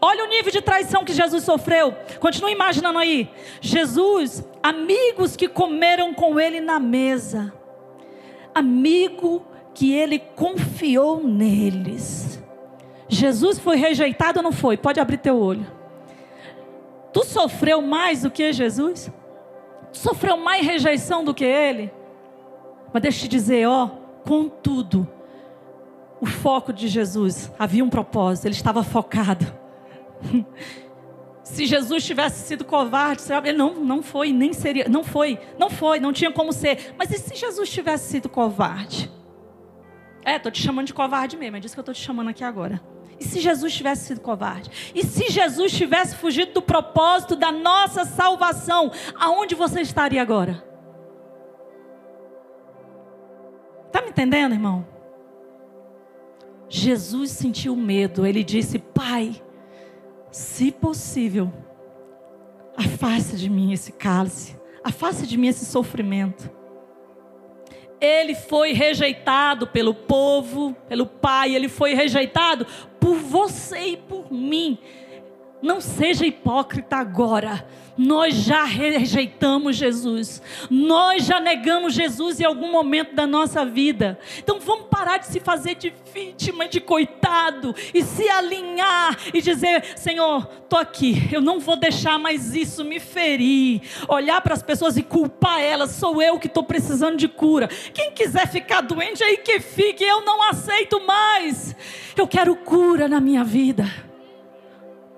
Olha 0.00 0.24
o 0.24 0.28
nível 0.28 0.50
de 0.50 0.62
traição 0.62 1.04
que 1.04 1.12
Jesus 1.12 1.44
sofreu. 1.44 1.94
Continua 2.20 2.50
imaginando 2.50 2.98
aí. 2.98 3.28
Jesus, 3.60 4.42
amigos 4.62 5.36
que 5.36 5.48
comeram 5.48 6.14
com 6.14 6.40
ele 6.40 6.60
na 6.60 6.80
mesa. 6.80 7.52
Amigo 8.54 9.44
que 9.74 9.92
ele 9.92 10.18
confiou 10.18 11.22
neles. 11.22 12.35
Jesus 13.08 13.58
foi 13.58 13.76
rejeitado 13.76 14.38
ou 14.38 14.42
não 14.42 14.52
foi? 14.52 14.76
Pode 14.76 15.00
abrir 15.00 15.18
teu 15.18 15.38
olho. 15.38 15.66
Tu 17.12 17.24
sofreu 17.24 17.80
mais 17.80 18.22
do 18.22 18.30
que 18.30 18.52
Jesus? 18.52 19.10
Tu 19.92 19.98
sofreu 19.98 20.36
mais 20.36 20.66
rejeição 20.66 21.24
do 21.24 21.32
que 21.32 21.44
ele? 21.44 21.92
Mas 22.92 23.02
deixa 23.02 23.18
eu 23.18 23.22
te 23.22 23.28
dizer, 23.28 23.66
ó, 23.66 23.88
contudo, 24.24 25.08
o 26.20 26.26
foco 26.26 26.72
de 26.72 26.88
Jesus 26.88 27.52
havia 27.58 27.84
um 27.84 27.88
propósito, 27.88 28.46
ele 28.46 28.54
estava 28.54 28.82
focado. 28.82 29.46
Se 31.42 31.64
Jesus 31.64 32.04
tivesse 32.04 32.44
sido 32.44 32.64
covarde, 32.64 33.22
ele 33.44 33.56
não, 33.56 33.74
não 33.76 34.02
foi, 34.02 34.32
nem 34.32 34.52
seria, 34.52 34.88
não 34.88 35.04
foi, 35.04 35.38
não 35.56 35.70
foi, 35.70 36.00
não 36.00 36.12
tinha 36.12 36.32
como 36.32 36.52
ser. 36.52 36.92
Mas 36.98 37.10
e 37.12 37.18
se 37.18 37.36
Jesus 37.36 37.70
tivesse 37.70 38.10
sido 38.10 38.28
covarde? 38.28 39.08
É, 40.24 40.36
estou 40.36 40.50
te 40.50 40.60
chamando 40.60 40.88
de 40.88 40.94
covarde 40.94 41.36
mesmo, 41.36 41.56
é 41.56 41.60
disso 41.60 41.72
que 41.72 41.78
eu 41.78 41.82
estou 41.82 41.94
te 41.94 42.02
chamando 42.02 42.30
aqui 42.30 42.42
agora. 42.42 42.82
E 43.18 43.24
se 43.24 43.40
Jesus 43.40 43.74
tivesse 43.74 44.06
sido 44.06 44.20
covarde? 44.20 44.92
E 44.94 45.04
se 45.04 45.30
Jesus 45.30 45.72
tivesse 45.72 46.16
fugido 46.16 46.52
do 46.52 46.62
propósito 46.62 47.34
da 47.34 47.50
nossa 47.50 48.04
salvação, 48.04 48.90
aonde 49.14 49.54
você 49.54 49.80
estaria 49.80 50.20
agora? 50.20 50.62
Está 53.86 54.02
me 54.02 54.10
entendendo, 54.10 54.52
irmão? 54.52 54.86
Jesus 56.68 57.30
sentiu 57.30 57.74
medo, 57.74 58.26
ele 58.26 58.44
disse: 58.44 58.78
Pai, 58.78 59.42
se 60.30 60.70
possível, 60.70 61.52
afaste 62.76 63.36
de 63.36 63.48
mim 63.48 63.72
esse 63.72 63.92
cálice, 63.92 64.58
afaste 64.84 65.26
de 65.26 65.38
mim 65.38 65.48
esse 65.48 65.64
sofrimento. 65.64 66.50
Ele 67.98 68.34
foi 68.34 68.72
rejeitado 68.72 69.66
pelo 69.66 69.94
povo, 69.94 70.76
pelo 70.86 71.06
Pai, 71.06 71.54
ele 71.54 71.68
foi 71.68 71.94
rejeitado 71.94 72.66
você 73.36 73.78
e 73.88 73.96
por 73.98 74.32
mim. 74.32 74.78
Não 75.66 75.80
seja 75.80 76.24
hipócrita 76.24 76.94
agora. 76.94 77.66
Nós 77.98 78.34
já 78.34 78.62
rejeitamos 78.62 79.74
Jesus. 79.74 80.40
Nós 80.70 81.24
já 81.24 81.40
negamos 81.40 81.92
Jesus 81.92 82.38
em 82.38 82.44
algum 82.44 82.70
momento 82.70 83.16
da 83.16 83.26
nossa 83.26 83.64
vida. 83.64 84.16
Então 84.38 84.60
vamos 84.60 84.86
parar 84.88 85.16
de 85.16 85.26
se 85.26 85.40
fazer 85.40 85.74
de 85.74 85.92
vítima, 86.14 86.68
de 86.68 86.80
coitado 86.80 87.74
e 87.92 88.04
se 88.04 88.28
alinhar 88.28 89.18
e 89.34 89.42
dizer: 89.42 89.82
Senhor, 89.96 90.48
estou 90.62 90.78
aqui. 90.78 91.28
Eu 91.32 91.40
não 91.40 91.58
vou 91.58 91.74
deixar 91.74 92.16
mais 92.16 92.54
isso 92.54 92.84
me 92.84 93.00
ferir. 93.00 93.80
Olhar 94.06 94.40
para 94.42 94.54
as 94.54 94.62
pessoas 94.62 94.96
e 94.96 95.02
culpar 95.02 95.60
elas. 95.60 95.90
Sou 95.90 96.22
eu 96.22 96.38
que 96.38 96.46
estou 96.46 96.62
precisando 96.62 97.16
de 97.16 97.26
cura. 97.26 97.66
Quem 97.92 98.12
quiser 98.12 98.46
ficar 98.46 98.82
doente 98.82 99.24
aí 99.24 99.38
que 99.38 99.58
fique. 99.58 100.04
Eu 100.04 100.24
não 100.24 100.40
aceito 100.42 101.04
mais. 101.04 101.74
Eu 102.16 102.28
quero 102.28 102.54
cura 102.54 103.08
na 103.08 103.20
minha 103.20 103.42
vida. 103.42 104.06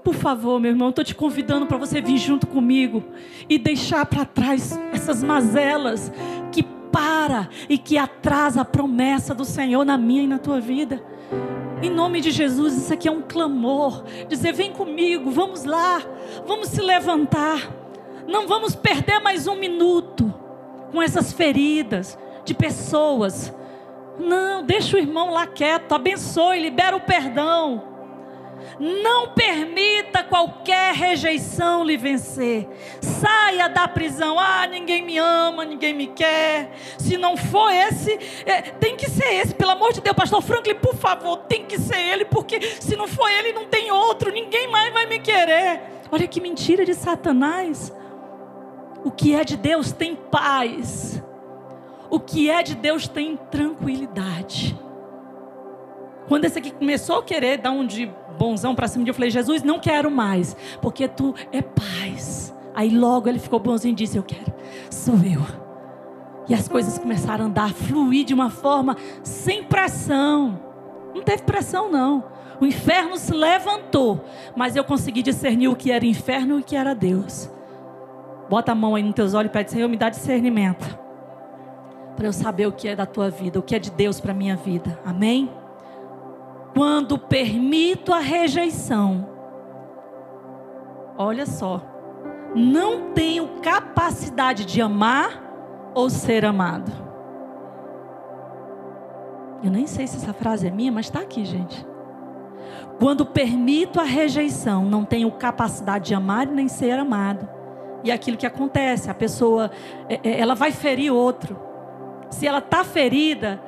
Por 0.09 0.15
favor, 0.15 0.59
meu 0.59 0.71
irmão, 0.71 0.89
estou 0.89 1.05
te 1.05 1.15
convidando 1.15 1.67
para 1.67 1.77
você 1.77 2.01
vir 2.01 2.17
junto 2.17 2.47
comigo 2.47 3.05
e 3.47 3.59
deixar 3.59 4.07
para 4.07 4.25
trás 4.25 4.81
essas 4.91 5.23
mazelas 5.23 6.11
que 6.51 6.63
para 6.63 7.51
e 7.69 7.77
que 7.77 7.99
atrasa 7.99 8.63
a 8.63 8.65
promessa 8.65 9.35
do 9.35 9.45
Senhor 9.45 9.85
na 9.85 9.99
minha 9.99 10.23
e 10.23 10.27
na 10.27 10.39
tua 10.39 10.63
vida. 10.63 11.05
Em 11.83 11.91
nome 11.91 12.23
de 12.23 12.31
Jesus, 12.31 12.75
isso 12.75 12.91
aqui 12.91 13.07
é 13.07 13.11
um 13.11 13.21
clamor. 13.21 14.03
Dizer, 14.31 14.55
vem 14.55 14.73
comigo, 14.73 15.31
vamos 15.31 15.65
lá, 15.65 16.01
vamos 16.47 16.69
se 16.69 16.81
levantar. 16.81 17.71
Não 18.27 18.49
vamos 18.49 18.75
perder 18.75 19.21
mais 19.21 19.47
um 19.47 19.57
minuto 19.57 20.33
com 20.91 21.03
essas 21.03 21.35
feridas 21.35 22.19
de 22.47 22.55
pessoas. 22.55 23.53
Não, 24.19 24.65
deixa 24.65 24.97
o 24.97 24.99
irmão 24.99 25.31
lá 25.31 25.47
quieto, 25.47 25.93
abençoe, 25.93 26.61
libera 26.61 26.97
o 26.97 27.01
perdão. 27.01 27.98
Não 28.79 29.29
permita 29.29 30.23
qualquer 30.23 30.95
rejeição 30.95 31.85
lhe 31.85 31.97
vencer. 31.97 32.69
Saia 33.01 33.69
da 33.69 33.89
prisão. 33.89 34.39
Ah, 34.39 34.67
ninguém 34.67 35.03
me 35.03 35.19
ama, 35.19 35.65
ninguém 35.65 35.95
me 35.95 36.07
quer. 36.09 36.73
Se 36.99 37.17
não 37.17 37.37
for 37.37 37.71
esse, 37.71 38.19
é, 38.47 38.63
tem 38.63 38.97
que 38.97 39.09
ser 39.09 39.35
esse. 39.35 39.55
Pelo 39.55 39.73
amor 39.73 39.93
de 39.93 40.01
Deus, 40.01 40.17
Pastor 40.17 40.43
Franklin, 40.43 40.75
por 40.75 40.95
favor, 40.95 41.39
tem 41.39 41.65
que 41.65 41.79
ser 41.79 41.99
ele, 41.99 42.25
porque 42.25 42.61
se 42.61 42.97
não 42.97 43.07
for 43.07 43.29
ele, 43.31 43.53
não 43.53 43.67
tem 43.67 43.91
outro. 43.91 44.31
Ninguém 44.31 44.69
mais 44.71 44.93
vai 44.93 45.07
me 45.07 45.19
querer. 45.19 45.81
Olha 46.11 46.27
que 46.27 46.41
mentira 46.41 46.85
de 46.85 46.95
Satanás. 46.95 47.93
O 49.05 49.11
que 49.11 49.35
é 49.35 49.45
de 49.45 49.57
Deus 49.57 49.93
tem 49.93 50.15
paz. 50.15 51.23
O 52.11 52.19
que 52.19 52.51
é 52.51 52.63
de 52.63 52.75
Deus 52.75 53.07
tem 53.07 53.37
tranquilidade. 53.51 54.79
Quando 56.27 56.45
esse 56.45 56.59
aqui 56.59 56.71
começou 56.71 57.19
a 57.19 57.23
querer 57.23 57.59
dar 57.59 57.71
um 57.71 57.87
de 57.87 58.11
bonzão 58.39 58.75
para 58.75 58.89
cima 58.89 59.05
de 59.05 59.11
eu 59.11 59.15
falei, 59.15 59.31
Jesus, 59.31 59.63
não 59.63 59.79
quero 59.79 60.11
mais, 60.11 60.57
porque 60.81 61.09
tu 61.09 61.35
é 61.53 61.61
paz. 61.61 62.55
Aí 62.75 62.91
logo 62.91 63.29
ele 63.29 63.39
ficou 63.39 63.59
bonzinho 63.59 63.93
e 63.93 63.97
disse, 63.97 64.17
eu 64.17 64.23
quero, 64.23 64.53
sou 64.91 65.17
eu. 65.17 65.43
E 66.49 66.55
as 66.55 66.69
coisas 66.69 66.99
começaram 66.99 67.45
a 67.45 67.49
andar, 67.49 67.73
fluir 67.75 68.25
de 68.25 68.33
uma 68.33 68.49
forma 68.49 68.97
sem 69.23 69.65
pressão. 69.65 70.59
Não 71.15 71.23
teve 71.23 71.43
pressão, 71.43 71.91
não. 71.91 72.25
O 72.61 72.65
inferno 72.65 73.17
se 73.17 73.33
levantou, 73.33 74.25
mas 74.57 74.75
eu 74.75 74.83
consegui 74.83 75.23
discernir 75.23 75.69
o 75.69 75.77
que 75.77 75.91
era 75.91 76.07
inferno 76.07 76.59
e 76.59 76.61
o 76.63 76.65
que 76.65 76.75
era 76.75 76.95
Deus. 76.95 77.51
Bota 78.49 78.73
a 78.73 78.75
mão 78.75 78.95
aí 78.95 79.03
nos 79.03 79.15
teus 79.15 79.35
olhos 79.35 79.51
e 79.51 79.53
pede, 79.53 79.71
Senhor, 79.71 79.89
me 79.89 79.97
dá 79.97 80.09
discernimento. 80.09 80.99
Para 82.17 82.27
eu 82.27 82.33
saber 82.33 82.67
o 82.67 82.73
que 82.73 82.89
é 82.89 82.97
da 82.97 83.07
tua 83.07 83.31
vida, 83.31 83.59
o 83.59 83.63
que 83.63 83.77
é 83.77 83.79
de 83.79 83.91
Deus 83.91 84.21
para 84.21 84.33
a 84.33 84.35
minha 84.35 84.57
vida. 84.57 84.99
Amém? 85.05 85.51
Quando 86.75 87.19
permito 87.19 88.13
a 88.13 88.19
rejeição, 88.19 89.29
olha 91.17 91.47
só, 91.47 91.83
não 92.55 93.13
tenho 93.13 93.61
capacidade 93.61 94.65
de 94.65 94.81
amar 94.81 95.43
ou 95.95 96.09
ser 96.09 96.45
amado. 96.45 96.93
Eu 99.63 99.71
nem 99.71 99.87
sei 99.87 100.07
se 100.07 100.17
essa 100.17 100.33
frase 100.33 100.69
é 100.69 100.71
minha, 100.71 100.93
mas 100.93 101.07
está 101.07 101.21
aqui, 101.21 101.45
gente. 101.45 101.85
Quando 102.99 103.27
permito 103.27 104.01
a 104.01 104.05
rejeição, 104.05 104.85
não 104.85 105.05
tenho 105.05 105.31
capacidade 105.33 106.07
de 106.07 106.15
amar 106.15 106.47
nem 106.47 106.69
ser 106.69 106.99
amado. 106.99 107.49
E 108.05 108.11
aquilo 108.11 108.37
que 108.37 108.47
acontece, 108.47 109.11
a 109.11 109.15
pessoa, 109.15 109.71
é, 110.09 110.21
é, 110.23 110.41
ela 110.41 110.55
vai 110.55 110.71
ferir 110.71 111.13
outro. 111.13 111.59
Se 112.31 112.47
ela 112.47 112.59
está 112.59 112.85
ferida, 112.85 113.61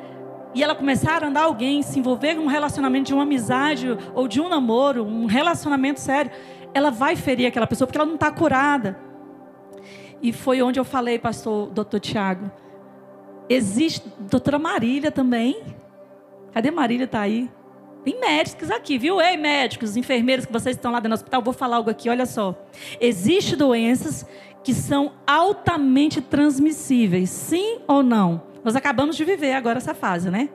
e 0.55 0.63
ela 0.63 0.75
começar 0.75 1.23
a 1.23 1.29
andar 1.29 1.45
alguém, 1.45 1.83
se 1.83 1.99
envolver 1.99 2.33
em 2.33 2.39
um 2.39 2.47
relacionamento 2.47 3.07
de 3.07 3.15
uma 3.15 3.23
amizade 3.23 3.97
ou 4.15 4.27
de 4.27 4.41
um 4.41 4.49
namoro, 4.49 5.05
um 5.05 5.27
relacionamento 5.27 6.01
sério, 6.01 6.31
ela 6.75 6.91
vai 6.91 7.17
ferir 7.17 7.47
aquela 7.47 7.67
pessoa 7.67 7.87
porque 7.87 7.99
ela 7.99 8.07
não 8.07 8.15
está 8.15 8.31
curada. 8.31 8.99
E 10.23 10.33
foi 10.33 10.61
onde 10.61 10.79
eu 10.79 10.85
falei, 10.85 11.19
pastor 11.19 11.69
doutor 11.71 12.01
Tiago. 12.01 12.51
Existe, 13.49 14.07
doutora 14.19 14.59
Marília 14.59 15.11
também. 15.11 15.63
Cadê 16.53 16.71
Marília? 16.71 17.05
Está 17.05 17.21
aí. 17.21 17.51
Tem 18.05 18.19
médicos 18.19 18.71
aqui, 18.71 18.97
viu? 18.97 19.21
Ei, 19.21 19.37
médicos, 19.37 19.97
enfermeiros 19.97 20.47
que 20.47 20.53
vocês 20.53 20.77
estão 20.77 20.91
lá 20.91 21.01
dentro 21.01 21.11
do 21.11 21.21
hospital, 21.21 21.43
vou 21.43 21.53
falar 21.53 21.77
algo 21.77 21.91
aqui, 21.91 22.09
olha 22.09 22.27
só. 22.27 22.55
Existem 23.01 23.59
doenças 23.59 24.27
que 24.65 24.73
são 24.73 25.13
altamente 25.27 26.21
transmissíveis, 26.21 27.31
sim 27.31 27.81
ou 27.87 28.03
não? 28.03 28.50
Nós 28.65 28.77
acabamos 28.77 29.17
de 29.17 29.25
viver 29.25 29.53
agora 29.55 29.79
essa 29.79 29.95
fase, 29.95 30.31
né? 30.31 30.49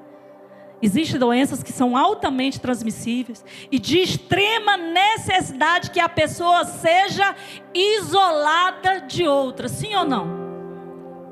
Existem 0.82 1.20
doenças 1.20 1.64
que 1.64 1.72
são 1.72 1.96
altamente 1.96 2.60
transmissíveis 2.60 3.44
e 3.72 3.80
de 3.80 4.00
extrema 4.00 4.78
necessidade 4.78 5.90
que 5.90 6.00
a 6.00 6.10
pessoa 6.10 6.66
seja 6.66 7.34
isolada 7.74 9.02
de 9.02 9.28
outra, 9.28 9.68
sim 9.68 9.96
ou 9.96 10.06
não? 10.06 10.46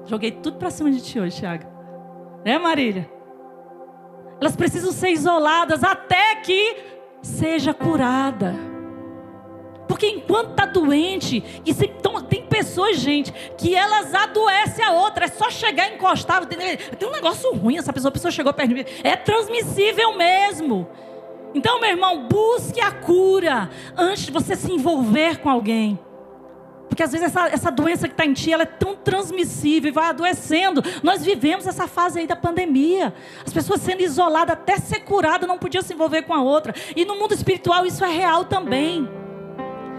Joguei 0.05 0.31
tudo 0.31 0.57
para 0.57 0.71
cima 0.71 0.89
de 0.89 1.01
ti 1.01 1.19
hoje, 1.19 1.39
Thiago. 1.39 1.65
Né, 2.43 2.57
Marília? 2.57 3.09
Elas 4.39 4.55
precisam 4.55 4.91
ser 4.91 5.09
isoladas 5.09 5.83
até 5.83 6.35
que 6.37 6.77
seja 7.21 7.73
curada. 7.73 8.72
Porque 9.93 10.07
enquanto 10.07 10.49
está 10.49 10.65
doente, 10.65 11.43
e 11.63 11.71
se, 11.71 11.85
então, 11.85 12.19
tem 12.19 12.41
pessoas, 12.47 12.97
gente, 12.97 13.31
que 13.55 13.75
elas 13.75 14.11
adoecem 14.11 14.83
a 14.83 14.91
outra. 14.91 15.25
É 15.25 15.27
só 15.27 15.51
chegar 15.51 15.87
e 15.87 15.93
encostar. 15.93 16.43
Tem, 16.47 16.77
tem 16.77 17.07
um 17.07 17.11
negócio 17.11 17.53
ruim, 17.53 17.77
essa 17.77 17.93
pessoa, 17.93 18.09
a 18.09 18.11
pessoa 18.11 18.31
chegou 18.31 18.51
perto 18.51 18.69
de 18.69 18.73
mim. 18.73 18.85
É 19.03 19.15
transmissível 19.15 20.17
mesmo. 20.17 20.89
Então, 21.53 21.79
meu 21.79 21.91
irmão, 21.91 22.27
busque 22.27 22.81
a 22.81 22.89
cura 22.89 23.69
antes 23.95 24.25
de 24.25 24.31
você 24.31 24.55
se 24.55 24.71
envolver 24.71 25.37
com 25.37 25.47
alguém. 25.47 25.99
Porque 26.89 27.03
às 27.03 27.11
vezes 27.11 27.27
essa, 27.27 27.49
essa 27.49 27.69
doença 27.69 28.07
que 28.07 28.15
está 28.15 28.25
em 28.25 28.33
ti, 28.33 28.51
ela 28.51 28.63
é 28.63 28.65
tão 28.65 28.95
transmissível 28.95 29.89
e 29.89 29.93
vai 29.93 30.07
adoecendo. 30.07 30.81
Nós 31.03 31.23
vivemos 31.23 31.67
essa 31.67 31.87
fase 31.87 32.17
aí 32.19 32.25
da 32.25 32.35
pandemia. 32.35 33.13
As 33.45 33.53
pessoas 33.53 33.79
sendo 33.79 34.01
isoladas, 34.01 34.53
até 34.53 34.75
ser 34.77 35.01
curada, 35.01 35.45
não 35.45 35.59
podia 35.59 35.83
se 35.83 35.93
envolver 35.93 36.23
com 36.23 36.33
a 36.33 36.41
outra. 36.41 36.73
E 36.95 37.05
no 37.05 37.15
mundo 37.15 37.35
espiritual 37.35 37.85
isso 37.85 38.03
é 38.03 38.09
real 38.09 38.45
também. 38.45 39.07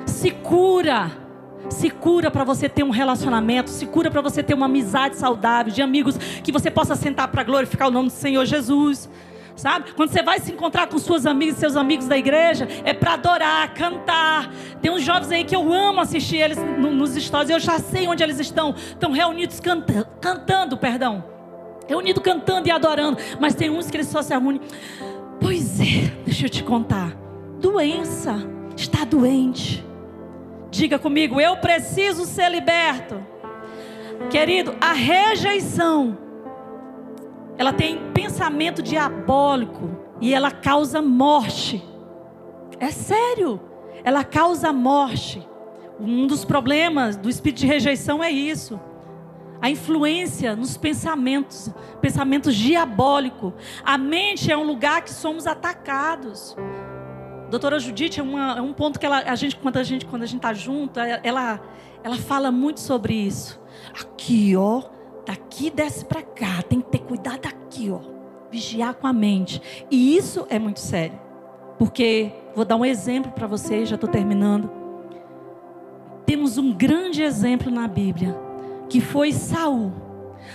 Se 0.07 0.31
cura. 0.31 1.11
Se 1.71 1.89
cura 1.89 2.31
para 2.31 2.45
você 2.45 2.69
ter 2.69 2.83
um 2.83 2.91
relacionamento, 2.91 3.71
se 3.71 3.87
cura 3.87 4.11
para 4.11 4.21
você 4.21 4.43
ter 4.43 4.53
uma 4.53 4.67
amizade 4.67 5.17
saudável, 5.17 5.73
de 5.73 5.81
amigos 5.81 6.17
que 6.43 6.53
você 6.53 6.71
possa 6.71 6.95
sentar 6.95 7.29
para 7.29 7.43
glorificar 7.43 7.89
o 7.89 7.91
nome 7.91 8.09
do 8.09 8.15
Senhor 8.15 8.45
Jesus. 8.45 9.09
Sabe? 9.57 9.93
Quando 9.93 10.11
você 10.11 10.23
vai 10.23 10.41
se 10.41 10.53
encontrar 10.53 10.89
com 10.89 10.99
suas 10.99 11.27
amigas, 11.27 11.57
seus 11.57 11.77
amigos 11.77 12.09
da 12.09 12.19
igreja, 12.19 12.69
é 12.85 12.93
para 12.93 13.15
adorar, 13.15 13.73
cantar. 13.73 14.53
Tem 14.83 14.91
uns 14.91 15.03
jovens 15.03 15.31
aí 15.31 15.45
que 15.45 15.55
eu 15.55 15.73
amo 15.73 16.01
assistir 16.01 16.39
eles 16.39 16.59
nos 16.59 17.15
stories, 17.15 17.51
eu 17.51 17.61
já 17.61 17.79
sei 17.79 18.07
onde 18.09 18.23
eles 18.23 18.41
estão. 18.41 18.75
Estão 18.75 19.13
reunidos 19.13 19.61
canta, 19.61 20.05
cantando, 20.21 20.77
perdão. 20.77 21.25
Reunidos 21.89 22.23
cantando 22.23 22.67
e 22.69 22.71
adorando. 22.71 23.19
Mas 23.41 23.55
tem 23.55 23.71
uns 23.71 23.91
que 23.91 23.97
eles 23.97 24.09
só 24.09 24.23
se 24.23 24.31
reúnem. 24.31 24.61
Pois 25.41 25.81
é, 25.81 26.13
deixa 26.25 26.47
eu 26.47 26.51
te 26.51 26.63
contar. 26.63 27.17
Doença, 27.61 28.37
está 28.77 29.05
doente. 29.05 29.85
Diga 30.75 30.99
comigo, 30.99 31.41
eu 31.41 31.57
preciso 31.59 32.25
ser 32.25 32.51
liberto. 32.51 33.25
Querido, 34.29 34.75
a 34.81 34.93
rejeição 34.93 36.19
ela 37.57 37.73
tem 37.73 38.11
pensamento 38.13 38.83
diabólico 38.83 39.89
e 40.21 40.35
ela 40.35 40.51
causa 40.51 41.01
morte. 41.01 41.81
É 42.81 42.91
sério, 42.91 43.61
ela 44.03 44.25
causa 44.25 44.73
morte. 44.73 45.49
Um 46.01 46.27
dos 46.27 46.45
problemas 46.45 47.17
do 47.17 47.31
espírito 47.31 47.61
de 47.61 47.69
rejeição 47.69 48.23
é 48.23 48.33
isso. 48.33 48.81
A 49.63 49.71
influência 49.71 50.57
nos 50.57 50.77
pensamentos, 50.77 51.71
pensamentos 52.01 52.53
diabólicos. 52.53 53.53
A 53.85 53.97
mente 53.97 54.51
é 54.51 54.57
um 54.57 54.65
lugar 54.65 55.03
que 55.03 55.13
somos 55.13 55.47
atacados. 55.47 56.57
Doutora 57.51 57.79
Judite 57.79 58.21
é, 58.21 58.23
uma, 58.23 58.59
é 58.59 58.61
um 58.61 58.73
ponto 58.73 58.99
que 58.99 59.07
ela, 59.07 59.19
a 59.19 59.35
gente, 59.35 59.57
quando 59.57 59.77
a 59.77 59.83
gente 59.83 60.07
quando 60.07 60.23
a 60.23 60.27
gente 60.27 60.39
está 60.39 60.53
junto, 60.53 60.99
ela, 60.99 61.61
ela 62.03 62.17
fala 62.17 62.51
muito 62.51 62.81
sobre 62.81 63.15
isso. 63.15 63.61
Aqui, 63.93 64.57
ó, 64.57 64.83
Daqui 65.27 65.71
desce 65.71 66.05
para 66.05 66.23
cá, 66.23 66.63
tem 66.69 66.81
que 66.81 66.91
ter 66.91 66.99
cuidado 66.99 67.47
aqui, 67.47 67.91
ó. 67.91 68.01
Vigiar 68.51 68.95
com 68.95 69.07
a 69.07 69.13
mente. 69.13 69.61
E 69.91 70.17
isso 70.17 70.47
é 70.51 70.59
muito 70.59 70.81
sério. 70.81 71.19
Porque 71.79 72.31
vou 72.55 72.65
dar 72.65 72.77
um 72.77 72.85
exemplo 72.85 73.33
para 73.33 73.47
vocês, 73.47 73.89
já 73.89 73.95
estou 73.95 74.09
terminando. 74.09 74.71
Temos 76.27 76.59
um 76.59 76.73
grande 76.73 77.23
exemplo 77.23 77.71
na 77.71 77.89
Bíblia, 77.89 78.37
que 78.89 79.01
foi 79.01 79.33
Saul. 79.33 79.93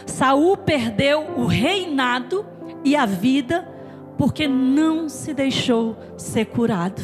Saul 0.06 0.56
perdeu 0.56 1.22
o 1.36 1.46
reinado 1.46 2.46
e 2.84 2.96
a 2.96 3.06
vida 3.06 3.68
porque 4.20 4.50
não 4.50 5.08
se 5.08 5.34
deixou 5.34 5.96
ser 6.18 6.48
curado. 6.48 7.02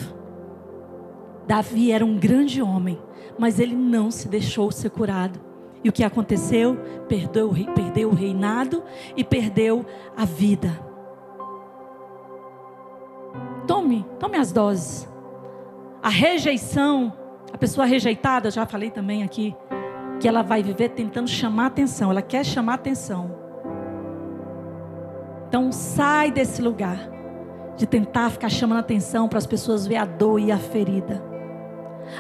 Davi 1.48 1.90
era 1.90 2.04
um 2.04 2.18
grande 2.18 2.62
homem, 2.62 3.02
mas 3.40 3.58
ele 3.58 3.74
não 3.74 4.12
se 4.12 4.28
deixou 4.28 4.70
ser 4.70 4.90
curado. 4.90 5.40
E 5.82 5.88
o 5.88 5.94
que 5.94 6.04
aconteceu? 6.04 6.76
Perdeu, 7.08 7.54
perdeu 7.74 8.10
o 8.10 8.14
reinado 8.14 8.84
e 9.16 9.24
perdeu 9.24 9.86
a 10.18 10.26
vida. 10.26 10.78
Tome, 13.66 14.06
tome 14.20 14.38
as 14.38 14.52
doses. 14.52 15.08
A 16.04 16.10
rejeição, 16.10 17.14
a 17.54 17.58
pessoa 17.58 17.88
rejeitada, 17.88 18.52
já 18.52 18.66
falei 18.66 18.92
também 18.92 19.24
aqui, 19.24 19.56
que 20.20 20.28
ela 20.28 20.42
vai 20.42 20.62
viver 20.62 20.90
tentando 20.90 21.30
chamar 21.30 21.68
atenção, 21.68 22.12
ela 22.12 22.22
quer 22.22 22.44
chamar 22.44 22.74
atenção. 22.74 23.45
Então 25.56 25.72
sai 25.72 26.32
desse 26.32 26.62
lugar 26.62 27.10
de 27.78 27.88
tentar 27.88 28.30
ficar 28.30 28.50
chamando 28.50 28.80
atenção 28.80 29.30
para 29.30 29.38
as 29.38 29.48
pessoas 29.48 29.88
ver 29.88 29.96
a 29.96 30.04
dor 30.04 30.38
e 30.38 30.52
a 30.52 30.58
ferida. 30.58 31.24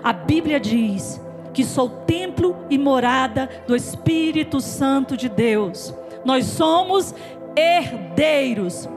A 0.01 0.13
Bíblia 0.13 0.57
diz 0.57 1.19
que 1.53 1.65
sou 1.65 1.89
templo 1.89 2.55
e 2.69 2.77
morada 2.77 3.49
do 3.67 3.75
Espírito 3.75 4.61
Santo 4.61 5.17
de 5.17 5.27
Deus. 5.27 5.93
Nós 6.23 6.45
somos 6.45 7.13
herdeiros. 7.57 8.87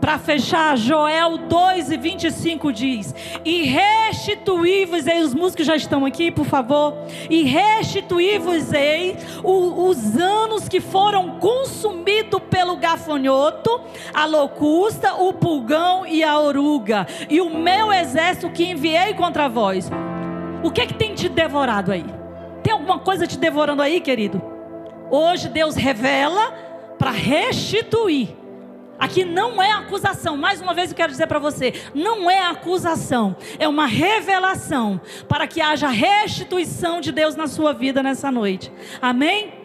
Para 0.00 0.18
fechar, 0.18 0.78
Joel 0.78 1.36
2 1.36 1.90
e 1.90 1.98
25 1.98 2.72
diz: 2.72 3.14
E 3.44 3.64
restituí-vos-ei, 3.64 5.20
os 5.20 5.34
músicos 5.34 5.66
já 5.66 5.76
estão 5.76 6.06
aqui, 6.06 6.30
por 6.30 6.46
favor. 6.46 6.94
E 7.28 7.42
restituí-vos-ei 7.42 9.18
os 9.44 10.16
anos 10.16 10.68
que 10.68 10.80
foram 10.80 11.38
consumidos 11.38 11.98
pelo 12.58 12.74
gafanhoto, 12.74 13.80
a 14.12 14.24
locusta, 14.26 15.14
o 15.14 15.32
pulgão 15.32 16.04
e 16.04 16.24
a 16.24 16.40
oruga, 16.40 17.06
e 17.30 17.40
o 17.40 17.48
meu 17.48 17.92
exército 17.92 18.50
que 18.50 18.64
enviei 18.64 19.14
contra 19.14 19.48
vós. 19.48 19.88
O 20.64 20.68
que 20.68 20.80
é 20.80 20.86
que 20.86 20.94
tem 20.94 21.14
te 21.14 21.28
devorado 21.28 21.92
aí? 21.92 22.04
Tem 22.60 22.72
alguma 22.72 22.98
coisa 22.98 23.28
te 23.28 23.38
devorando 23.38 23.80
aí, 23.80 24.00
querido? 24.00 24.42
Hoje 25.08 25.48
Deus 25.48 25.76
revela 25.76 26.50
para 26.98 27.12
restituir. 27.12 28.34
Aqui 28.98 29.24
não 29.24 29.62
é 29.62 29.70
acusação. 29.70 30.36
Mais 30.36 30.60
uma 30.60 30.74
vez 30.74 30.90
eu 30.90 30.96
quero 30.96 31.12
dizer 31.12 31.28
para 31.28 31.38
você, 31.38 31.72
não 31.94 32.28
é 32.28 32.40
acusação, 32.40 33.36
é 33.56 33.68
uma 33.68 33.86
revelação 33.86 35.00
para 35.28 35.46
que 35.46 35.60
haja 35.60 35.86
restituição 35.86 37.00
de 37.00 37.12
Deus 37.12 37.36
na 37.36 37.46
sua 37.46 37.72
vida 37.72 38.02
nessa 38.02 38.32
noite. 38.32 38.72
Amém? 39.00 39.57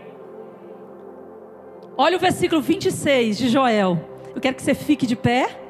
Olha 1.98 2.18
o 2.18 2.20
versículo 2.20 2.62
26 2.62 3.38
de 3.38 3.50
Joel. 3.50 4.00
Eu 4.36 4.41
quero 4.41 4.56
que 4.56 4.64
você 4.64 4.74
fique 4.74 5.06
de 5.06 5.16
pé 5.16 5.64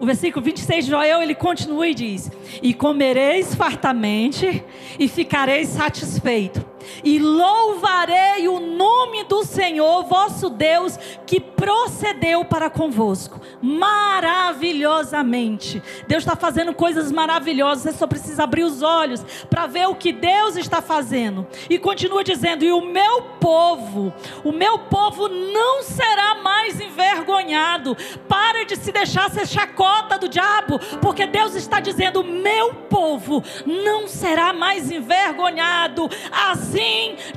o 0.00 0.06
versículo 0.06 0.42
26 0.42 0.86
de 0.86 0.90
Joel, 0.90 1.22
ele 1.22 1.34
continua 1.34 1.86
e 1.86 1.94
diz: 1.94 2.30
E 2.62 2.72
comereis 2.72 3.54
fartamente, 3.54 4.64
e 4.98 5.06
ficareis 5.06 5.68
satisfeito, 5.68 6.64
e 7.02 7.18
louvarei 7.18 8.46
o 8.48 8.60
nome 8.60 9.24
do 9.24 9.42
Senhor 9.44 10.04
vosso 10.04 10.50
Deus, 10.50 10.98
que 11.26 11.40
procedeu 11.40 12.44
para 12.44 12.68
convosco, 12.70 13.40
maravilhosamente. 13.60 15.82
Deus 16.06 16.22
está 16.22 16.36
fazendo 16.36 16.72
coisas 16.74 17.10
maravilhosas, 17.12 17.82
você 17.82 17.92
só 17.92 18.06
precisa 18.06 18.44
abrir 18.44 18.64
os 18.64 18.82
olhos 18.82 19.24
para 19.48 19.66
ver 19.66 19.86
o 19.86 19.94
que 19.94 20.12
Deus 20.12 20.56
está 20.56 20.82
fazendo. 20.82 21.46
E 21.68 21.78
continua 21.78 22.24
dizendo: 22.24 22.64
E 22.64 22.72
o 22.72 22.80
meu 22.80 23.22
povo, 23.40 24.14
o 24.44 24.52
meu 24.52 24.78
povo 24.78 25.28
não 25.28 25.82
será 25.82 26.36
mais 26.36 26.80
envergonhado. 26.80 27.96
Para 28.28 28.64
de 28.64 28.76
se 28.76 28.92
deixar 28.92 29.30
ser 29.30 29.46
chacota 29.46 30.18
do 30.18 30.28
diabo, 30.28 30.78
porque 31.00 31.26
Deus 31.26 31.54
está 31.54 31.80
dizendo: 31.80 32.22
Meu 32.24 32.74
povo 32.74 33.42
não 33.66 34.08
será 34.08 34.52
mais 34.52 34.90
envergonhado. 34.90 36.10
Assim 36.30 36.79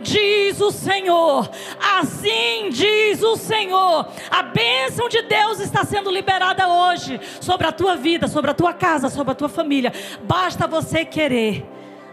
diz 0.02 0.60
o 0.62 0.72
Senhor. 0.72 1.50
Assim 1.98 2.70
diz 2.70 3.22
o 3.24 3.36
Senhor. 3.36 4.08
A 4.30 4.44
bênção 4.44 5.10
de 5.10 5.22
Deus 5.24 5.60
está 5.60 5.84
sendo 5.84 6.12
liberada 6.12 6.68
hoje 6.68 7.20
sobre 7.41 7.68
a 7.68 7.72
tua 7.72 7.96
vida, 7.96 8.28
sobre 8.28 8.52
a 8.52 8.54
tua 8.54 8.74
casa, 8.74 9.10
sobre 9.10 9.32
a 9.32 9.36
tua 9.36 9.50
família. 9.50 9.91
Basta 10.24 10.68
você 10.68 11.06
querer. 11.06 11.66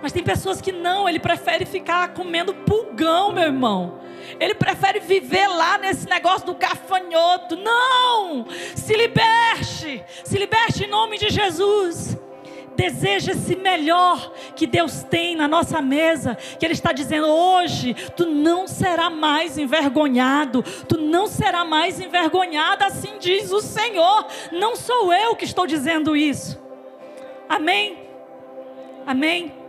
Mas 0.02 0.12
tem 0.12 0.22
pessoas 0.22 0.60
que 0.60 0.72
não, 0.72 1.08
ele 1.08 1.18
prefere 1.18 1.66
ficar 1.66 2.14
comendo 2.14 2.54
pulgão, 2.54 3.32
meu 3.32 3.44
irmão. 3.44 4.00
Ele 4.38 4.54
prefere 4.54 5.00
viver 5.00 5.46
lá 5.48 5.78
nesse 5.78 6.08
negócio 6.08 6.46
do 6.46 6.54
gafanhoto. 6.54 7.56
Não! 7.56 8.46
Se 8.74 8.94
liberte! 8.94 10.02
Se 10.24 10.38
liberte 10.38 10.84
em 10.84 10.88
nome 10.88 11.18
de 11.18 11.28
Jesus. 11.28 12.16
Deseja 12.76 13.32
esse 13.32 13.56
melhor 13.56 14.32
que 14.54 14.66
Deus 14.66 15.02
tem 15.02 15.36
na 15.36 15.46
nossa 15.46 15.80
mesa, 15.80 16.36
que 16.58 16.64
Ele 16.64 16.72
está 16.72 16.92
dizendo 16.92 17.26
hoje, 17.26 17.94
tu 18.16 18.26
não 18.26 18.66
será 18.66 19.10
mais 19.10 19.58
envergonhado, 19.58 20.62
tu 20.88 20.98
não 20.98 21.26
será 21.26 21.64
mais 21.64 22.00
envergonhada, 22.00 22.86
assim 22.86 23.18
diz 23.18 23.52
o 23.52 23.60
Senhor, 23.60 24.26
não 24.52 24.76
sou 24.76 25.12
eu 25.12 25.36
que 25.36 25.44
estou 25.44 25.66
dizendo 25.66 26.16
isso. 26.16 26.60
Amém? 27.48 27.98
Amém? 29.06 29.59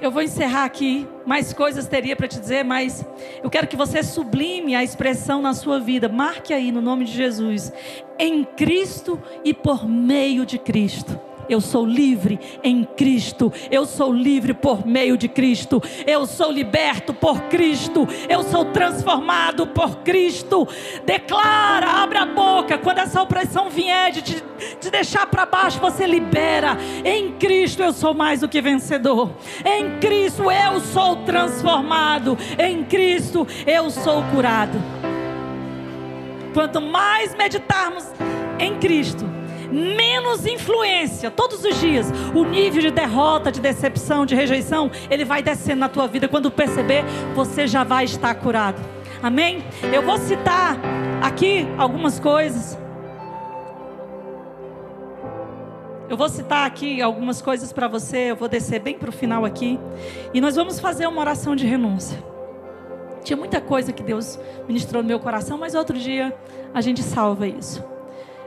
Eu 0.00 0.12
vou 0.12 0.22
encerrar 0.22 0.64
aqui. 0.64 1.08
Mais 1.26 1.52
coisas 1.52 1.88
teria 1.88 2.14
para 2.14 2.28
te 2.28 2.38
dizer, 2.38 2.64
mas 2.64 3.04
eu 3.42 3.50
quero 3.50 3.66
que 3.66 3.76
você 3.76 4.02
sublime 4.02 4.74
a 4.74 4.82
expressão 4.84 5.42
na 5.42 5.52
sua 5.54 5.80
vida. 5.80 6.08
Marque 6.08 6.52
aí 6.52 6.70
no 6.70 6.80
nome 6.80 7.04
de 7.04 7.12
Jesus. 7.12 7.72
Em 8.18 8.44
Cristo 8.44 9.20
e 9.44 9.52
por 9.52 9.88
meio 9.88 10.46
de 10.46 10.58
Cristo. 10.58 11.18
Eu 11.48 11.60
sou 11.60 11.86
livre 11.86 12.38
em 12.62 12.84
Cristo. 12.84 13.52
Eu 13.70 13.86
sou 13.86 14.12
livre 14.12 14.52
por 14.52 14.86
meio 14.86 15.16
de 15.16 15.28
Cristo. 15.28 15.82
Eu 16.06 16.26
sou 16.26 16.52
liberto 16.52 17.14
por 17.14 17.42
Cristo. 17.42 18.06
Eu 18.28 18.42
sou 18.42 18.66
transformado 18.66 19.66
por 19.66 19.96
Cristo. 19.98 20.68
Declara, 21.04 22.02
abre 22.02 22.18
a 22.18 22.26
boca. 22.26 22.78
Quando 22.78 22.98
essa 22.98 23.22
opressão 23.22 23.70
vier 23.70 24.10
de 24.10 24.22
te, 24.22 24.44
te 24.80 24.90
deixar 24.90 25.26
para 25.26 25.46
baixo, 25.46 25.80
você 25.80 26.06
libera. 26.06 26.76
Em 27.04 27.32
Cristo 27.32 27.82
eu 27.82 27.92
sou 27.92 28.12
mais 28.12 28.40
do 28.40 28.48
que 28.48 28.60
vencedor. 28.60 29.30
Em 29.64 29.98
Cristo 29.98 30.50
eu 30.50 30.80
sou 30.80 31.16
transformado. 31.24 32.36
Em 32.58 32.84
Cristo 32.84 33.46
eu 33.66 33.90
sou 33.90 34.22
curado. 34.34 34.78
Quanto 36.52 36.80
mais 36.80 37.34
meditarmos 37.34 38.04
em 38.58 38.76
Cristo, 38.78 39.24
menos 39.70 40.46
influência 40.46 41.30
todos 41.30 41.64
os 41.64 41.80
dias. 41.80 42.10
O 42.34 42.44
nível 42.44 42.80
de 42.80 42.90
derrota, 42.90 43.52
de 43.52 43.60
decepção, 43.60 44.24
de 44.24 44.34
rejeição, 44.34 44.90
ele 45.10 45.24
vai 45.24 45.42
descendo 45.42 45.80
na 45.80 45.88
tua 45.88 46.06
vida. 46.06 46.28
Quando 46.28 46.50
perceber, 46.50 47.04
você 47.34 47.66
já 47.66 47.84
vai 47.84 48.04
estar 48.04 48.34
curado. 48.34 48.80
Amém? 49.22 49.64
Eu 49.92 50.02
vou 50.02 50.16
citar 50.18 50.76
aqui 51.22 51.66
algumas 51.76 52.20
coisas. 52.20 52.78
Eu 56.08 56.16
vou 56.16 56.28
citar 56.28 56.66
aqui 56.66 57.02
algumas 57.02 57.42
coisas 57.42 57.72
para 57.72 57.86
você. 57.86 58.30
Eu 58.30 58.36
vou 58.36 58.48
descer 58.48 58.80
bem 58.80 58.98
para 58.98 59.10
o 59.10 59.12
final 59.12 59.44
aqui. 59.44 59.78
E 60.32 60.40
nós 60.40 60.56
vamos 60.56 60.80
fazer 60.80 61.06
uma 61.06 61.20
oração 61.20 61.54
de 61.54 61.66
renúncia. 61.66 62.22
Tinha 63.22 63.36
muita 63.36 63.60
coisa 63.60 63.92
que 63.92 64.02
Deus 64.02 64.38
ministrou 64.66 65.02
no 65.02 65.08
meu 65.08 65.20
coração, 65.20 65.58
mas 65.58 65.74
outro 65.74 65.98
dia 65.98 66.34
a 66.72 66.80
gente 66.80 67.02
salva 67.02 67.46
isso. 67.46 67.84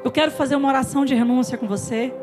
Eu 0.04 0.12
quero 0.12 0.32
fazer 0.32 0.56
uma 0.56 0.68
oração 0.68 1.06
de 1.06 1.14
renúncia 1.14 1.58
com 1.58 1.68
você. 1.68 2.14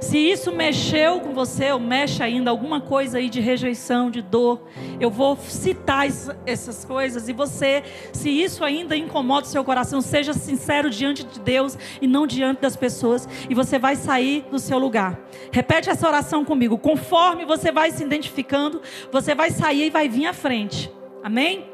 Se 0.00 0.18
isso 0.18 0.52
mexeu 0.52 1.20
com 1.20 1.32
você, 1.32 1.72
ou 1.72 1.80
mexe 1.80 2.22
ainda 2.22 2.50
alguma 2.50 2.80
coisa 2.80 3.18
aí 3.18 3.28
de 3.28 3.40
rejeição, 3.40 4.10
de 4.10 4.22
dor, 4.22 4.62
eu 5.00 5.10
vou 5.10 5.36
citar 5.36 6.06
essas 6.46 6.84
coisas. 6.84 7.28
E 7.28 7.32
você, 7.32 7.82
se 8.12 8.30
isso 8.30 8.64
ainda 8.64 8.96
incomoda 8.96 9.46
o 9.46 9.50
seu 9.50 9.64
coração, 9.64 10.00
seja 10.00 10.32
sincero 10.32 10.90
diante 10.90 11.24
de 11.24 11.40
Deus 11.40 11.76
e 12.00 12.06
não 12.06 12.26
diante 12.26 12.60
das 12.60 12.76
pessoas. 12.76 13.28
E 13.48 13.54
você 13.54 13.78
vai 13.78 13.96
sair 13.96 14.44
do 14.50 14.58
seu 14.58 14.78
lugar. 14.78 15.18
Repete 15.50 15.90
essa 15.90 16.06
oração 16.06 16.44
comigo. 16.44 16.78
Conforme 16.78 17.44
você 17.44 17.72
vai 17.72 17.90
se 17.90 18.04
identificando, 18.04 18.80
você 19.10 19.34
vai 19.34 19.50
sair 19.50 19.86
e 19.86 19.90
vai 19.90 20.08
vir 20.08 20.26
à 20.26 20.32
frente. 20.32 20.92
Amém? 21.22 21.66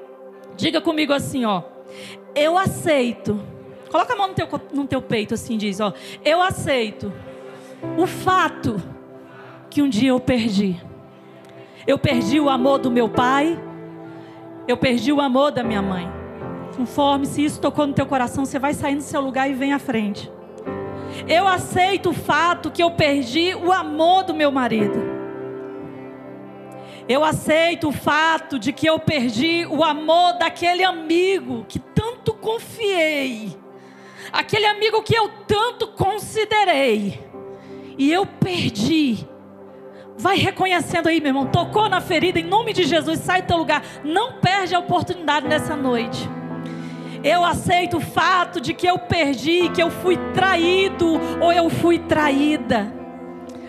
Diga 0.57 0.81
comigo 0.81 1.13
assim, 1.13 1.45
ó. 1.45 1.63
Eu 2.35 2.57
aceito 2.57 3.58
Coloca 3.91 4.13
a 4.13 4.17
mão 4.17 4.29
no 4.29 4.35
teu, 4.35 4.49
no 4.73 4.87
teu 4.87 5.03
peito 5.03 5.35
assim, 5.35 5.57
diz, 5.57 5.81
ó. 5.81 5.93
Eu 6.25 6.43
aceito 6.43 7.13
o 7.97 8.07
fato 8.07 8.81
que 9.71 9.83
um 9.83 9.89
dia 9.89 10.11
eu 10.11 10.21
perdi. 10.21 10.81
Eu 11.87 11.99
perdi 11.99 12.39
o 12.39 12.51
amor 12.51 12.79
do 12.79 12.91
meu 12.91 13.09
pai. 13.09 13.59
Eu 14.67 14.77
perdi 14.77 15.13
o 15.13 15.21
amor 15.21 15.51
da 15.51 15.63
minha 15.63 15.81
mãe. 15.81 16.11
Conforme 16.77 17.27
se 17.27 17.45
isso 17.45 17.61
tocou 17.61 17.87
no 17.87 17.93
teu 17.93 18.07
coração, 18.07 18.45
você 18.45 18.59
vai 18.59 18.75
sair 18.75 18.97
do 18.97 19.03
seu 19.03 19.21
lugar 19.21 19.51
e 19.51 19.55
vem 19.55 19.73
à 19.73 19.79
frente. 19.79 20.31
Eu 21.27 21.49
aceito 21.49 22.11
o 22.11 22.13
fato 22.13 22.71
que 22.71 22.83
eu 22.83 22.91
perdi 22.91 23.55
o 23.55 23.73
amor 23.73 24.25
do 24.25 24.35
meu 24.35 24.53
marido. 24.53 25.19
Eu 27.09 27.25
aceito 27.25 27.89
o 27.89 27.93
fato 27.93 28.59
de 28.59 28.71
que 28.71 28.87
eu 28.87 28.99
perdi 28.99 29.67
o 29.67 29.83
amor 29.83 30.35
daquele 30.35 30.85
amigo 30.85 31.65
que 31.67 31.79
tanto 31.79 32.35
confiei 32.35 33.57
aquele 34.33 34.67
amigo 34.67 35.03
que 35.03 35.15
eu 35.15 35.29
tanto 35.47 35.89
considerei, 35.89 37.21
e 37.97 38.13
eu 38.13 38.25
perdi. 38.27 39.27
Vai 40.17 40.37
reconhecendo 40.37 41.09
aí, 41.09 41.21
meu 41.21 41.31
irmão. 41.31 41.47
Tocou 41.47 41.89
na 41.89 42.01
ferida, 42.01 42.41
em 42.41 42.45
nome 42.45 42.73
de 42.73 42.85
Jesus, 42.85 43.21
sai 43.21 43.43
do 43.43 43.47
teu 43.49 43.57
lugar. 43.57 43.85
Não 44.03 44.35
perde 44.35 44.75
a 44.75 44.79
oportunidade 44.81 45.47
nessa 45.47 45.77
noite. 45.77 46.29
Eu 47.23 47.45
aceito 47.45 47.99
o 47.99 48.01
fato 48.01 48.61
de 48.61 48.75
que 48.75 48.87
eu 48.87 48.99
perdi, 48.99 49.69
que 49.71 49.83
eu 49.83 49.91
fui 49.91 50.17
traído 50.35 51.21
ou 51.41 51.53
eu 51.53 51.71
fui 51.71 51.99
traída. 52.01 52.98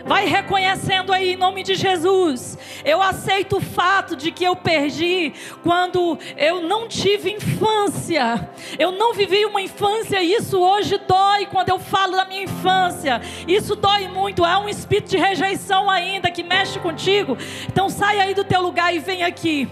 Vai 0.10 0.26
reconhecendo 0.26 1.14
aí 1.14 1.34
em 1.34 1.38
nome 1.38 1.62
de 1.62 1.76
Jesus. 1.76 2.58
Eu 2.84 3.00
aceito 3.00 3.58
o 3.58 3.62
fato 3.62 4.16
de 4.16 4.32
que 4.32 4.44
eu 4.44 4.56
perdi 4.56 5.32
quando 5.62 6.18
eu 6.36 6.62
não 6.62 6.88
tive 6.88 7.32
infância. 7.32 8.50
Eu 8.80 8.92
não 8.92 9.14
vivi 9.14 9.46
uma 9.46 9.62
infância 9.62 10.20
e 10.20 10.34
isso 10.34 10.58
hoje 10.58 10.98
dói 11.08 11.46
quando 11.46 11.70
eu 11.70 11.78
falo 11.78 12.16
da 12.16 12.26
minha 12.26 12.42
infância. 12.42 13.22
Isso 13.48 13.76
dói 13.76 14.08
muito. 14.08 14.44
Há 14.44 14.58
um 14.58 14.68
espírito 14.68 15.12
de 15.12 15.18
rejeição 15.18 15.88
ainda 15.88 16.32
que 16.32 16.42
mexe 16.42 16.80
contigo. 16.80 17.38
Então 17.68 17.88
sai 17.88 18.20
aí 18.20 18.34
do 18.34 18.44
teu 18.44 18.64
lugar 18.64 18.92
e 18.92 18.98
vem 18.98 19.22
aqui. 19.22 19.70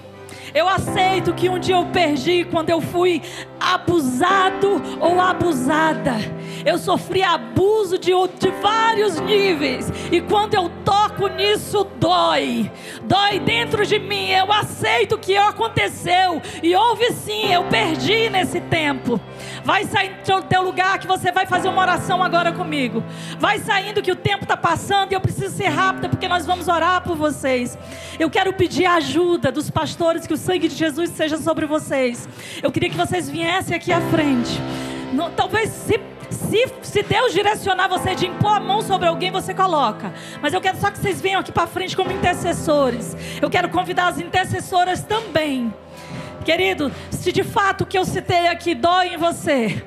Eu 0.53 0.67
aceito 0.67 1.33
que 1.33 1.49
um 1.49 1.59
dia 1.59 1.75
eu 1.75 1.85
perdi 1.87 2.45
quando 2.45 2.69
eu 2.69 2.81
fui 2.81 3.21
abusado 3.59 4.81
ou 4.99 5.19
abusada. 5.19 6.15
Eu 6.65 6.77
sofri 6.77 7.23
abuso 7.23 7.97
de, 7.97 8.11
de 8.39 8.49
vários 8.61 9.19
níveis. 9.19 9.91
E 10.11 10.19
quando 10.21 10.53
eu 10.53 10.69
toco 10.83 11.27
nisso, 11.27 11.87
dói. 11.99 12.71
Dói 13.03 13.39
dentro 13.39 13.85
de 13.85 13.99
mim. 13.99 14.29
Eu 14.29 14.51
aceito 14.51 15.17
que 15.17 15.37
aconteceu. 15.37 16.41
E 16.61 16.75
houve 16.75 17.11
sim, 17.13 17.53
eu 17.53 17.63
perdi 17.65 18.29
nesse 18.29 18.59
tempo. 18.59 19.19
Vai 19.63 19.85
sair 19.85 20.17
do 20.25 20.41
teu 20.43 20.61
lugar 20.63 20.99
que 20.99 21.07
você 21.07 21.31
vai 21.31 21.45
fazer 21.45 21.67
uma 21.67 21.81
oração 21.81 22.23
agora 22.23 22.51
comigo. 22.51 23.03
Vai 23.39 23.59
saindo 23.59 24.01
que 24.01 24.11
o 24.11 24.15
tempo 24.15 24.43
está 24.43 24.57
passando 24.57 25.11
e 25.11 25.15
eu 25.15 25.21
preciso 25.21 25.55
ser 25.55 25.67
rápida 25.67 26.09
porque 26.09 26.27
nós 26.27 26.45
vamos 26.45 26.67
orar 26.67 27.01
por 27.01 27.15
vocês. 27.15 27.77
Eu 28.19 28.29
quero 28.29 28.53
pedir 28.53 28.85
ajuda 28.85 29.51
dos 29.51 29.69
pastores, 29.69 30.25
que 30.25 30.33
o 30.33 30.37
sangue 30.47 30.69
de 30.69 30.75
Jesus 30.75 31.09
seja 31.09 31.37
sobre 31.37 31.65
vocês. 31.65 32.27
Eu 32.63 32.71
queria 32.71 32.89
que 32.89 32.95
vocês 32.95 33.29
viessem 33.29 33.75
aqui 33.75 33.91
à 33.91 33.99
frente. 34.09 34.61
talvez 35.35 35.69
se 35.69 35.99
se, 36.29 36.67
se, 36.81 37.03
Deus 37.03 37.33
direcionar 37.33 37.87
você 37.87 38.13
de 38.13 38.27
impor 38.27 38.57
a 38.57 38.59
mão 38.59 38.81
sobre 38.81 39.07
alguém, 39.07 39.31
você 39.31 39.53
coloca. 39.53 40.13
Mas 40.41 40.53
eu 40.53 40.59
quero 40.59 40.77
só 40.77 40.91
que 40.91 40.97
vocês 40.97 41.21
venham 41.21 41.39
aqui 41.39 41.53
para 41.53 41.65
frente 41.65 41.95
como 41.95 42.11
intercessores. 42.11 43.15
Eu 43.41 43.49
quero 43.49 43.69
convidar 43.69 44.07
as 44.07 44.19
intercessoras 44.19 45.01
também. 45.01 45.73
Querido, 46.43 46.91
se 47.11 47.31
de 47.31 47.43
fato 47.43 47.81
o 47.81 47.85
que 47.85 47.97
eu 47.97 48.03
citei 48.03 48.47
aqui 48.47 48.75
dói 48.75 49.13
em 49.13 49.17
você, 49.17 49.81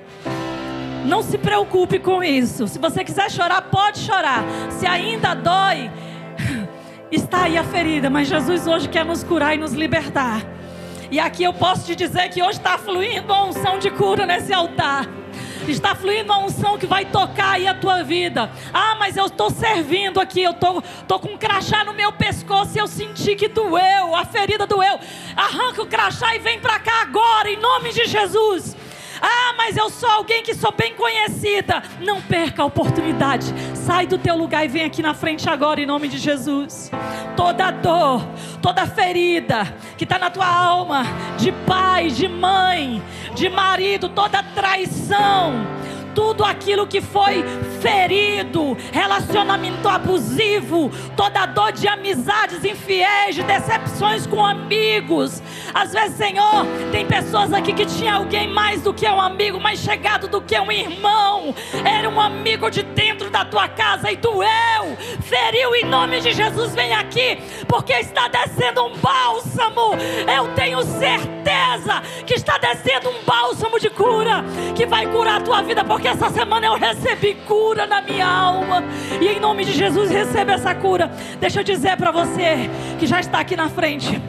não 1.04 1.22
se 1.22 1.36
preocupe 1.36 1.98
com 1.98 2.24
isso. 2.24 2.66
Se 2.66 2.78
você 2.78 3.04
quiser 3.04 3.30
chorar, 3.30 3.62
pode 3.62 3.98
chorar. 3.98 4.42
Se 4.70 4.86
ainda 4.86 5.34
dói, 5.34 5.90
está 7.10 7.44
aí 7.44 7.56
a 7.56 7.64
ferida, 7.64 8.08
mas 8.08 8.28
Jesus 8.28 8.66
hoje 8.66 8.88
quer 8.88 9.04
nos 9.04 9.24
curar 9.24 9.54
e 9.54 9.58
nos 9.58 9.72
libertar. 9.72 10.42
E 11.10 11.18
aqui 11.18 11.42
eu 11.42 11.52
posso 11.52 11.86
te 11.86 11.96
dizer 11.96 12.28
que 12.28 12.42
hoje 12.42 12.58
está 12.58 12.78
fluindo 12.78 13.32
a 13.32 13.44
unção 13.44 13.78
de 13.78 13.90
cura 13.90 14.24
nesse 14.24 14.52
altar. 14.52 15.08
Está 15.66 15.94
fluindo 15.94 16.32
uma 16.32 16.44
unção 16.44 16.78
que 16.78 16.86
vai 16.86 17.04
tocar 17.04 17.52
aí 17.52 17.66
a 17.66 17.74
tua 17.74 18.02
vida. 18.02 18.50
Ah, 18.72 18.96
mas 18.98 19.16
eu 19.16 19.26
estou 19.26 19.50
servindo 19.50 20.20
aqui, 20.20 20.42
eu 20.42 20.52
estou 20.52 20.80
tô, 20.80 20.88
tô 21.06 21.20
com 21.20 21.34
um 21.34 21.36
crachá 21.36 21.84
no 21.84 21.92
meu 21.92 22.12
pescoço 22.12 22.76
e 22.76 22.78
eu 22.78 22.86
senti 22.86 23.34
que 23.34 23.48
doeu, 23.48 24.14
a 24.14 24.24
ferida 24.24 24.66
doeu. 24.66 24.98
Arranca 25.36 25.82
o 25.82 25.86
crachá 25.86 26.34
e 26.34 26.38
vem 26.38 26.60
para 26.60 26.78
cá 26.78 27.02
agora, 27.02 27.50
em 27.50 27.56
nome 27.56 27.92
de 27.92 28.06
Jesus. 28.06 28.76
Ah, 29.20 29.54
mas 29.56 29.76
eu 29.76 29.90
sou 29.90 30.08
alguém 30.08 30.42
que 30.42 30.54
sou 30.54 30.72
bem 30.72 30.94
conhecida. 30.94 31.82
Não 32.00 32.20
perca 32.20 32.62
a 32.62 32.66
oportunidade. 32.66 33.46
Sai 33.74 34.06
do 34.06 34.18
teu 34.18 34.36
lugar 34.36 34.64
e 34.64 34.68
vem 34.68 34.84
aqui 34.84 35.02
na 35.02 35.14
frente 35.14 35.48
agora, 35.48 35.80
em 35.80 35.86
nome 35.86 36.08
de 36.08 36.18
Jesus. 36.18 36.90
Toda 37.36 37.70
dor, 37.70 38.24
toda 38.62 38.86
ferida 38.86 39.64
que 39.96 40.04
está 40.04 40.18
na 40.18 40.30
tua 40.30 40.46
alma, 40.46 41.04
de 41.38 41.52
pai, 41.52 42.08
de 42.10 42.28
mãe, 42.28 43.02
de 43.34 43.48
marido, 43.48 44.08
toda 44.08 44.42
traição 44.42 45.66
tudo 46.14 46.44
aquilo 46.44 46.86
que 46.86 47.00
foi 47.00 47.44
ferido, 47.80 48.76
relacionamento 48.92 49.88
abusivo, 49.88 50.90
toda 51.16 51.46
dor 51.46 51.72
de 51.72 51.88
amizades 51.88 52.64
infiéis, 52.64 53.34
de 53.34 53.42
decepções 53.42 54.26
com 54.26 54.44
amigos. 54.44 55.42
Às 55.72 55.92
vezes, 55.92 56.16
Senhor, 56.16 56.66
tem 56.92 57.06
pessoas 57.06 57.52
aqui 57.52 57.72
que 57.72 57.86
tinha 57.86 58.14
alguém 58.14 58.48
mais 58.48 58.82
do 58.82 58.92
que 58.92 59.06
um 59.06 59.20
amigo, 59.20 59.60
mais 59.60 59.78
chegado 59.80 60.28
do 60.28 60.40
que 60.40 60.58
um 60.58 60.70
irmão. 60.70 61.54
Era 61.84 62.08
um 62.08 62.20
amigo 62.20 62.70
de 62.70 62.82
dentro 62.82 63.30
da 63.30 63.44
tua 63.44 63.68
casa 63.68 64.10
e 64.10 64.16
doeu, 64.16 64.96
feriu 65.22 65.74
em 65.74 65.84
nome 65.84 66.20
de 66.20 66.32
Jesus. 66.32 66.74
Vem 66.74 66.92
aqui, 66.92 67.38
porque 67.66 67.92
está 67.92 68.28
descendo 68.28 68.84
um 68.84 68.96
bálsamo. 68.96 69.94
Eu 70.36 70.48
tenho 70.54 70.82
certeza 70.82 72.02
que 72.26 72.34
está 72.34 72.58
descendo 72.58 73.10
um 73.10 73.24
bálsamo 73.24 73.78
de 73.78 73.90
cura 73.90 74.44
que 74.76 74.86
vai 74.86 75.06
curar 75.06 75.40
a 75.40 75.40
tua 75.40 75.62
vida, 75.62 75.84
porque 75.84 75.99
essa 76.08 76.30
semana 76.30 76.66
eu 76.66 76.74
recebi 76.74 77.34
cura 77.46 77.86
na 77.86 78.00
minha 78.00 78.26
alma. 78.26 78.82
E 79.20 79.28
em 79.28 79.40
nome 79.40 79.64
de 79.64 79.72
Jesus, 79.72 80.10
receba 80.10 80.52
essa 80.52 80.74
cura. 80.74 81.10
Deixa 81.38 81.60
eu 81.60 81.64
dizer 81.64 81.96
para 81.96 82.10
você 82.10 82.70
que 82.98 83.06
já 83.06 83.20
está 83.20 83.40
aqui 83.40 83.56
na 83.56 83.68
frente. 83.68 84.20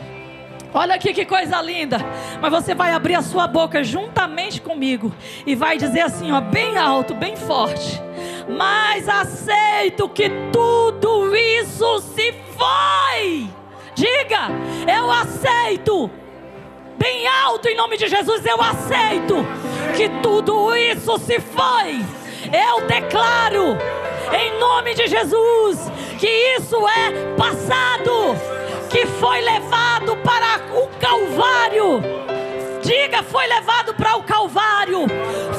Olha 0.74 0.96
aqui 0.96 1.14
que 1.14 1.26
coisa 1.26 1.62
linda. 1.62 1.98
Mas 2.42 2.52
você 2.52 2.74
vai 2.74 2.92
abrir 2.92 3.16
a 3.16 3.22
sua 3.22 3.48
boca 3.48 3.84
juntamente 3.84 4.62
comigo 4.62 5.14
e 5.46 5.56
vai 5.56 5.78
dizer 5.78 6.02
assim, 6.02 6.32
ó, 6.32 6.40
bem 6.40 6.78
alto, 6.78 7.14
bem 7.14 7.36
forte. 7.36 8.02
Mas 8.48 9.08
aceito 9.10 10.08
que 10.10 10.30
tudo 10.52 11.36
isso 11.36 12.00
se 12.00 12.34
foi. 12.58 13.50
Diga, 13.94 14.50
eu 14.88 15.12
aceito. 15.12 16.10
Bem 16.98 17.28
alto 17.28 17.68
em 17.68 17.76
nome 17.76 17.98
de 17.98 18.08
Jesus, 18.08 18.46
eu 18.46 18.62
aceito 18.62 19.36
que 19.96 20.10
tudo 20.22 20.76
isso 20.76 21.18
se 21.20 21.40
foi. 21.40 22.04
Eu 22.52 22.86
declaro 22.88 23.78
em 24.34 24.60
nome 24.60 24.94
de 24.94 25.08
Jesus 25.08 25.92
que 26.20 26.28
isso 26.28 26.78
é 26.88 27.36
passado 27.36 28.36
que 28.90 29.06
foi 29.06 29.42
levado 29.42 30.18
para 30.18 30.60
o 30.76 30.88
Calvário. 31.00 32.02
Diga, 32.84 33.24
foi 33.24 33.48
levado 33.48 33.94
para 33.94 34.18
o 34.18 34.24
Calvário. 34.24 35.06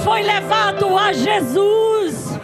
Foi 0.04 0.22
levado 0.22 0.96
a 0.98 1.12
Jesus. 1.12 2.38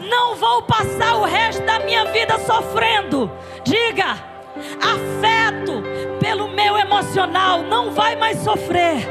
Não 0.00 0.36
vou 0.36 0.62
passar 0.62 1.16
o 1.16 1.24
resto 1.24 1.62
da 1.62 1.78
minha 1.80 2.04
vida 2.06 2.38
sofrendo. 2.40 3.30
Diga, 3.64 4.18
afeto 4.80 5.82
pelo 6.24 6.48
meu 6.48 6.78
emocional 6.78 7.62
não 7.62 7.90
vai 7.90 8.16
mais 8.16 8.38
sofrer. 8.38 9.06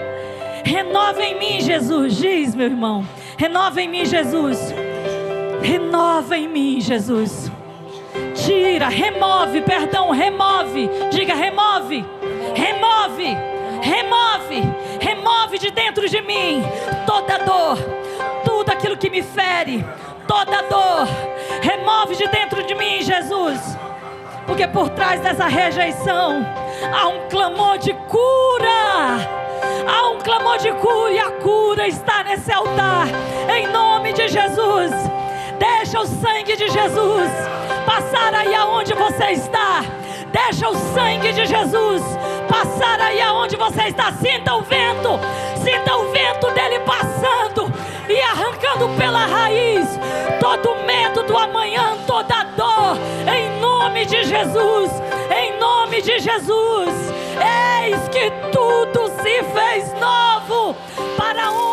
Renova 0.66 1.22
em 1.22 1.38
mim, 1.38 1.62
Jesus. 1.62 2.18
Diz, 2.18 2.56
meu 2.56 2.66
irmão. 2.66 3.08
Renova 3.38 3.80
em 3.80 3.88
mim, 3.88 4.04
Jesus. 4.04 4.74
Renova 5.62 6.36
em 6.36 6.48
mim, 6.48 6.82
Jesus 6.82 7.52
tira, 8.46 8.90
remove, 8.90 9.62
perdão, 9.62 10.12
remove. 10.12 10.90
Diga 11.10 11.34
remove, 11.34 12.04
remove, 12.56 13.38
remove, 13.82 14.62
remove 15.00 15.60
de 15.60 15.72
dentro 15.72 16.10
de 16.10 16.22
mim 16.22 16.64
toda 17.06 17.38
dor, 17.40 17.78
tudo 18.44 18.70
aquilo 18.72 18.98
que 18.98 19.10
me 19.10 19.22
fere, 19.22 19.86
toda 20.28 20.62
dor. 20.64 21.08
Remove 21.62 22.16
de 22.16 22.28
dentro 22.28 22.64
de 22.64 22.76
mim, 22.76 23.02
Jesus. 23.02 23.78
Porque 24.46 24.68
por 24.68 24.90
trás 24.90 25.22
dessa 25.22 25.48
rejeição 25.48 26.46
há 26.92 27.08
um 27.08 27.28
clamor 27.30 27.78
de 27.78 27.94
cura. 27.94 29.44
Há 29.88 30.10
um 30.10 30.20
clamor 30.20 30.58
de 30.58 30.72
cura 30.74 31.12
e 31.12 31.20
a 31.20 31.32
cura 31.32 31.88
está 31.88 32.24
nesse 32.24 32.52
altar. 32.52 33.08
Em 33.54 33.68
nome 33.68 34.14
de 34.14 34.28
Jesus. 34.28 34.92
Deixa 35.60 36.00
o 36.00 36.06
sangue 36.06 36.56
de 36.56 36.70
Jesus 36.70 37.32
passar 37.86 38.34
aí 38.34 38.54
aonde 38.56 38.94
você 38.94 39.32
está. 39.32 39.84
Deixa 40.32 40.70
o 40.70 40.76
sangue 40.76 41.32
de 41.32 41.46
Jesus 41.46 42.02
passar 42.50 43.00
aí 43.00 43.22
aonde 43.22 43.56
você 43.56 43.84
está. 43.84 44.12
Sinta 44.14 44.56
o 44.56 44.62
vento, 44.62 45.20
sinta 45.64 45.96
o 45.96 46.12
vento 46.12 46.50
dele 46.52 46.80
passando 46.80 47.72
e 48.10 48.20
arrancando 48.22 48.90
pela 48.98 49.26
raiz 49.26 49.88
todo 50.40 50.76
medo 50.86 51.24
do 51.24 51.38
amanhã, 51.38 51.98
toda 52.06 52.44
dor, 52.44 52.98
em 53.34 53.60
nome 53.84 54.06
de 54.06 54.24
Jesus, 54.24 54.92
em 55.30 55.60
nome 55.60 56.02
de 56.02 56.18
Jesus, 56.18 56.94
eis 57.84 58.08
que 58.08 58.32
tudo 58.50 59.10
se 59.22 59.44
fez 59.44 59.94
novo 60.00 60.74
para 61.18 61.52
um 61.52 61.73